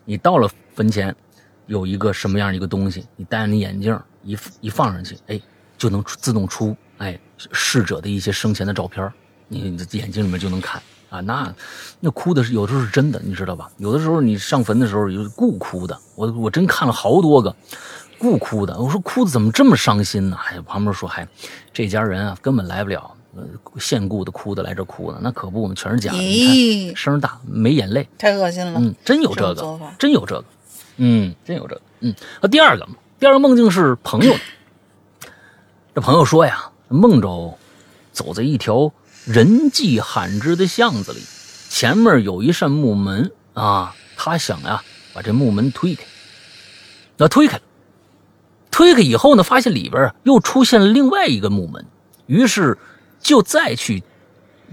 [0.04, 1.16] 你到了坟前
[1.68, 5.40] 有一个什么样的一个东西，你戴上你眼镜一一放上去，哎，
[5.78, 7.18] 就能自动出哎
[7.52, 9.12] 逝者的一些生前的照片，
[9.48, 11.20] 你你的眼睛里面就能看啊。
[11.22, 11.54] 那
[12.00, 13.70] 那哭的是有的时候是真的，你知道吧？
[13.78, 17.56] 有的时候你上坟的时候有故哭的，我我真看了好多个。
[18.20, 20.38] 故哭的，我说哭的怎么这么伤心呢？
[20.50, 21.28] 哎，旁边说，嗨，
[21.72, 23.44] 这家人啊根本来不了，呃，
[23.80, 26.18] 现故的哭的来这哭的，那可不，我们全是假的。
[26.18, 28.80] 你咦看声大，没眼泪，太恶心了。
[28.80, 30.44] 嗯，真有这个真有这个，
[30.98, 32.14] 嗯，真有这个，嗯。
[32.42, 32.88] 那第二个，
[33.20, 34.36] 第二个梦境是朋友，
[35.96, 37.58] 这朋友说呀，梦着
[38.12, 38.92] 走在一条
[39.26, 41.20] 人迹罕至的巷子里，
[41.70, 44.84] 前面有一扇木门啊，他想呀
[45.14, 46.04] 把这木门推开，
[47.18, 47.64] 那推开了，
[48.72, 51.86] 推开以后呢，发现里边又出现了另外一个木门，
[52.26, 52.78] 于是
[53.20, 54.04] 就再去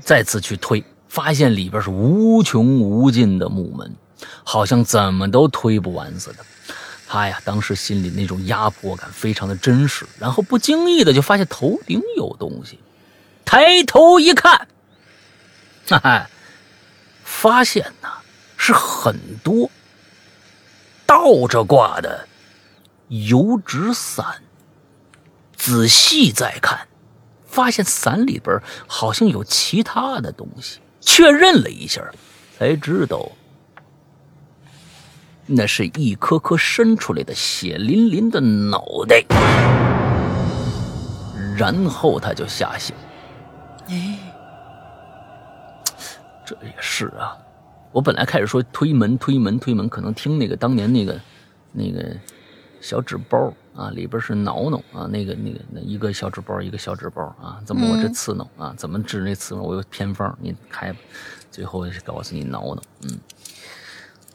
[0.01, 3.95] 再次去推，发现里边是无穷无尽的木门，
[4.43, 6.45] 好像怎么都推不完似的。
[7.07, 12.81] 他呀，当时心里那种压迫感非常的真实，然后不经意的就发现头顶有东西，
[13.45, 14.67] 抬头一看，
[15.89, 16.31] 哈哈，
[17.23, 18.09] 发现呐
[18.57, 19.71] 是很多
[21.07, 22.27] 倒着挂的
[23.09, 24.43] 油纸伞。
[25.57, 26.89] 仔细再看，
[27.47, 32.03] 发现伞里边好像有其他的东西，确认了一下，
[32.59, 33.31] 才知道
[35.47, 39.25] 那是一颗颗伸出来的血淋淋的脑袋。
[41.57, 42.95] 然后他就吓醒。
[43.89, 44.19] 哎，
[46.45, 47.37] 这也是啊，
[47.93, 51.21] 我本来开始说推门推门推门，可能听那个当年那个
[51.73, 52.17] 那个
[52.81, 58.75] 小纸包啊，里边是挠挠啊，那个那个那一个小纸包一个小纸包啊，怎么我这刺挠啊？
[58.77, 59.63] 怎么治那刺挠？
[59.63, 60.99] 我有偏方，你开吧。
[61.51, 63.19] 最后告诉你挠挠，嗯，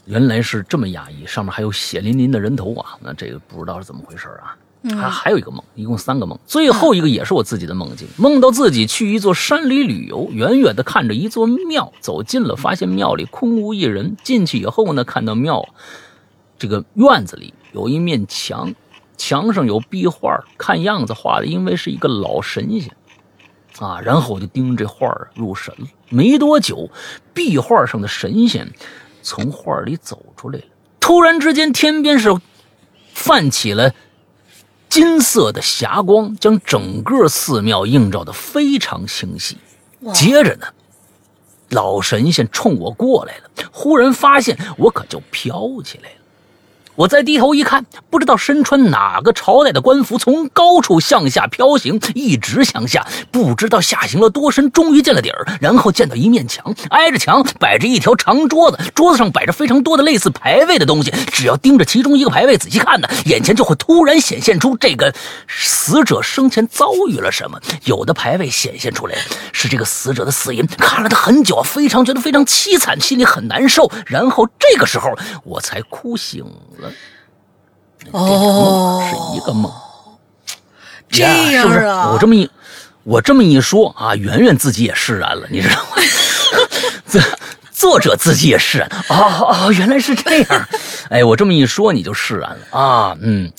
[0.10, 4.58] 原来是这么压抑，上面还有血淋淋的人头啊，那这个不知道是怎么回事啊。
[4.98, 14.18] 还还有一个梦，一共三个梦，最后一个也是我自己的梦境，梦到自己去一座山里旅游，远远的看着一座庙，走近了，发现庙里空无一人。
[14.24, 15.64] 进去以后呢，看到庙
[16.58, 18.74] 这个院子里有一面墙，
[19.16, 22.92] 墙上有壁画，看样子画的因为是一个老神仙
[23.78, 24.00] 啊。
[24.00, 25.86] 然后我就盯着这画入神了。
[26.08, 26.90] 没多久，
[27.34, 28.68] 壁画上的神仙
[29.22, 30.66] 从画里走出来了。
[31.00, 32.36] 突然之间，天边是
[33.14, 33.94] 泛起了。
[34.90, 39.58] 金色的霞光将整个寺庙映照的非常清晰。
[40.14, 40.66] 接着呢，
[41.70, 46.19] 老神仙冲我过来了，忽然发现我可就飘起来了。
[47.00, 55.48] 我再低头一看，不知道身穿哪个朝代的官服，从高处向下飘行，一直向下，不知道下行了多深，终于见了底儿。
[55.62, 61.10] 然后见到一面墙，挨着墙摆着一条长桌子，桌子上摆着非常多的类似牌位的东西。
[61.32, 65.16] 只要盯着其中一个牌位仔细看呢，眼前就会突然显现出这个
[65.48, 67.58] 死者生前遭遇了什么。
[67.86, 69.16] 有的牌位显现出来
[69.54, 73.90] 是这个死者的死因，看了他很久，非常觉得非常凄惨，心里很难受。
[74.06, 76.44] 然后这个时候我才哭醒
[76.78, 76.89] 了。
[78.12, 79.72] 哦，是一个梦。
[81.10, 81.80] 这呀样是不是？
[81.82, 82.50] 啊，我这么一
[83.04, 86.02] 我这么一说啊，圆圆自己也释然了，你知道吗？
[87.08, 87.20] 这
[87.72, 90.70] 作者自己也释然，哦哦，原来是这样。
[91.10, 93.52] 哎，我这么一说你就释然了啊，嗯。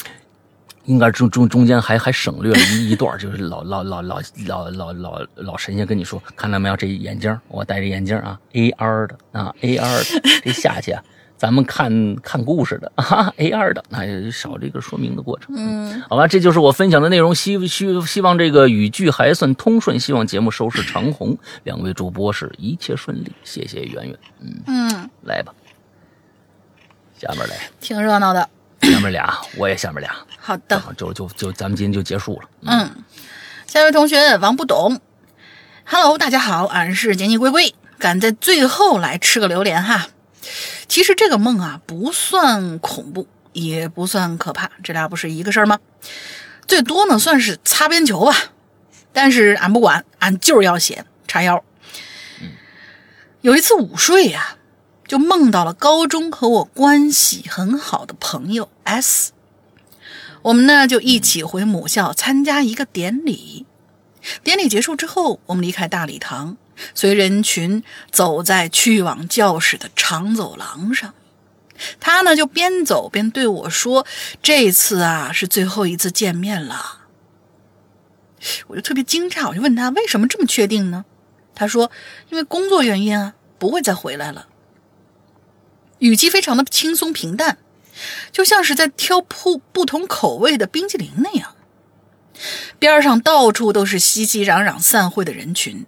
[0.86, 11.00] 应该中中中间还还省略了一一段，就是老老老老老老老老神仙跟你说，看到没有这眼镜，我戴着眼镜啊，AR 的啊，AR 的，这下去啊，
[11.40, 15.54] 咱们看看故事的 啊，AR 的，那也少这个说明的过程。
[15.56, 17.34] 嗯，好吧，这就是我分享的内容。
[17.34, 21.34] 希希希望这个语句还算通顺，希望节目收视长虹。
[21.64, 24.18] 两位主播是一切顺利，谢谢圆圆。
[24.40, 25.50] 嗯，嗯，来吧，
[27.18, 28.46] 下面来，挺热闹的。
[28.82, 32.48] 下面俩，我也下面俩， 好的，就就就咱们今天就结束了。
[32.66, 32.90] 嗯，
[33.66, 35.00] 下一位同学王不懂
[35.86, 40.08] ，Hello，大家好，俺是杰尼龟龟，赶在最后来吃个榴莲哈。
[40.90, 45.78] 其实这个梦啊，不算恐怖，也不算可怕，这俩不是一个事儿吗？
[46.66, 48.34] 最多呢算是擦边球吧。
[49.12, 51.62] 但是俺不管，俺就是要写叉腰。
[53.40, 54.56] 有一次午睡呀、
[55.06, 59.30] 就梦到了高中和我关系很好的朋友 S。
[60.42, 63.64] 我们呢就一起回母校参加一个典礼。
[64.42, 66.56] 典礼结束之后，我们离开大礼堂，
[66.94, 71.14] 随人群走在去往教室的长走廊上。
[71.98, 74.06] 他呢就边走边对我说
[74.42, 76.98] ：“这次啊是最后一次见面了。”
[78.68, 81.04] 我就特别惊诧，我就问他为什么这么确定呢？
[81.54, 81.90] 他说
[82.30, 84.48] ：“因为工作原因啊，不会再回来了。”
[86.00, 87.58] 语气非常的轻松平淡，
[88.32, 91.54] 就像是在挑不不同口味的冰淇淋那样。
[92.78, 95.84] 边上到处都是熙熙攘攘散会的人群，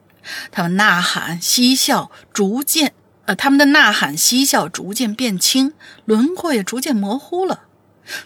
[0.50, 2.92] 他们呐喊嬉笑，逐渐
[3.26, 5.74] 呃，他们的呐喊嬉笑逐渐变轻，
[6.04, 7.62] 轮廓也逐渐模糊了，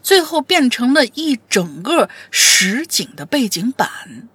[0.02, 4.28] 最后变成了一整个实景的背景板。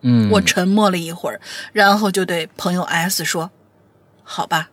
[0.00, 1.40] 嗯，我沉默了一会儿，
[1.72, 3.50] 然后就对朋友 S 说
[4.22, 4.70] ：“好吧，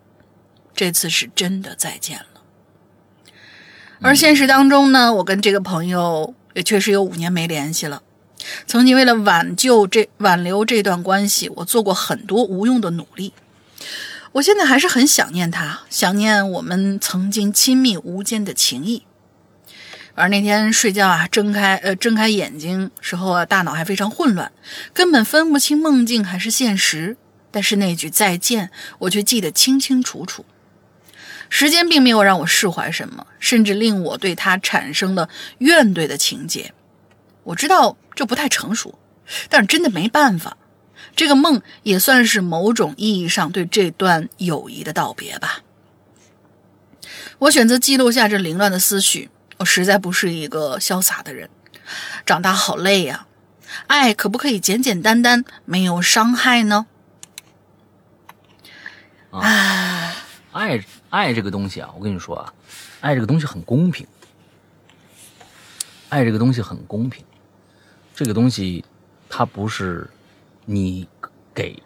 [0.74, 2.26] 这次是真的再见了。”
[4.02, 8.04] 而现实当中呢，我跟这个朋友也确实有五年没联系了。
[8.68, 13.34] 曾经为了挽救这挽留这段关系，我做过很多无用的努力。
[14.34, 19.04] 我现在还是很想念他，想念我们曾经亲密无间的情谊。
[20.14, 24.52] 而那天睡觉啊，睁开呃睁开眼睛时候啊，大脑还非常混乱，
[24.94, 27.18] 根本分不清梦境还是现实。
[27.52, 28.70] 但是那句再见，
[29.00, 30.46] 我却记得清清楚楚。
[31.48, 36.74] 时间并没有让我释怀什么，甚至令我对他产生了怨怼的情节。
[37.44, 38.98] 我知道这不太成熟，
[39.50, 40.58] 但是真的没办法。
[41.16, 45.62] 这个梦也算是某种意义上对这段友谊的道别吧。
[47.38, 49.30] 我选择记录下这凌乱的思绪。
[49.58, 51.50] 我实在不是一个潇洒的人，
[52.26, 53.26] 长大好累呀、
[53.88, 56.88] 爱可不可以简简单单，没有伤害呢？
[59.32, 60.14] 啊，
[60.52, 62.54] 爱爱这个东西啊，我跟你说啊，
[63.00, 64.06] 爱这个东西很公平，
[66.10, 67.24] 爱这个东西很公平，
[68.16, 68.84] 这个东西
[69.30, 70.10] 它不是
[70.64, 71.06] 你
[71.54, 71.78] 给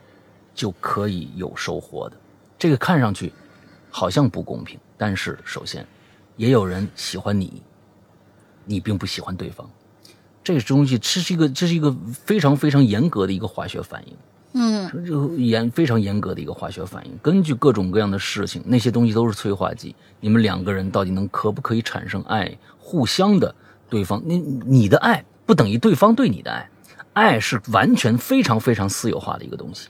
[0.53, 2.15] 就可以有收获的。
[2.57, 3.33] 这个看上去
[3.89, 5.83] 好像不公平，但是首先
[6.37, 7.63] 也有人喜欢你，
[8.63, 9.67] 你并不喜欢对方，
[10.43, 14.15] 这个东西这是一个这是一个非常非常严格的一个化学反应。
[14.53, 19.95] 嗯就严非常严格的一个化学反应，根据各种各样的事情，那些东西都是催化剂。
[20.19, 22.55] 你们两个人到底能可不可以产生爱？
[22.77, 23.53] 互相的
[23.89, 26.69] 对方，你你的爱不等于对方对你的爱，
[27.13, 29.87] 爱是完全非常非常私有化的一个东西。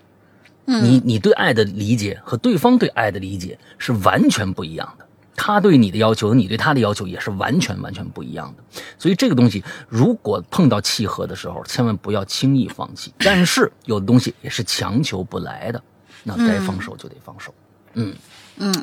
[0.67, 5.05] 嗯，你你对爱的理解和对方对爱的理解是完全不一样的。
[5.35, 8.63] 他对你的要求和你对他的要求也是完全完全不一样的。
[8.97, 13.13] 所以这个东西如果碰到契合的时候，千万不要轻易放弃。
[13.17, 15.83] 但是有的东西也是强求不来的，
[16.23, 17.53] 那该放手就得放手。
[17.95, 18.15] 嗯，
[18.55, 18.73] 嗯，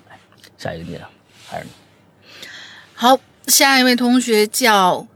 [0.59, 1.09] 下一个你了，
[1.49, 1.71] 还是你？
[2.93, 5.07] 好，下一位同学叫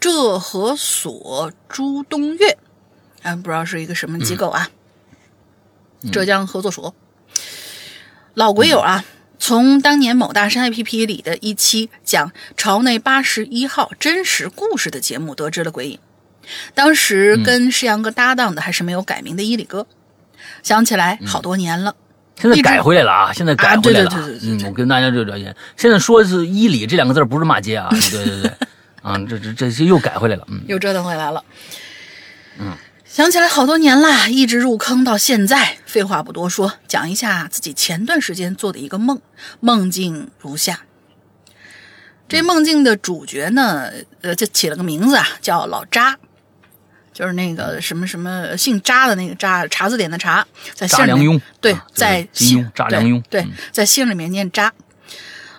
[0.00, 2.56] 浙和所朱东岳，
[3.22, 4.70] 嗯，不知道是一个什么机构啊？
[6.12, 6.94] 浙江合作所，
[8.34, 9.04] 老鬼友啊。
[9.40, 15.98] 从当年某大山 APP 里的一期讲朝内八十一号真实故事的节目得知了鬼影。
[16.74, 19.86] 当时跟世阳哥搭档的还是没有改名的伊里哥，
[20.64, 21.94] 想起来好多年了。
[22.40, 23.32] 现在改回来了啊！
[23.32, 24.10] 现在改回来了。
[24.42, 28.52] 嗯，我跟大家就了解，现在说是伊里这两个字不是骂街啊，对对对，
[29.02, 31.44] 啊，这这这些又改回来了，嗯又折腾回来了。
[32.58, 35.76] 嗯，想起来好多年啦，一直入坑到现在。
[35.86, 39.20] 废话不多说，讲一下自己前段时间做的一个梦，
[39.60, 40.80] 梦境如下：
[42.28, 46.18] 这梦境的主角呢，呃，就起了个名字啊，叫老扎，
[47.12, 54.72] 就是那个什么什么姓扎的那个扎，查字典的查，在姓里面查良镛对啊，在金姓庸查良镛对，在姓里面念扎。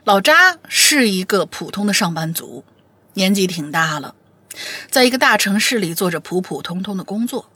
[0.05, 2.63] 老扎是一个普通的上班族，
[3.19, 4.15] 年纪挺大了，
[4.89, 7.49] 在一个大城市里做着普普通通的工作。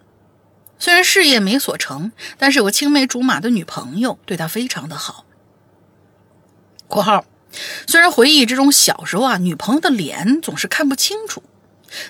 [0.77, 5.26] 虽然事业没所成，但是有个青梅竹马的女朋友对他非常的好。
[6.90, 7.23] （括号）
[7.88, 11.41] 虽然回忆之中小时候啊，女朋友的脸总是看不清楚，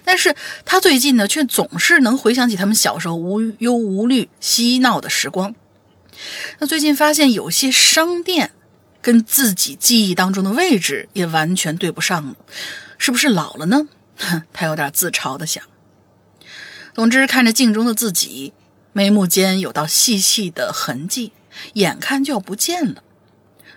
[0.04, 0.36] 但是
[0.66, 5.54] 他最近呢，却总是能回想起他们小时候无忧无虑、嬉闹的时光。
[6.58, 8.50] 那最近发现有些商店
[9.00, 12.36] 跟自己记忆当中的位置也完全对不上了，
[13.04, 13.90] 是不是老了呢？
[14.16, 15.62] 哼， 他有点自嘲的想。
[16.94, 18.54] 总之，看着镜中的自己，
[18.94, 21.34] 眉目间有道细细的痕迹，
[21.74, 23.04] 眼看就要不见了。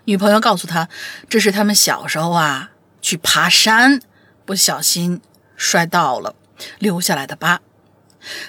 [0.04, 0.88] 女朋友告诉他，
[1.28, 2.70] 这是他们小时候啊
[3.02, 4.00] 去爬山，
[4.44, 5.20] 不小心
[5.56, 6.36] 摔倒了，
[6.78, 7.60] 留下来的疤。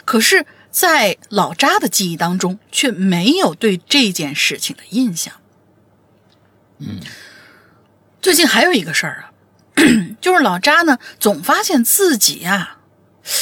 [0.05, 5.33] 可是，在老扎的记忆当中，却没有对这件事情的印象。
[6.77, 6.99] 嗯，
[8.21, 9.26] 最近还有一个事儿啊，
[10.19, 12.79] 就是老扎呢，总发现自己啊，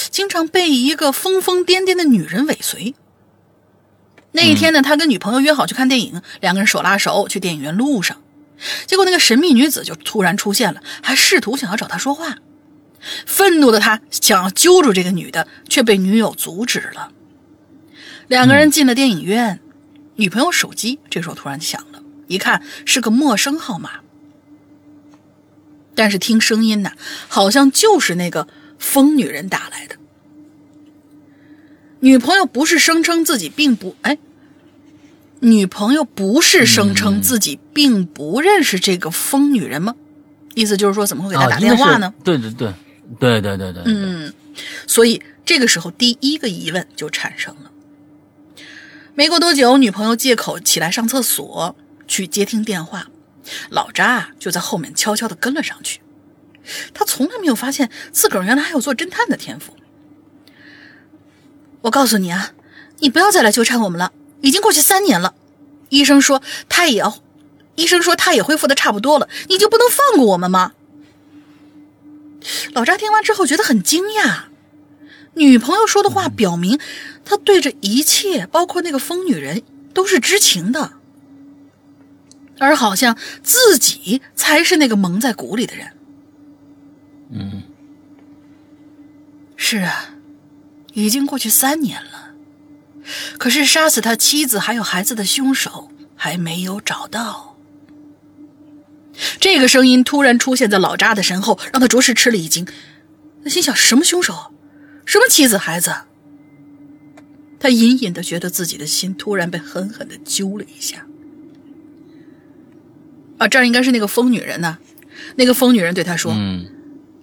[0.10, 2.94] 经常被一个疯疯癫癫的女人尾随。
[4.34, 8.22] 那一天呢，他跟女朋友约好去看电影，两个人手拉手去电影院路上，
[8.86, 12.36] 结果那个神秘女子就突然出现了，还试图想要找他说话。
[13.26, 17.12] 愤怒的他想要揪住这个女的，却被女友阻止了。
[18.28, 19.62] 两个人进了电影院，
[20.16, 24.02] 女朋友手机这时候突然响了，一看是个陌生号码，
[25.96, 26.92] 但是听声音呢，
[27.28, 28.48] 好像就是那个
[28.78, 29.96] 疯女人打来的。
[32.02, 34.18] 女朋友不是声称自己并不哎，
[35.40, 39.96] 女朋友不是声称自己并不认识这个疯女人吗？
[40.54, 42.14] 意思就是说，怎么会给她打电话呢？
[42.24, 42.74] 对对对
[43.20, 44.34] 对对对对，对，嗯，
[44.88, 47.72] 所以这个时候第一个疑问就产生了。
[49.16, 51.76] 没过多久，女朋友借口起来上厕所
[52.08, 53.08] 去接听电话，
[53.70, 56.02] 老扎就在后面悄悄地跟了上去。
[56.94, 59.76] 他从来没有发现自个儿原来还有做侦探的天赋。
[61.82, 62.54] 我告诉你啊，
[63.00, 64.12] 你不要再来纠缠我们了，
[64.42, 65.36] 已经过去三年了。
[65.90, 67.20] 医生说他也要，
[67.76, 70.74] 医生说他也恢复的差不多了，你就不能放过我们吗？
[72.74, 74.46] 老扎听完之后觉得很惊讶，
[75.36, 76.80] 女朋友说的话表明
[77.24, 79.62] 他对这一切，包括那个疯女人，
[79.94, 80.94] 都是知情的，
[82.60, 85.92] 而好像自己才是那个蒙在鼓里的人。
[87.32, 87.64] 嗯，
[89.56, 90.16] 是啊，
[90.94, 92.34] 已经过去三年了，
[93.38, 97.58] 可是杀死他妻子还有孩子的凶手还没有找到。
[99.40, 102.68] 这个声音突然出现在老扎的身后，让他着实吃了一惊。
[103.44, 104.54] 他心想：什么凶手？
[105.06, 105.94] 什么妻子孩子？
[107.60, 111.08] 他隐隐的觉得自己的心突然被狠狠的揪了一下。
[113.38, 114.78] 啊，这儿应该是那个疯女人呢、
[115.36, 116.66] 那个疯女人对他说：“嗯，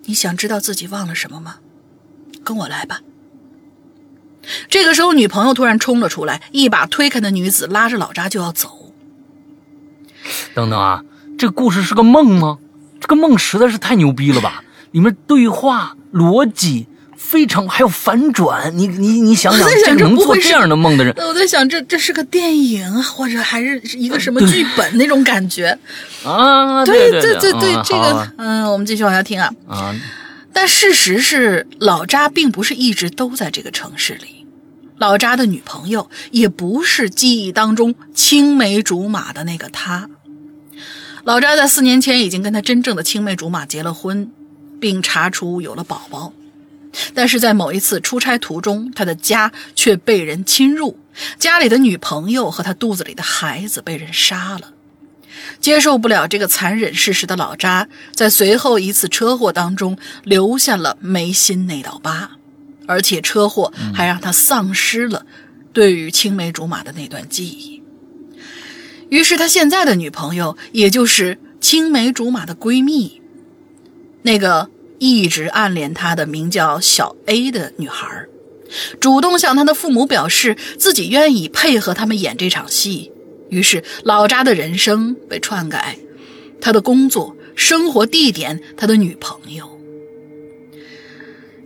[0.04, 1.56] 你想知道自己忘了什么吗？
[2.44, 3.00] 跟我来吧。”
[4.68, 8.92] 这个时候，女朋友突然冲了出来，一把推开那女子，拉着老扎就要走。
[10.54, 11.04] 等等啊，
[11.38, 12.58] 这个故事是个梦吗？
[13.00, 14.62] 这个梦实在是太牛逼了吧！
[14.90, 16.86] 里面对话逻辑
[17.24, 18.76] 非常，还有反转。
[18.76, 19.66] 你你你想想
[19.96, 25.78] 能做这样的梦的人，我在想，这这是个电影，或者还是一个什么剧本那种感觉？
[26.24, 29.50] 啊，对对对对，嗯这个啊，嗯，我们继续往下听啊。
[29.68, 29.94] 啊，
[30.52, 34.46] 但事实是，老扎并不是一直都在这个城市里，
[34.98, 40.10] 老扎的女朋友也不是记忆当中青梅竹马的那个他。
[41.24, 44.30] 老扎在四年前已经跟他真正的青梅竹马结了婚，
[44.80, 46.32] 并查出有了宝宝，
[47.14, 50.98] 但是在某一次出差途中，他的家却被人侵入，
[51.38, 54.72] 家里的女朋友和他肚子里的孩子被人杀了。
[55.60, 62.32] 接受不了这个残忍事实的老扎，在随后一次车祸当中留下了眉心那道疤，
[62.86, 65.24] 而且车祸还让他丧失了
[65.72, 67.82] 对于青梅竹马的那段记忆。
[69.08, 73.20] 于是他现在的女朋友，也就是青梅竹马的闺蜜，
[74.22, 74.70] 那个
[75.02, 78.06] 一直暗恋他的名叫小 A 的女孩，
[79.00, 83.10] 主动向他的父母表示自己愿意配合他们演这场戏。
[83.48, 85.98] 于是老扎的人生被篡改，
[86.60, 89.76] 他的工作、生活地点、他的女朋友，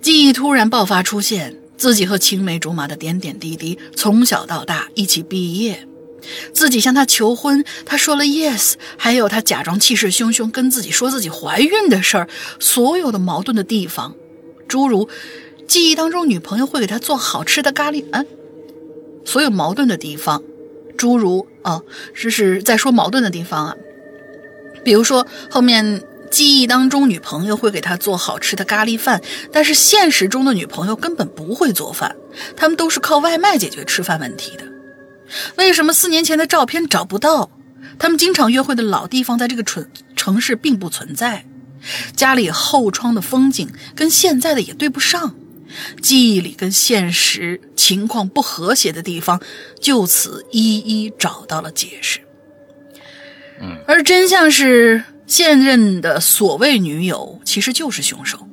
[0.00, 5.86] 记忆突然爆发出现，自己和青梅竹马的点点滴滴，从小到大一起毕业，
[6.52, 12.28] 自己向他求婚，他说了 yes，还有他假装气势汹汹跟自己说自己怀孕的事儿，
[12.58, 14.14] 所有的矛盾的地方，
[14.66, 15.08] 诸如
[15.68, 18.26] 记忆当中女朋友会给他做好吃的咖喱，嗯，
[19.24, 20.42] 所有矛盾的地方，
[20.96, 21.84] 诸如哦，
[22.14, 23.76] 这是在说矛盾的地方啊，
[24.84, 29.22] 比如说后面记忆当中女朋友会给他做好吃的咖喱饭，
[29.52, 32.16] 但是现实中的女朋友根本不会做饭，
[32.56, 34.64] 他们都是靠外卖解决吃饭问题的。
[35.56, 37.50] 为什么四年前的照片找不到？
[37.98, 41.46] 他们经常约会的老地方在这个城城市并不存在，
[42.14, 45.34] 家里后窗的风景跟现在的也对不上，
[46.02, 49.40] 记忆里跟现实情况不和谐的地方，
[49.80, 52.20] 就此一一找到了解释。
[53.62, 58.46] 嗯，而真相是，现任的所谓女友其实就是凶手。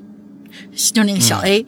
[0.94, 1.66] 就那个小 A，、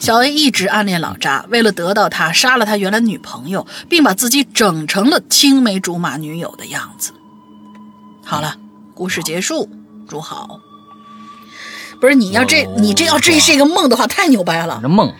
[0.00, 7.12] 小 A 一直暗恋老扎，为了得到他，杀了他原来女朋友，并把自己整成了青梅竹马女友的样子。
[8.24, 8.56] 好了，
[8.94, 9.68] 故事结束，
[10.08, 10.60] 祝好。
[12.00, 14.88] 不是你要这，你这要这是一个梦的话，太牛掰了这。
[14.88, 15.12] 梦。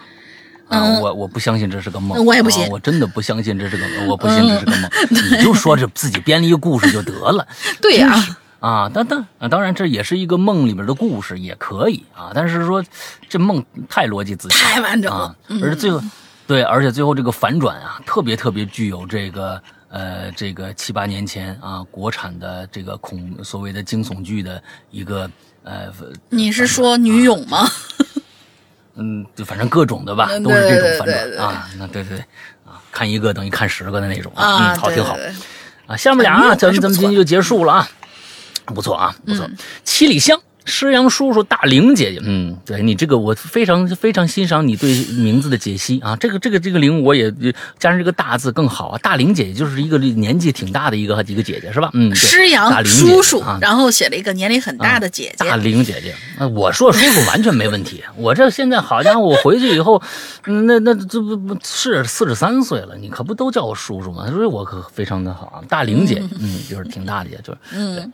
[0.69, 4.91] 啊，嗯我我不相信这是个梦，我也不信啊我真的不相信这是个，我不信这是个梦。
[5.31, 7.47] 你就说这自己编了一个故事就得了，
[7.81, 12.33] 对呀、啊，当当啊，当然这也是一个梦里面的故事，也可以啊。
[12.35, 12.83] 但是说
[13.29, 16.01] 这梦太逻辑自洽，太完整了而最后
[16.47, 25.31] 对，而且最后这个反转啊，特别特别具有这个呃这个七八年前啊国产的这个恐所谓的惊悚剧的一个
[25.63, 25.93] 呃
[26.29, 27.69] 你是说女勇吗？
[28.99, 31.69] 嗯，就反正各种的吧，嗯都是这种反转啊。
[31.77, 32.25] 那对对对
[32.65, 35.17] 啊，看一个等于看十个的那种啊，嗯，好，挺好
[35.87, 35.97] 啊。
[35.97, 37.89] 下面俩啊，咱们咱们今天就结束了啊，
[38.67, 39.57] 不错啊，不错嗯。
[39.85, 40.41] 七里香。
[40.69, 47.31] 施阳叔叔、大玲姐姐，嗯，对你这个我非常非常欣赏你对名字的解析啊，这个这个这个玲我也
[47.79, 48.99] 加上这个大字更好啊。
[48.99, 51.89] 大玲姐姐就是一个年纪挺大的一个一个姐姐是吧？
[51.93, 55.49] 嗯，对施大阳叔叔啊，，然后写了一个年龄很大的姐姐。
[55.49, 58.03] 大玲姐姐，那我说叔叔完全没问题。
[58.17, 60.03] 我这现在好家伙，我回去以后，
[60.47, 64.29] 嗯那那这不不是四十三岁了，你可不都叫我叔叔吗？
[64.33, 65.63] 所以我可非常的好啊。
[65.69, 68.13] 大玲姐，嗯，就是挺大的，也就是嗯，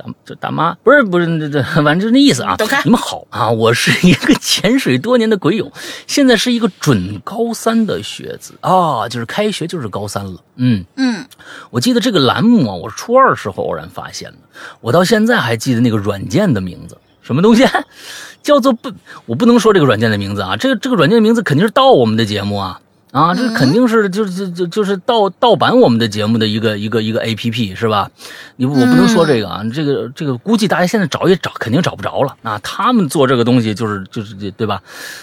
[0.00, 2.80] 大就大妈，不是不是这这， 反正就那意思啊走开。
[2.84, 5.70] 你们好啊，我是一个潜水多年的鬼友，
[6.06, 10.84] 现在是一个准高三的学子啊，就是开学就是高三了，嗯。
[10.96, 11.24] 嗯，
[11.70, 14.38] 我记得这个栏目啊，我是初二时候偶然发现的，
[14.80, 17.66] 我到现在还记得那个软件的名字，什么东西，
[18.42, 18.90] 叫做不，
[19.26, 22.80] 我不能说这个软件的名字啊，这个这个软件的名字肯定是盗我们的节目啊。
[23.12, 28.10] 啊，这肯定是就是就就是盗盗版我们的节目的一个一个一个 A P P 是吧？
[28.56, 32.58] 你我不能说这个啊，这个这个估计大家现在找也找肯定找不着了啊。
[32.62, 34.80] 他们做这个东西就是就是对吧？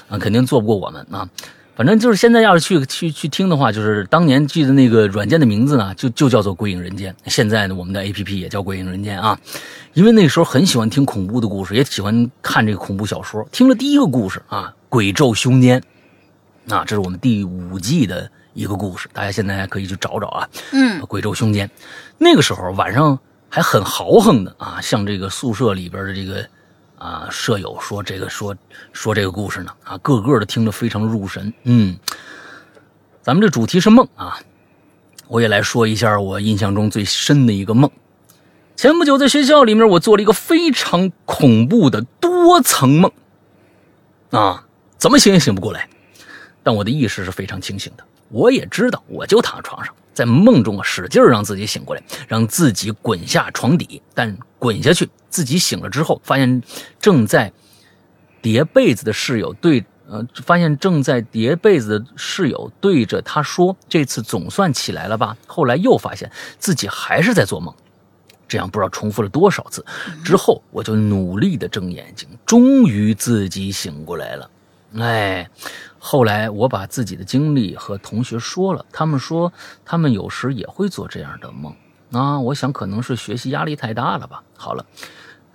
[0.10, 1.28] 啊，肯定做不过我们啊。
[1.78, 7.14] 反正就是现在要是去去去听的话，就是当年记得那个软件的名字呢，就就叫做《鬼影人间》。
[7.28, 9.40] 现在呢，我们的 A P P 也叫《鬼影人间》啊，
[9.94, 13.48] 因为那时候很喜欢听恐怖的故事，也喜欢看这个恐怖小说。
[13.52, 15.80] 听了第一个故事啊，《鬼咒凶间》，
[16.70, 20.50] 啊，这是我们第五季的一个故事，大家现在还可以去找找啊。
[20.74, 21.70] 嗯，贵州凶间，
[22.18, 23.18] 那个时候晚上
[23.48, 26.46] 还很豪横的啊，向这个宿舍里边的这个
[26.98, 28.56] 啊舍友说这个说
[28.92, 31.54] 说这个故事呢啊，个个的听着非常入神。
[31.64, 31.98] 嗯，
[33.22, 34.38] 咱们这主题是梦啊，
[35.30, 37.90] 我也来说一下我印象中最深的一个梦。
[38.76, 43.12] 前不久在学校里面，我做了一个非常恐怖的多层梦
[44.32, 44.66] 啊，
[44.98, 45.88] 怎么醒也醒不过来。
[46.68, 54.02] 但我的意识是非常清醒的，我也知道，我就躺床上，在梦中啊，使劲让自己醒过来，让自己滚下床底。
[54.14, 56.62] 但滚下去，自己醒了之后，发现
[57.00, 57.54] 正在
[58.42, 66.30] 叠被子的室友对，呃，发现正在叠被子的室友对着他说：“这次总算起来了吧？”后来又发现
[66.60, 67.74] 自己还是在做梦。
[68.46, 69.86] 这样不知道重复了多少次，
[70.22, 74.50] 之后我就努力的睁眼睛，终于自己醒过来了。
[74.96, 75.50] 哎，
[76.00, 79.52] 后来我把自己的经历和同学说了，他们说
[79.84, 81.76] 他们有时也会做这样的梦
[82.12, 82.40] 啊。
[82.40, 84.42] 我想可能是学习压力太大了吧。
[84.56, 84.86] 好了，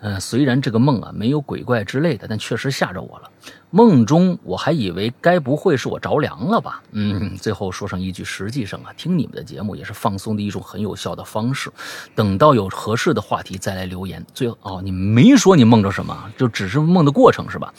[0.00, 3.30] 嗯、虽然这个梦啊没有鬼怪之类的，但确实吓着我了。
[3.70, 6.82] 梦中我还以为该不会是我着凉了吧？
[6.92, 11.72] 嗯， 最后说上一句，实际上啊，听你们的节目也是放松的一种很有效的方式。
[12.14, 14.24] 等到有合适的话题再来留言。
[14.34, 17.72] 最后哦，你没说你梦着什么，就只是梦的过程是吧？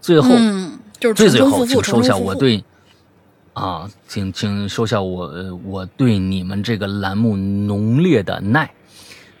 [0.00, 0.30] 最后。
[1.02, 2.16] 就是最最后，请收下。
[2.16, 2.62] 我对
[3.54, 8.72] 啊，请请收下我呃我对你们这个栏目浓烈的爱，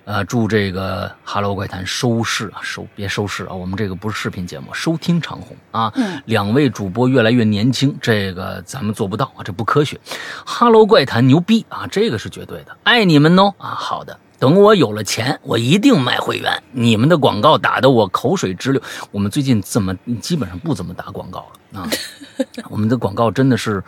[0.04, 5.92] 呃，祝这个《哈喽怪谈》收视啊，收别收视啊，我们这个不是视频节目，收听长虹啊。
[5.94, 9.98] 嗯两位主播越来越年轻，这个咱们做不到啊，这不科学。
[10.44, 14.18] 哈喽怪谈牛逼啊，这个是绝对的，爱你们哦啊，好的。
[14.42, 16.60] 等我有了钱，我一定卖会员。
[16.72, 18.82] 你们的广告打得我口水直流。
[19.12, 21.88] 我们最近怎么基本上不怎么打广告了啊？
[22.68, 23.80] 我们的广告真的是，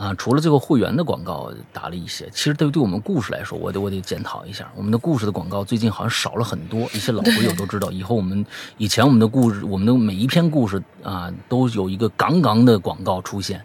[0.00, 6.88] 啊，除了这个会员的广告打了一些，其实对对我们故事来说，我得我得检讨一下，我们的故事的广告最近好像少了很多。
[6.94, 8.44] 一些老朋友都知道，以后我们
[8.78, 13.62] 以前我们的故事，我们的每一篇故事啊，都有一个杠杠的广告出现，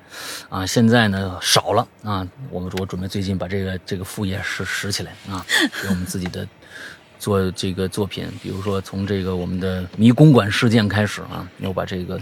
[0.49, 2.27] 啊，现在呢少了啊。
[2.51, 5.45] 我们我准备最近把这个这个副业拾拾起来啊，
[5.81, 6.45] 给我们自己的。
[7.17, 12.21] 做这个作品，比如说从这个我们的迷宫馆事件开始啊，要把这个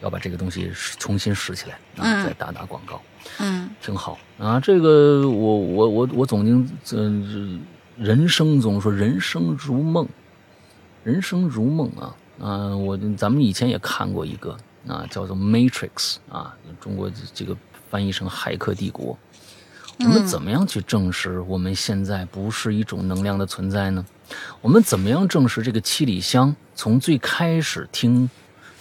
[0.00, 4.60] 要把这个东西重新拾起来啊，嗯再打打广告，嗯嗯挺好啊。
[4.60, 6.96] 这个我我我我总经这、
[7.96, 10.06] 人生总说人生如梦，
[11.04, 12.76] 人生如梦啊啊！
[12.76, 14.56] 我咱们以前也看过一个
[14.86, 15.90] 啊，叫做《Matrix》
[16.30, 17.56] 啊，中国这个
[17.90, 19.14] 翻译成《骇客帝国》。
[20.00, 24.06] 我们怎么样去证实我们现在不是一种能量的存在呢？
[24.60, 28.28] 我们怎么样证实这个七里香从最开始听《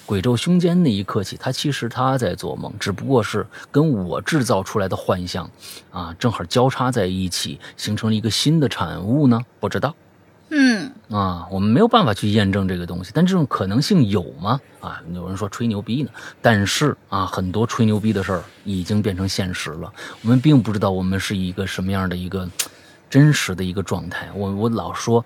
[0.07, 5.47] 鬼咒凶间》那一刻起，他其实他在做梦，只不过是跟我制造出来的幻象
[5.91, 9.37] 啊，正好交叉在一起，形成了一个新的产物呢？
[9.59, 9.93] 不知道。
[10.49, 14.57] 嗯啊，我们没有办法去验证这个东西，但这种可能性有吗？
[14.79, 16.09] 啊，有人说吹牛逼呢，
[16.41, 19.91] 但是啊，很多吹牛逼的事儿已经变成现实了。
[20.21, 22.49] 我们并不知道我们是一个什么样的一个
[23.09, 24.29] 真实的一个状态。
[24.33, 25.25] 我我老说，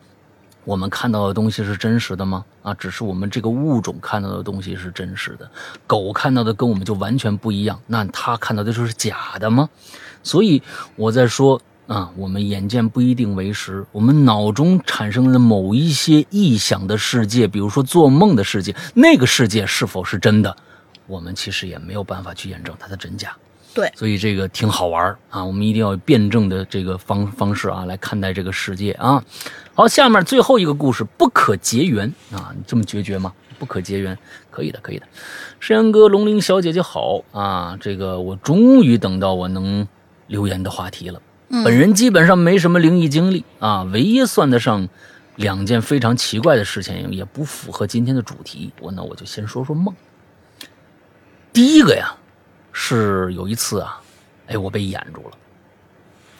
[0.63, 2.45] 我们看到的东西是真实的吗？
[2.61, 5.49] 啊，只是我们这个物种看到的东西是真实的，
[5.87, 9.69] 狗看到的跟我们就完全不一样，那它看到的就是假的吗？
[10.23, 10.61] 所以
[10.95, 11.61] 我在说。
[11.87, 20.55] 啊，我们眼见不一定为实，我们脑中产生的某一些臆想的世界，比如说做梦的世界，那个世界是否是真的，
[21.05, 23.35] 我们其实也没有办法去验证它的真假。
[23.73, 29.23] 对，所以这个挺好玩啊，我们一定要辩证的这个方方式啊来看待这个世界啊。
[29.73, 33.33] 好，下面最后一个故事，不可结缘啊，你这么决绝吗？
[33.57, 34.17] 不可结缘，
[34.49, 35.05] 可以的，可以的。
[35.59, 39.87] 山羊哥、龙鳞小姐姐好啊，这个我终于等到我能
[40.27, 41.21] 留言的话题了。
[41.63, 44.89] 本人基本上没什么灵异经历啊，唯一算得上
[45.35, 48.73] 两件非常奇怪的事情，也不符合今天的主题。
[48.81, 49.93] 我那我就先说说梦。
[51.53, 52.15] 第一个呀，
[52.71, 54.01] 是有一次啊，
[54.47, 55.37] 哎，我被掩住了。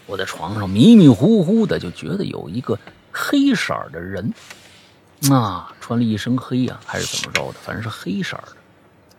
[0.06, 2.78] 我在床上迷迷糊糊的，就觉得有一个
[3.12, 4.34] 黑色的人，
[5.30, 8.58] 啊，穿了一身黑呀、还是怎么着的，反正是黑色的，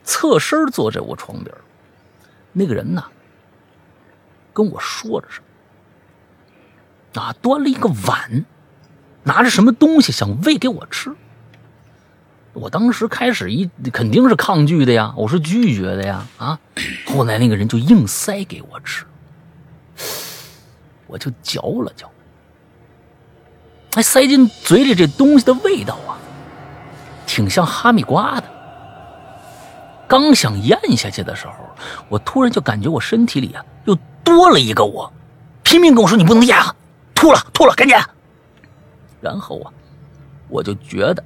[0.04, 1.54] 侧身坐在我床边。
[2.52, 3.04] 那个人呐，
[4.52, 5.40] 跟我说着什
[7.14, 8.44] 么，啊，端了一个碗，
[9.22, 11.14] 拿着什么东西想喂给我吃。
[12.54, 16.58] 我当时开始一肯定是抗拒的呀，我是拒绝的呀，啊，
[17.06, 19.06] 后来那个人就硬塞给我吃，
[21.06, 22.10] 我就嚼了嚼，
[23.94, 26.18] 哎，塞进嘴里这东西的味道啊，
[27.26, 28.46] 挺像哈密瓜的。
[30.06, 31.54] 刚想咽下去的时候，
[32.10, 35.10] 我突然就感觉我身体里啊又多了一个我，
[35.62, 36.76] 拼命跟我说：“你不能咽啊，
[37.14, 37.96] 吐了吐了，赶紧！”
[39.22, 39.72] 然后啊，
[40.50, 41.24] 我就觉得。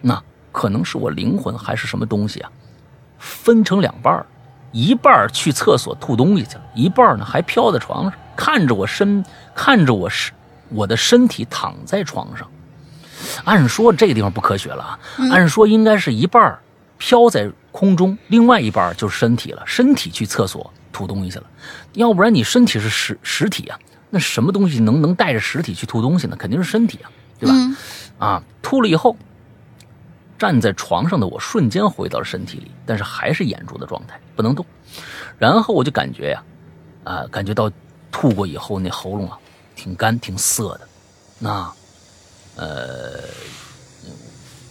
[0.00, 0.22] 那
[0.52, 2.50] 可能是我灵魂还是什么东西啊，
[3.18, 4.24] 分成两半
[4.72, 9.24] 一半去厕所吐东西去了，一半呢还飘在床上，看着我身，
[9.54, 10.32] 看着我身，
[10.70, 12.48] 我的身体躺在床上。
[13.44, 14.98] 按说这个地方不科学了啊，
[15.30, 16.58] 按说应该是一半
[16.98, 21.44] 飘在空中，另外一半就是身体了，身体去厕所吐东西去了，
[21.94, 23.78] 要不然你身体是实实体啊，
[24.08, 26.36] 那什么东西能能带着实体去吐东西呢？
[26.36, 27.54] 肯定是身体啊，对吧？
[27.54, 27.76] 嗯
[28.18, 29.16] 啊，吐了以后。
[30.40, 34.64] 站在床上的我瞬间回到了身体里，但是还是眼珠的状态，不能动。
[35.38, 36.42] 然后我就感觉呀，
[37.04, 37.70] 啊，感觉到
[38.10, 39.38] 吐过以后那喉咙啊，
[39.76, 40.88] 挺干、挺涩的。
[41.38, 41.70] 那，
[42.56, 43.20] 呃，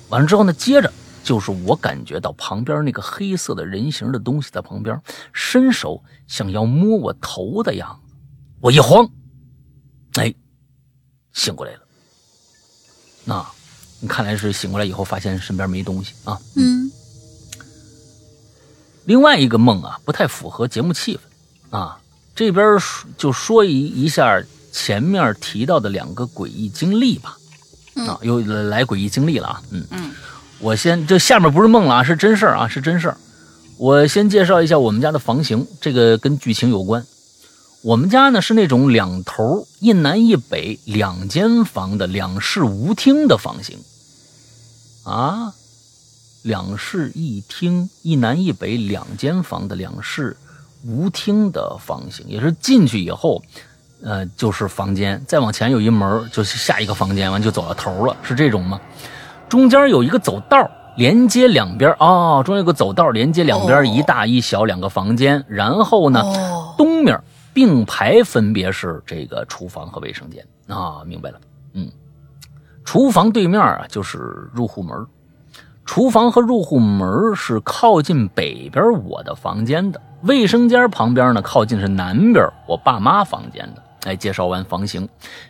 [0.10, 0.92] 完了之后呢，接着
[1.24, 5.00] 就是我感觉到旁边那个黑色的人形的东西在旁边
[5.32, 8.16] 伸手想要摸我头的样子，
[8.60, 9.08] 我一慌，
[10.16, 10.34] 哎，
[11.32, 11.82] 醒过来了。
[13.24, 13.46] 那。
[14.00, 16.40] 你看来是醒过来以后发现身边没东西啊。
[16.56, 16.92] 嗯
[19.06, 22.00] 另外一个梦啊，不太符合节目气氛啊。
[22.36, 22.78] 这边
[23.18, 27.38] 就说一一下前面提到的两个诡异经历吧。
[27.96, 29.62] 啊，又来诡异经历了啊。
[29.72, 30.12] 嗯嗯，
[30.60, 33.18] 我先这下面不是梦了啊，是真事儿啊，是真事儿。
[33.78, 37.06] 我先介绍一下我们家的房型，这个跟剧情有关。
[37.82, 43.80] 我们家呢是那种两头一南一北两间房的两室无厅的房型，
[45.10, 45.52] 啊，
[46.44, 50.38] 两室一厅，一南一北两间房的两室
[50.86, 53.42] 无厅的房型，也是进去以后，
[54.04, 58.80] 呃，就是房间，再往前有一门，就是下一个房间，完就走到头了，是这种吗？
[59.50, 67.20] 中间有一个走道连接两边哦，中间有个走道连接两边，哦一大一小两个房间，然后呢，哦，东面
[67.52, 70.46] 并排分别是这个厨房和卫生间。
[70.68, 71.42] 啊，明白了，
[71.74, 71.90] 嗯，
[72.84, 75.06] 厨房对面啊就是入户门，
[75.86, 83.84] 厨房和入户门是靠近北边我的房间的，卫生间旁边呢靠近是南边我爸妈房间的。
[84.06, 85.08] 哎，介绍完房型，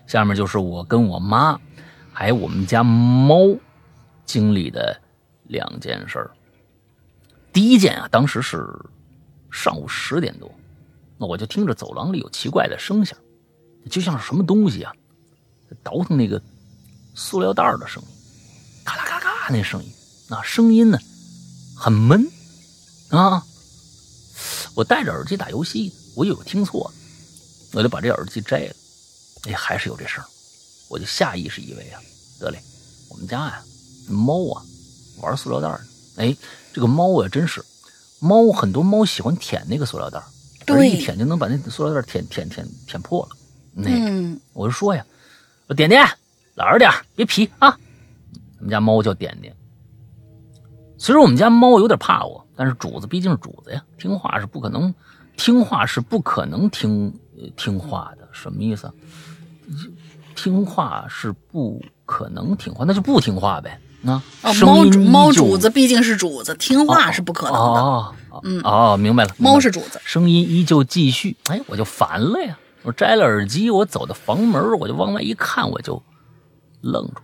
[0.07, 1.59] 下面就是我跟我妈
[2.11, 3.35] 还有我们家猫
[4.25, 4.99] 经历的
[5.43, 6.31] 两件事儿。
[7.53, 8.67] 第一件啊，当时是
[9.51, 10.51] 上午十点多，
[11.17, 13.17] 那我就听着走廊里有奇怪的声响，
[13.89, 14.91] 就像是什么东西啊，
[15.83, 16.41] 倒腾那个
[17.19, 18.07] 塑料袋儿的声音，
[18.85, 19.91] 咔啦咔啦咔那声音，
[20.29, 20.97] 那声音呢
[21.75, 22.25] 很闷
[23.09, 23.45] 啊。
[24.73, 26.93] 我戴着耳机打游戏呢，我以为听错了，
[27.73, 28.73] 我就把这耳机摘了，
[29.43, 30.23] 哎，还是有这声，
[30.87, 31.99] 我就下意识以为啊，
[32.39, 32.63] 得嘞，
[33.09, 33.61] 我们家呀
[34.07, 34.63] 猫啊
[35.17, 35.77] 玩塑料袋儿
[36.15, 36.35] 呢，哎，
[36.73, 37.61] 这个猫啊真是，
[38.19, 40.23] 猫很多猫喜欢舔那个塑料袋
[40.65, 43.35] 对一舔就能把那塑料袋儿舔舔舔舔破了。
[43.73, 45.05] 那、嗯，我就说呀，
[45.67, 46.07] 我点点
[46.59, 47.69] 老实点儿别皮啊。
[48.57, 49.55] 我们家猫叫点点。
[50.97, 54.93] 虽然我们家猫有点怕我，但是主子毕竟是主子呀，听话是不可能，
[55.37, 58.27] 听话是不可能听呃听话的。
[58.33, 58.93] 什么意思啊？
[60.35, 63.79] 听话是不可能听话，那就不听话呗。
[64.05, 67.81] 啊，哦，猫猫主子毕竟是主子，听话是不可能的。
[68.63, 68.97] 哦。
[68.97, 72.59] 明白了猫是主子，声音依旧继续，哎，我就烦了呀！
[72.83, 76.01] 我摘了耳机，我走到房门，我就往外一看，我就
[76.81, 77.21] 愣住。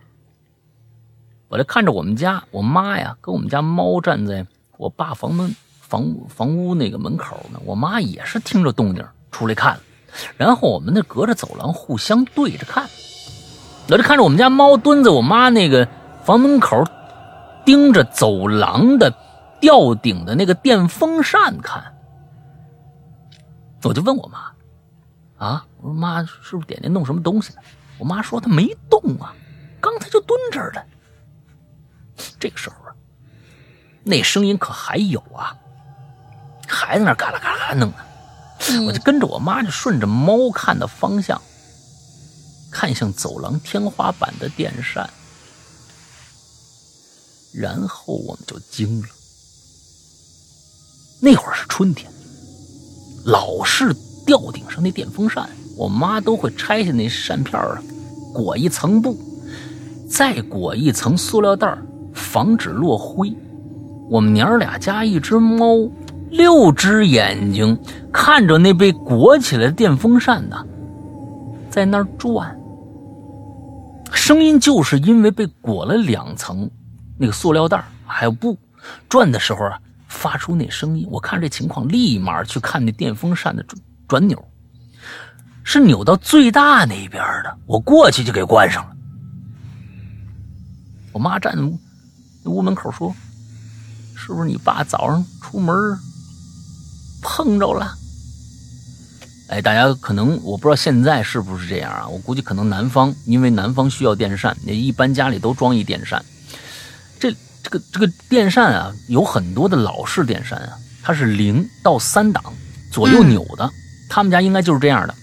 [1.48, 4.46] 我就看着我们家我妈呀，跟我们家猫站在
[4.78, 7.60] 我爸房门房房屋那个门口呢。
[7.64, 9.80] 我妈也是听着动静出来看，
[10.38, 12.90] 然后我们那隔着走廊互相对着看。
[13.90, 15.88] 我就看着我们家猫蹲在我妈那个
[16.24, 16.84] 房门口，
[17.64, 19.14] 盯着走廊的
[19.62, 21.94] 吊顶的那个电风扇看。
[23.84, 24.52] 我就问我妈
[25.38, 27.60] ：“啊，我说妈，是不是点点弄什么东西呢？”
[28.00, 29.36] 我妈说她没动啊，
[29.86, 30.84] 刚才就蹲这儿了。
[32.40, 32.96] 这个时候啊，
[34.04, 35.56] 那声音可还有啊，
[36.68, 37.98] 还在那嘎啦嘎啦弄呢。
[38.88, 41.40] 我就跟着我妈就顺着猫看的方向，
[42.72, 45.08] 看向走廊天花板的电扇，
[47.54, 49.08] 然后我们就惊了。
[51.22, 52.12] 那会儿是春天，
[53.26, 53.96] 老式
[54.26, 55.48] 吊顶上那电风扇，
[55.78, 57.62] 我妈都会拆下那扇片
[58.34, 59.16] 裹一层布，
[60.08, 61.78] 再裹一层塑料袋，
[62.14, 63.36] 防止落灰。
[64.10, 65.90] 我们娘儿俩加一只猫，
[66.30, 67.78] 六只眼睛
[68.14, 70.64] 看着那被裹起来的电风扇呢，
[71.70, 72.56] 在那儿转。
[74.12, 76.70] 声音就是因为被裹了两层
[77.18, 78.58] 那个塑料袋还有布，
[79.10, 81.08] 转的时候啊，发出那声音。
[81.12, 84.46] 我看这情况，立马去看那电风扇的转转钮，
[85.64, 87.58] 是扭到最大那边的。
[87.66, 88.95] 我过去就给关上了。
[91.16, 91.80] 我妈站在屋
[92.44, 93.16] 屋门口说
[94.18, 95.74] ：“是不是你爸早上出门
[97.22, 97.98] 碰着了？”
[99.48, 102.06] 哎，大家可能我不知道现在是不是这样啊？
[102.06, 106.22] 我估计可能南方，因为南方需要电扇，也一般家里都装一电扇。
[107.18, 107.34] 这
[107.64, 112.44] 这个这个电扇啊，有很多的老式电扇啊，它是零到三档
[112.92, 113.72] 左右扭的，
[114.10, 115.16] 他们家应该就是这样的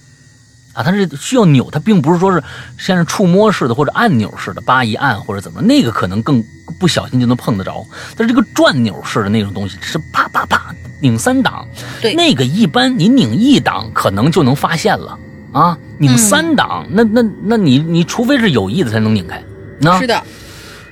[0.73, 0.82] 啊。
[0.82, 2.43] 它是需要扭，它并不是说是
[2.78, 6.43] 像是触摸式的或者按钮式的，叭一按或者怎么，那个可能更
[6.78, 7.86] 不小心就能碰得着。
[8.16, 11.66] 但是这个转钮式的那种东西是啪啪啪拧三档，
[12.01, 15.19] 对那个一般你拧一档可能就能发现了
[15.53, 19.43] 啊，拧三档，那那那你你除非是有意的才能拧开，
[19.78, 20.23] 那是的，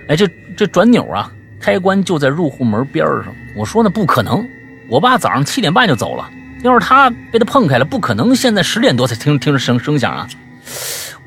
[0.08, 3.26] 哎，这这转钮啊，开关就在入户门边上。
[3.56, 4.46] 我说那不可能，
[4.88, 6.28] 我爸早上七点半就走了，
[6.62, 10.28] 要是他被他碰开了，不可能现在十点多才听听着声声响啊。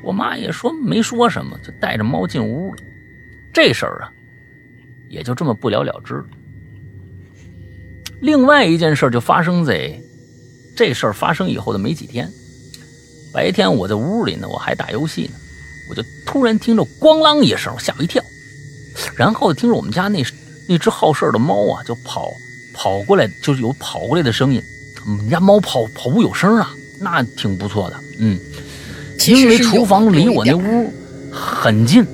[0.02, 2.82] 我妈也说没说什么，就带着猫进屋了。
[3.52, 4.12] 这事儿啊，
[5.08, 6.24] 也就这么不了了之了。
[8.20, 9.98] 另外一件事就发生在
[10.76, 12.30] 这事儿发生以后的没几天。
[13.32, 15.32] 白天我在屋里呢，我还打游戏呢，
[15.90, 18.22] 我就突然听着咣啷一声，吓我一跳。
[19.16, 20.22] 然后听着我们家那
[20.68, 22.30] 那只好事的猫啊，就跑
[22.72, 24.62] 跑过来，就是有跑过来的声音。
[25.06, 26.70] 我们家猫跑跑步有声啊，
[27.00, 28.38] 那挺不错的，嗯。
[29.28, 30.92] 因为厨房离我那屋
[31.30, 32.04] 很近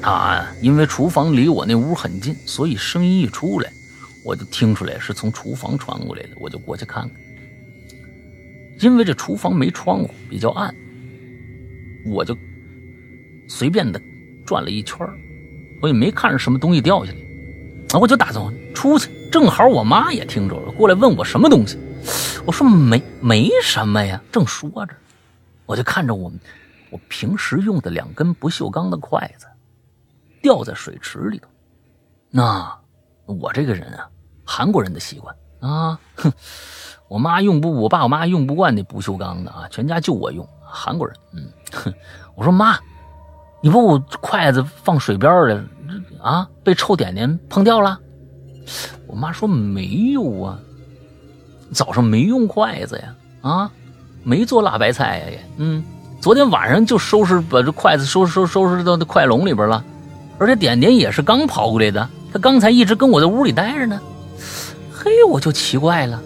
[0.00, 3.70] 啊，因为厨房离我那屋很近，所以声音一出来，
[4.24, 7.10] 我就听出来是从厨房传过来的，我就过去看看。
[8.80, 10.74] 因为这厨房没窗户，比较暗，
[12.06, 12.36] 我就
[13.46, 14.00] 随便的
[14.44, 15.14] 转了一圈儿
[15.80, 17.18] 我也没看着什么东西掉下来，
[17.92, 21.78] 啊，我就打算出去，正好我妈也听着了，过来问我什么东西，
[22.46, 24.94] 我说没没什么呀，正说着。
[25.66, 26.30] 我就看着我
[26.90, 29.46] 我平时用的两根不锈钢的筷子
[30.42, 31.48] 掉在水池里头。
[32.30, 32.78] 那
[33.24, 34.08] 我这个人啊，
[34.44, 36.30] 韩国人的习惯啊，哼，
[37.08, 40.46] 我妈用不，我爸我妈用不惯那不锈钢的啊，全家就我用。
[40.60, 41.94] 韩国人，嗯，哼，
[42.34, 42.78] 我说妈，
[43.62, 45.64] 你把我筷子放水边了
[46.20, 47.98] 啊，被臭点点碰掉了？
[49.06, 50.58] 我妈说没有啊，
[51.74, 53.70] 早上没用筷子呀，啊。
[54.26, 55.84] 没做辣白菜呀也，嗯，
[56.18, 59.84] 昨天晚上就收拾把这筷子收拾收拾收拾到那筷笼里边了，
[60.38, 64.00] 而且点点也是刚跑过来的，他刚才一直跟我在屋里待着呢。
[64.90, 66.22] 嘿，我就奇怪了，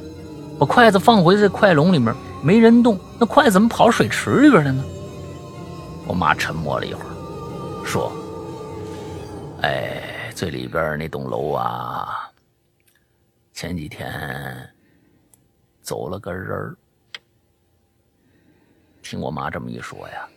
[0.61, 4.85] 把筷子放回这筷笼里面，没人动，那筷子怎么跑水池里边了呢？
[6.07, 8.13] 我妈沉默了一会儿，说
[9.63, 12.31] ：“哎，最里边那栋楼啊，
[13.53, 14.09] 前几天
[15.89, 16.77] 走了个人儿。”
[19.03, 20.29] 听我妈这么一说呀，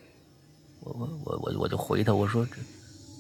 [0.80, 2.52] 我我我我我就回她，我说这，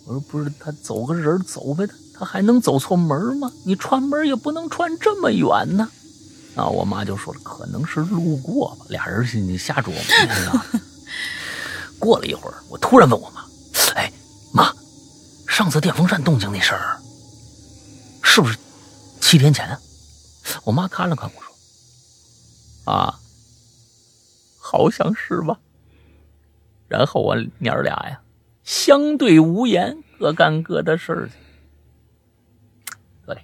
[0.06, 3.52] 我说不是他走个人走呗，他他还能走错门吗？
[3.66, 5.90] 你串门也不能串这么远呢。
[6.56, 8.86] 啊，我妈就说了，可能是路过吧。
[8.90, 10.62] 俩人你瞎琢磨。
[11.99, 13.44] 过了一会儿，我突然问我妈，
[13.95, 14.10] 哎
[14.53, 14.74] 妈，
[15.48, 16.98] 上次电风扇动静那事儿，
[18.24, 18.58] 是不是
[19.20, 19.78] 七天前？
[20.64, 21.51] 我妈看了看我说，
[22.91, 23.19] 啊。
[24.59, 25.59] 好像是吧。
[26.88, 28.22] 然后我娘儿俩呀，
[28.63, 31.34] 相对无言，各干各的事儿去。
[33.26, 33.38] 对，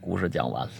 [0.00, 0.72] 故事讲完了。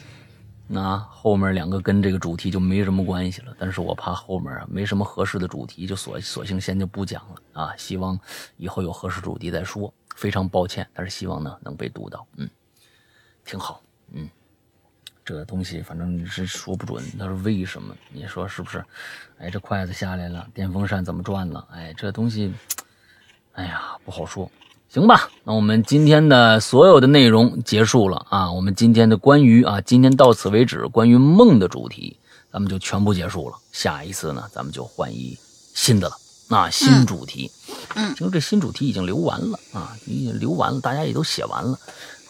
[0.66, 3.56] 那后面两个跟这个主题就没什么关系了。
[3.58, 7.76] 但是我怕后面啊没什么合适的主题，就索索性先就不讲了啊。
[7.76, 8.18] 希望
[8.58, 9.92] 以后有合适主题再说。
[10.14, 12.26] 非常抱歉，但是希望呢能被读到。
[12.36, 12.50] 嗯，
[13.44, 13.80] 挺好。
[14.12, 14.28] 嗯。
[15.28, 17.94] 这东西反正是说不准，他说为什么？
[18.14, 18.82] 你说是不是？
[19.38, 21.62] 哎，这筷子下来了，电风扇怎么转了？
[21.70, 22.50] 哎，这东西，
[23.52, 24.50] 哎呀，不好说。
[24.88, 28.50] 行吧，那我们今天的所有的内容结束了啊。
[28.50, 32.16] 我们今天的关于啊，今天到此为止，关于梦的主题，
[32.50, 33.56] 咱们就全部结束了。
[33.70, 35.36] 下一次呢，咱们就换一
[35.74, 36.16] 新的了
[36.56, 37.50] 啊，新主题。
[37.96, 41.78] 嗯，因为这新主题已经留完了啊，已经留完了，大家也都写完了。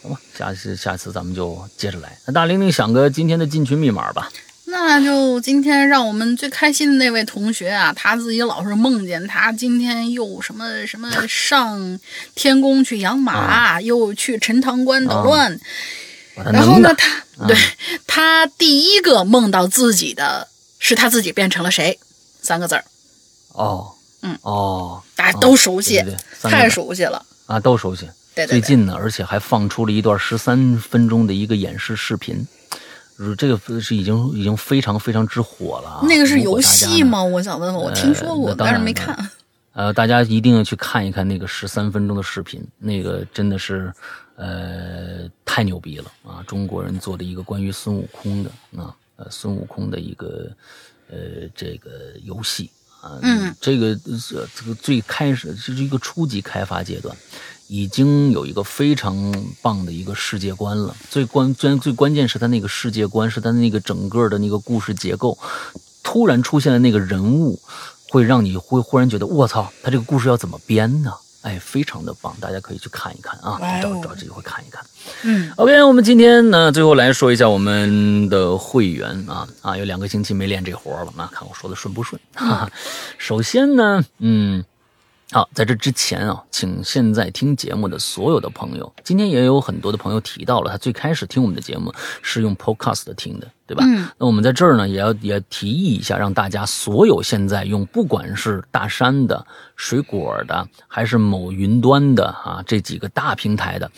[0.02, 2.18] 好吧，下次下次咱们就接着来。
[2.26, 4.30] 那大玲玲想个今天的进群密码吧。
[4.70, 11.98] 那就今天让我们最开心的那位同学啊，他自己老是梦见他今天又什么什么上
[12.34, 15.58] 天宫去养马，啊又去陈塘关捣乱。
[16.52, 17.56] 然后呢，他对
[18.06, 20.46] 他第一个梦到自己的
[20.78, 21.98] 是他自己变成了谁？
[22.42, 22.84] 三个字儿，
[23.52, 27.24] 哦，嗯哦，大家都熟悉，对对对太熟悉了。
[27.46, 28.08] 啊，都熟悉。
[28.38, 32.46] 对对对，最近呢，而且还放出了一段十三分钟的一个演示视频，
[33.36, 36.00] 这个是已经已经非常非常之火了啊。
[36.06, 37.22] 那个是游戏吗？
[37.22, 39.30] 我想问问，我听说过，呃但是没看。
[39.72, 43.92] 呃，大家一定要去看一看那个十三分钟的视频，那个真的是，
[44.34, 46.42] 呃，太牛逼了啊！
[46.48, 50.50] 中国人做的一个关于孙悟空的啊，呃，孙悟空的一个
[51.08, 51.16] 呃
[51.54, 51.90] 这个
[52.24, 52.68] 游戏
[53.00, 57.16] 啊，嗯，这个呃这个最开始这是一个初级开发阶段，
[57.68, 59.32] 已经有一个非常
[59.62, 60.96] 棒的一个世界观了。
[61.08, 65.38] 最关最最关键是它那个世界观，是它那个整个的那个故事结构，
[66.02, 67.60] 突然出现的那个人物。
[68.10, 71.12] 会让你会忽然觉得我操，他这个故事要怎么编呢？
[71.42, 74.82] 哎，非常的棒，大家可以去看一看啊，找找机会看一看。
[75.24, 82.18] 嗯 OK，我们今天呢，最后来说一下我们的会员啊啊，有两个星期没练这活了，那看我说的顺不顺？
[82.32, 82.70] 哈哈。
[83.18, 84.64] 首先呢，嗯。
[85.30, 91.92] 好，在这之前啊，请现在听节目的所有的朋友，今天也有很多的朋友提到了，他最开始听我们的节目
[92.22, 93.84] 是用 Podcast 听的，对吧？
[93.86, 94.08] 嗯。
[94.16, 99.46] 那我们在这儿呢，也要也提议一下，让大家所有现在用，不管是大山的、
[99.76, 103.90] 水果的，还是某云端的啊，这几个大平台的，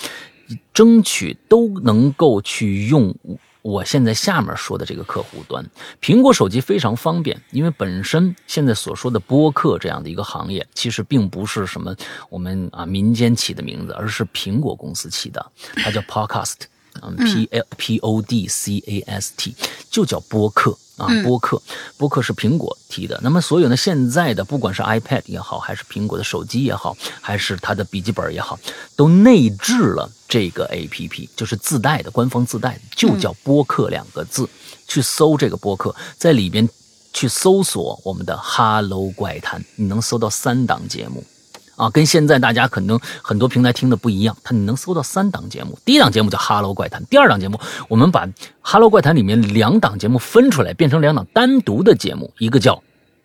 [0.75, 3.15] 争取都能够去用。
[3.63, 5.65] 我现在下面说的这个客户端，
[6.01, 11.95] 苹果手机非常方便，因为本身现在所说的播客这样的一个行业，其实并不是什么
[12.29, 15.45] 我们啊民间起的名字，而是苹果公司起的，
[15.77, 16.57] 它叫 Podcast，
[17.03, 19.55] 嗯，P L P O D C A S T，
[19.91, 21.61] 就叫播客啊，播客，
[21.97, 23.19] 播客是苹果提的。
[23.23, 28.59] 那么所有呢，现在的不管是 iPad 也好，还是苹果的手机也好，还是它的笔记本也好，
[28.95, 34.49] 都内置了这个 APP，就是自带的，官方自带的，就叫播客两个字。
[34.87, 36.69] 去搜这个播客，在里边
[37.13, 41.23] 去搜索我们的《哈喽怪谈》，你能搜到三档节目。
[41.81, 45.79] 啊，跟现在大家可能很多平台听的不一样，它你能搜到三档节目。
[45.83, 47.59] 第一档节目叫《哈喽怪谈》，第二档节目
[47.89, 48.27] 我们把
[48.61, 52.75] 《哈喽怪谈》里面两档节目分出来，变成两档单独的节目，一个叫《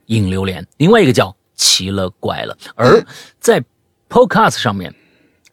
[0.06, 2.58] 影流连》，另外一个叫《奇了怪了》。
[2.76, 3.06] 而
[3.42, 3.62] 在
[4.08, 4.96] Podcast 上面，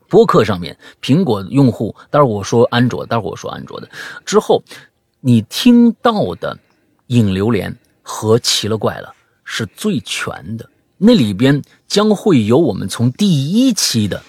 [0.09, 3.89] 播客上面，苹果用户，待会儿我说安卓，待会儿我说安卓的
[4.25, 4.63] 之后，
[5.19, 6.55] 你听到的
[7.09, 9.09] 《影流连》和《奇了怪了》
[9.43, 10.69] 是最全的。
[11.05, 11.61] 那里边
[11.93, 14.17] 将会有我们从第一期的《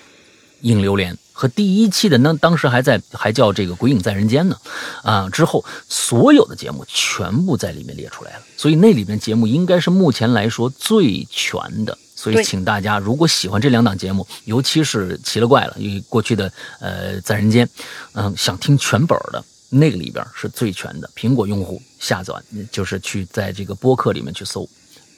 [0.63, 4.57] 影榴莲》和第一期的那当时还在还叫这个《鬼影在人间》呢，
[5.01, 11.97] 啊，之后所有的节目全部在里面列出来了，所以那里面节目应该是目前来说最全的。
[12.17, 17.67] 所以请大家如果喜欢这两档节目，尤其是奇了怪了，因为过去的呃在人间，
[18.11, 21.09] 嗯，想听全本的那个里边是最全的。
[21.15, 22.33] 苹果用户下载
[22.73, 24.67] 就是去在这个播客里面去搜，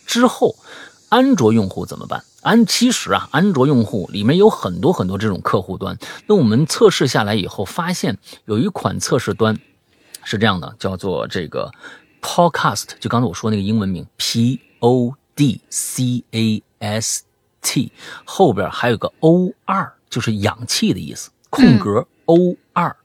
[0.06, 0.56] 之后。
[1.10, 2.24] 安卓用户怎么办？
[2.42, 5.98] 安其实啊，安卓用户里面有很多很多这种客户端。
[6.28, 9.58] 那我们测试下来以后，发现有一款测试端
[10.24, 11.72] 是这样的，叫做这个
[12.22, 17.24] Podcast，就刚才我说那个英文名 P O D C A S
[17.62, 17.92] T，
[18.26, 22.96] 后边还有个 O 二，就是氧气的意思，空格 O 二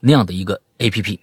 [0.00, 1.20] 那样的一个 A P P，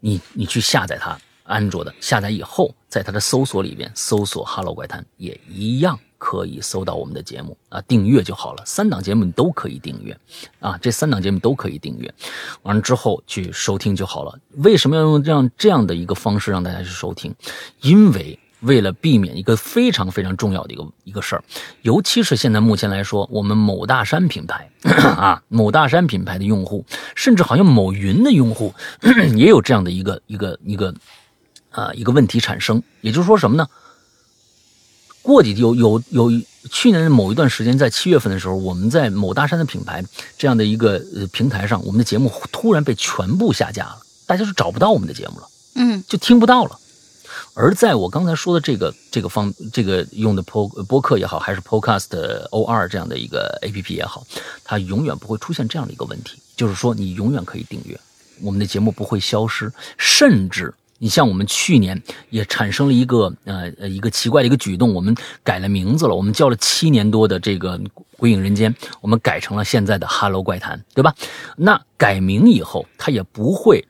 [0.00, 1.18] 你你去下载它。
[1.42, 8.62] 安卓的下载以后，在它的搜索里边搜索“哈喽怪谈”也一样可以搜到我们的节目啊，订阅就好了。
[8.66, 10.14] 三档节目你都可以订阅
[10.58, 12.12] 啊，这三档节目都可以订阅，
[12.62, 14.38] 完了之后去收听就好了。
[14.56, 17.32] 为什么要用这样这样的一个方式让大家去收听？
[17.80, 21.44] 因为为了避免一个非常非常重要的一个一个事儿，
[21.82, 24.68] 尤其是现在目前来说，我们某大山品牌
[25.16, 26.84] 啊，某大山品牌的用户，
[27.14, 28.74] 甚至好像某云的用户
[29.36, 30.92] 也有这样的一个一个一个。
[31.70, 33.68] 啊，一个问题产生，也就是说什么呢？
[35.22, 36.30] 过几有有有
[36.70, 40.02] 去年的某一段时间，在七月份的时候，我们在某大山的品牌
[40.38, 46.78] 这样的一个呃平台上，我们的节目突然被全部下架了，大家是找不到我们的节目了，嗯，就听不到了。
[47.52, 52.16] 而在我刚才说的这个这个方这个用的播播客也好，还是 Podcast
[52.50, 54.26] O 二这样的一个 A P P 也好，
[54.64, 58.00] 它永远不会出现这样的一个问题，就是说你永远可以订阅
[58.40, 60.72] 我们的节目，不会消失，甚至。
[61.02, 67.78] 你像我们去年也产生了一个呃呃一个奇怪的一个举动，我们改了名字了，我们叫了七年多的这个
[68.18, 71.14] 《鬼影人间》，我们改成了现在的《哈喽怪谈》，对吧？
[71.56, 73.82] 那改名以后，它也不会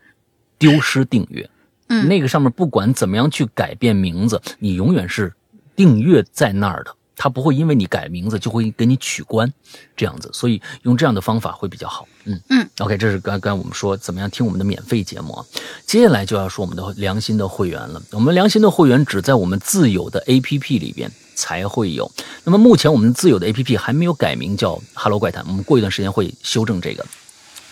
[0.56, 1.50] 丢失订阅。
[1.88, 5.34] 嗯，那个上面不管怎么样去改变名字，你永远是
[5.74, 6.94] 订阅在那儿的。
[7.22, 9.52] 他不会因为你改名字就会给你取关，
[9.94, 12.08] 这样子，所以用这样的方法会比较好。
[12.24, 15.44] 嗯嗯，OK，这是刚刚我们说怎么样听我们的免费节目啊。
[15.84, 18.02] 接下来就要说我们的良心的会员了。
[18.12, 22.10] 我们良心的会员只在我们自有的 APP 里边才会有。
[22.44, 27.04] 那么目前我们自有的 APP 还没有改名叫 Hello 怪谈，我们过一段时间会修正这个，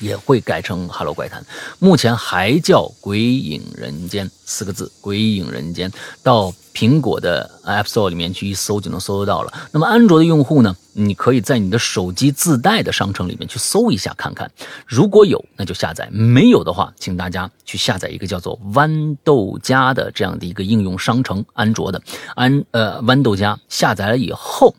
[0.00, 1.44] 也会改成 Hello 怪谈。
[1.78, 5.90] 目前还叫鬼影人间四个字，鬼影人间
[6.22, 6.52] 到。
[6.74, 9.52] 苹果的 App Store 里面去一搜就能搜得到了。
[9.72, 10.76] 那么安卓的用户呢？
[10.92, 14.48] 你可以在你的手机自带的商城里面去搜一下看看，
[14.86, 22.00] 如果有那就下载，没有的话，请大家去下载一个叫做豌豆荚的这样的一个应用商城，安卓的
[22.36, 24.72] 安呃豌豆荚下载了以后，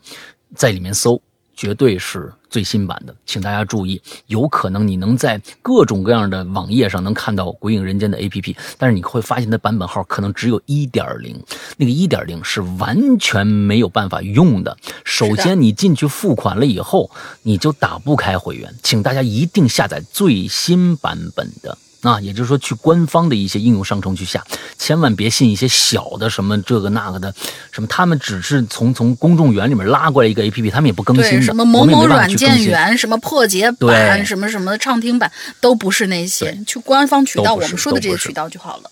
[0.56, 1.20] 在里面搜。
[1.60, 11.38] 绝对是最新版的，请大家注意，有可能你能在各种各样的网页上能看到《鬼影人间》的 APP，但是你会发现它版本号可能只有一点零，
[11.76, 14.74] 那个一点零是完全没有办法用的。
[15.04, 17.10] 首先，你进去付款了以后，
[17.42, 21.76] 你就打不开会员，请大家一定下载最新版本的。
[22.02, 24.42] 啊，也就是说，去官方的一些应用商城去下，
[24.78, 27.34] 千万别信一些小的什么这个那个的，
[27.70, 31.42] 什么他们只是从从公众源里面拉过来一个 A P P，他们也不更新的。
[31.42, 36.58] 什么某某软件园，什么破解版，什么什么畅听版，都不是那些。
[36.66, 38.90] 去官方渠道，我们说的这些渠道就好了。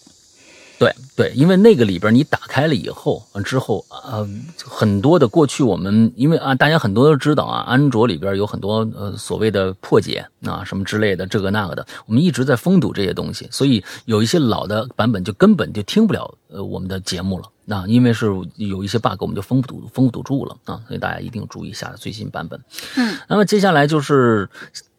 [0.79, 4.29] 对对，因为那个里边你打开了以后，之后呃
[4.65, 17.49] 很多的过去我们因为啊大家很多都知道啊，安卓里边有很多呃所谓的破解啊什么之类的这个那个的，我们一直在封堵这些东西，所以有一些老的版本就根本就听不了呃我们的节目了。
[17.65, 18.27] 那因为是
[18.57, 22.59] 有一些 bug，我们就封不堵封不堵住了啊，所以大家一定注意下最新版本。
[22.97, 24.49] 嗯，那么接下来就是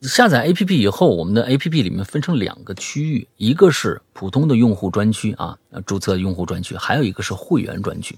[0.02, 5.58] 下载 APP 以后，我们的 APP 里面分成两个区域，一个是普通的用户专区啊，
[5.88, 8.16] 注册用户专区，还有一个是会员专区。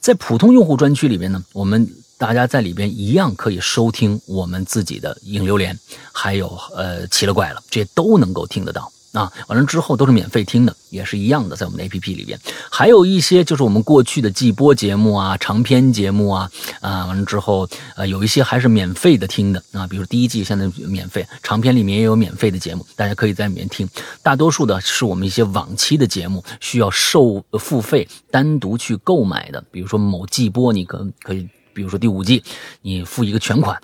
[0.00, 1.88] 在普通用户专区里面呢，我们
[2.18, 5.74] 大家在里边一样可以收听我们自己的影流连，
[6.12, 6.46] 还有
[6.76, 8.92] 呃奇了怪了，这些都能够听得到。
[9.14, 12.38] 啊，完了之后都是免费听的，也是一样的，在我们的 APP 里边，
[12.68, 16.50] 还有一些就是我们过去的季播节目啊、长篇节目啊，
[16.80, 23.88] 啊，完了之后，呃，有一些还是免费的听的啊，比如第一季现在免费，长篇里面也有免费的节目，大家可以在里面听。
[24.20, 32.42] 大多数的是我们一些往期的节目需要受付费单独去购买的，比如说某季播，你可可以，比如说第五季，
[32.82, 33.80] 你付一个全款，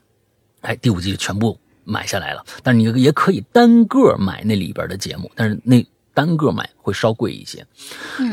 [0.62, 1.57] 哎，第五季全部。
[1.91, 5.85] 买下来了，但是你也可以单个买那里边的节目，但是那
[6.15, 7.67] 单个买会稍贵一些。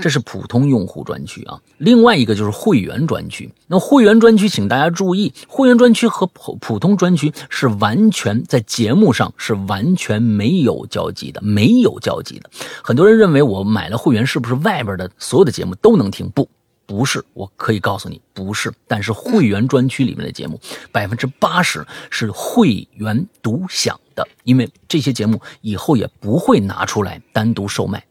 [0.02, 1.60] 这是普通用户专区啊。
[1.78, 3.52] 另外一个就是会员专区。
[3.68, 12.50] 那会员专区，请大家注意，会员专区和普普通专区是完全在节目上是完全没有交集的，没有交集的。
[12.84, 16.30] 很多人认为我买了会员是不是外边的所有的节目都能听？
[16.30, 16.48] 不。
[16.88, 18.74] 不是，我可以告诉你，不是。
[18.88, 20.60] 但是会员专区里面的节目，
[20.92, 28.04] 百分之八十是会员独享的，因为这些节目以后也不会拿出来单独售卖，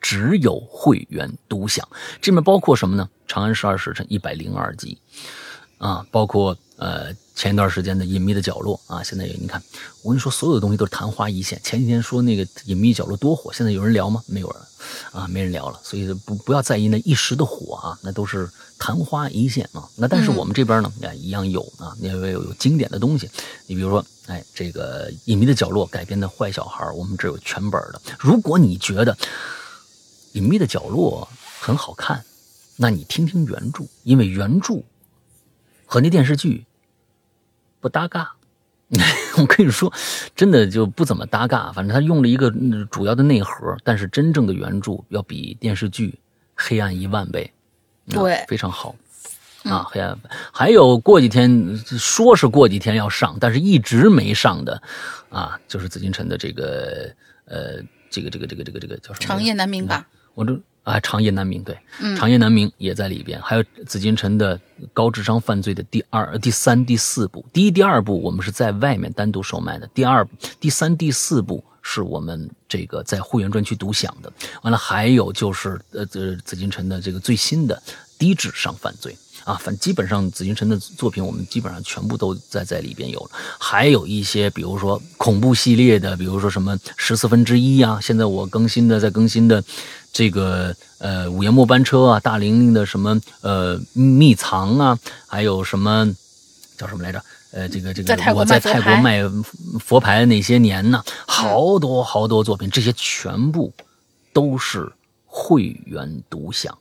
[0.00, 1.86] 只有会员独享。
[2.20, 3.08] 这里面包括什么呢？
[3.30, 4.98] 《长安十二时辰》一百零二集，
[5.76, 7.14] 啊，包括呃。
[7.38, 9.62] 前一段时间的隐秘的角落啊，现在你看，
[10.02, 11.60] 我跟你说，所有的东西都是昙花一现。
[11.62, 14.20] 前几天说那个隐秘角落多火，现在有人聊吗？
[14.26, 14.60] 没有人，
[15.12, 15.78] 啊，没人聊了。
[15.84, 19.88] 所以不不要在意那一时的火啊，那都是昙花一现啊。
[19.94, 23.30] 那但是我们这边呢，也一样有啊，因为有有经典的东西。
[23.68, 28.02] 你比如说，哎，这个隐秘的角落改编的《坏小孩》，我们这有全本的。
[28.18, 29.16] 如果你觉得
[30.32, 31.28] 隐秘的角落
[31.60, 32.24] 很好看，
[32.74, 34.82] 那你听听原著，因为原著
[35.86, 36.64] 和那电视剧。
[37.80, 38.32] 不搭嘎，
[39.38, 39.92] 我跟你说，
[40.34, 41.70] 真的就不怎么搭嘎。
[41.72, 42.50] 反正他用了一个
[42.90, 46.18] 主要的内核，但是真正的原著要比电视剧
[46.54, 47.52] 黑暗一万倍，
[48.08, 48.96] 对，非常好
[49.64, 50.18] 啊，黑暗。
[50.52, 54.82] 还有过几天说是过几天要上，但是一直没上的
[55.28, 57.14] 啊，就是紫禁城的这个
[57.44, 59.26] 呃，这个这个这个这个这个叫什么？
[59.26, 60.06] 长夜难明吧？
[60.34, 60.60] 我这。
[60.88, 61.78] 啊，长夜难明，对，
[62.16, 64.58] 长夜难明也在里边，还有紫禁城的
[64.94, 70.26] 高智商犯罪的第二、第三、第四部，第一、第二部我们是在外面单独售卖的，第二、
[70.58, 74.32] 第三、第四部是我们这个在会员专区独享的。
[74.62, 77.82] 完了，还有就是呃，呃紫禁城的这个最新的
[78.18, 89.62] 低智商犯罪啊，反基本上紫金陈的作品我们基本上全部都在在里边有了，还有一些比如说恐怖系列的，比如说什么十四分之一啊，现在我更新的在更新的。
[90.10, 96.10] 这个呃，午夜末班车啊，大玲玲的什么呃秘藏啊，还有什么
[96.78, 97.22] 叫什么来着？
[97.50, 99.22] 呃，这个这个我在泰国卖
[99.78, 103.72] 佛牌那些年呢，好多好多作品，这些全部
[104.32, 104.90] 都是
[105.26, 106.76] 会员独享。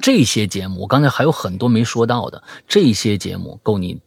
[0.00, 4.00] 这些节目我刚才还有很多没说到的，这些节目够你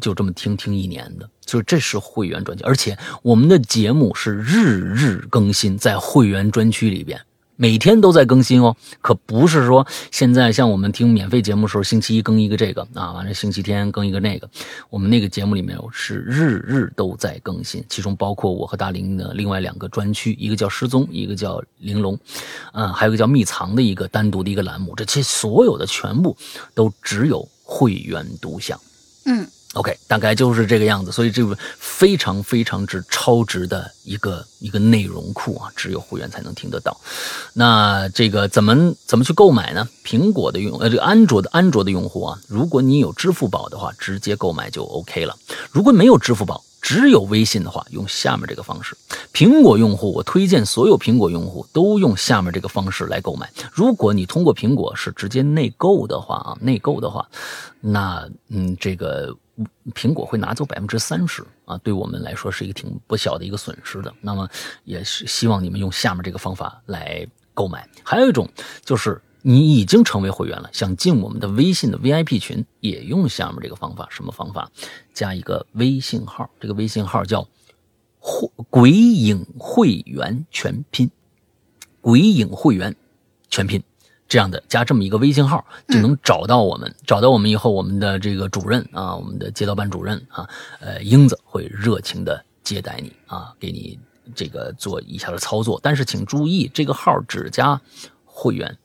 [0.00, 7.20] 就这么听听一年的，就是这是会员专辑，而且我们的节目是日日更新在会员专区里边。
[7.56, 14.48] 每天都在更新哦，可不是说现在像我们听免费节目的时候，星期一更一个这个啊，完了星期天更一个那个。
[14.90, 22.18] 我们那个节目里面是日日都在更新，其中包括我和大林的另外两个专区，一个叫失踪，一个叫玲珑，
[22.72, 24.94] 嗯，还有一个叫秘藏的一个单独的一个栏目。
[24.94, 26.36] 这些所有的全部
[26.74, 28.78] 都只有会员独享，
[29.24, 29.46] 嗯。
[29.76, 36.98] OK，大概就是这个样子，所以这个非常非常之超值的一个一个内容库啊，只有会员才能听得到。
[37.52, 39.86] 那这个怎么怎么去购买呢？
[40.02, 45.36] 苹果的用呃，这个安卓的安卓的用户啊，如果你有支付宝的话，直接购买就 OK 了。
[45.70, 48.96] 如果没有支付宝，只有微信的话，用下面这个方式。
[49.34, 53.52] 苹果用户，我推荐所有苹果用户都用下面这个方式来购买。
[53.72, 57.28] 如果你通过苹果是直接内购的话啊，内购的话，
[57.82, 59.36] 那嗯，这个。
[59.94, 64.12] 苹果会拿走百分之三十啊，对我们来说是一个挺不小的一个损失的。
[64.20, 64.48] 那么
[64.84, 67.88] 也是希望你们用下面这个方法来购买。
[68.04, 68.48] 还有一种
[68.84, 74.06] 就是你已经成为会员了，想进我们的微信的 VIP 群，也用下面这个方法。
[74.10, 74.70] 什么方法？
[75.14, 77.46] 加一个微信号，这个微信号叫
[78.18, 81.10] “会鬼影会员全拼”，
[82.02, 82.94] 鬼影会员
[83.48, 83.82] 全拼。
[84.28, 90.48] 这样的加这么一个微信号就能找到我们，找到我们以后，我们的这个主任啊，我们的街道办主任啊，
[90.80, 93.98] 呃，英子会热情的接待你啊，给你
[94.34, 95.78] 这个做以下的操作。
[95.82, 97.80] 但是请注意，这个号只加
[98.24, 98.76] 会员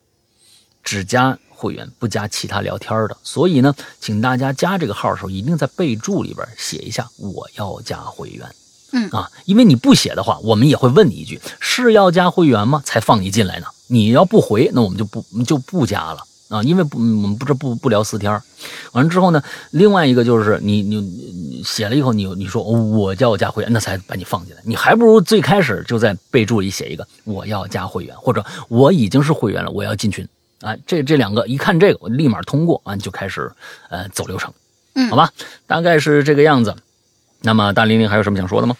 [0.83, 3.17] 只加会员，不加其他聊天的。
[3.23, 8.47] 所以呢，请大家加这个号的时候，一定在备注里边写一下“我要加会员”。
[8.93, 12.81] 嗯啊，因为你不写的话，我们也会问你一句：是要加会员吗？
[12.85, 13.67] 才放你进来呢。
[13.91, 18.41] 你要不回，那我们就不就不加了啊，因为不我们不是不不聊四天儿。
[18.93, 24.61] 完了之后呢，另外一个就是你你你写了以后，你你说哦我叫我加会员，那才把你放进来。
[24.65, 30.25] 你还不如最开始就在备注里写一个我要加会员，或者我已经是会员了，我要进群
[30.61, 30.73] 啊。
[30.87, 33.51] 这这两个一看这个，我立马通过啊，你就开始
[33.89, 34.53] 呃走流程，
[34.95, 35.31] 嗯好吧，
[35.67, 36.73] 大概是这个样子。
[37.41, 38.77] 那么大玲玲还有什么想说的吗？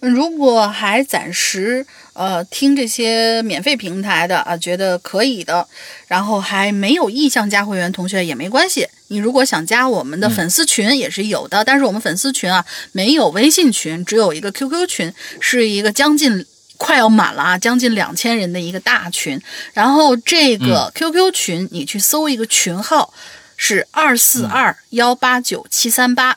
[0.00, 5.68] 如果还暂时呃听这些免费平台的啊，觉得可以的，
[6.08, 8.88] 然后还没有意向加会员同学也没关系。
[9.08, 16.46] 你如果想加我们的粉丝群也是有的，但是我们粉丝群啊没有微信群，只有一个 QQ 群，是一个将近。
[16.76, 19.40] 快要满了啊，将近两千人的一个大群。
[19.72, 23.14] 然后这个 QQ 群，你去搜一个群号，
[23.56, 26.36] 是二四二幺八九七三八。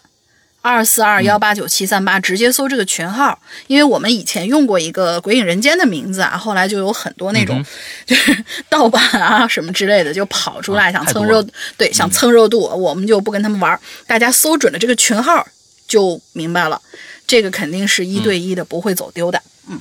[0.68, 7.64] 二四二幺八九七三八，直接搜这个群号，因为我们以前用过一个《鬼影人间》的名字啊，后来就有很多那种、
[8.06, 11.45] 就是盗版啊什么之类的就跑出来、啊想蹭热，
[11.77, 13.80] 对，想蹭热度，我们就不跟他们玩儿。
[14.06, 15.48] 大家搜准了这个群号
[15.88, 16.81] 就明白了，
[17.26, 19.41] 这个肯定是一对一的，不会走丢的。
[19.69, 19.80] 嗯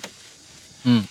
[0.85, 1.05] 嗯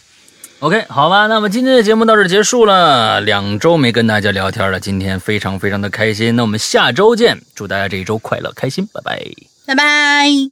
[0.59, 3.19] ，OK，好吧，那么今天的节目到这儿结束了。
[3.21, 6.35] 两周没跟大家聊天了，今天非常非常的开心。
[6.35, 9.54] 那我们下周见，祝大家这一周快乐开心，拜拜。
[9.65, 10.51] 拜拜。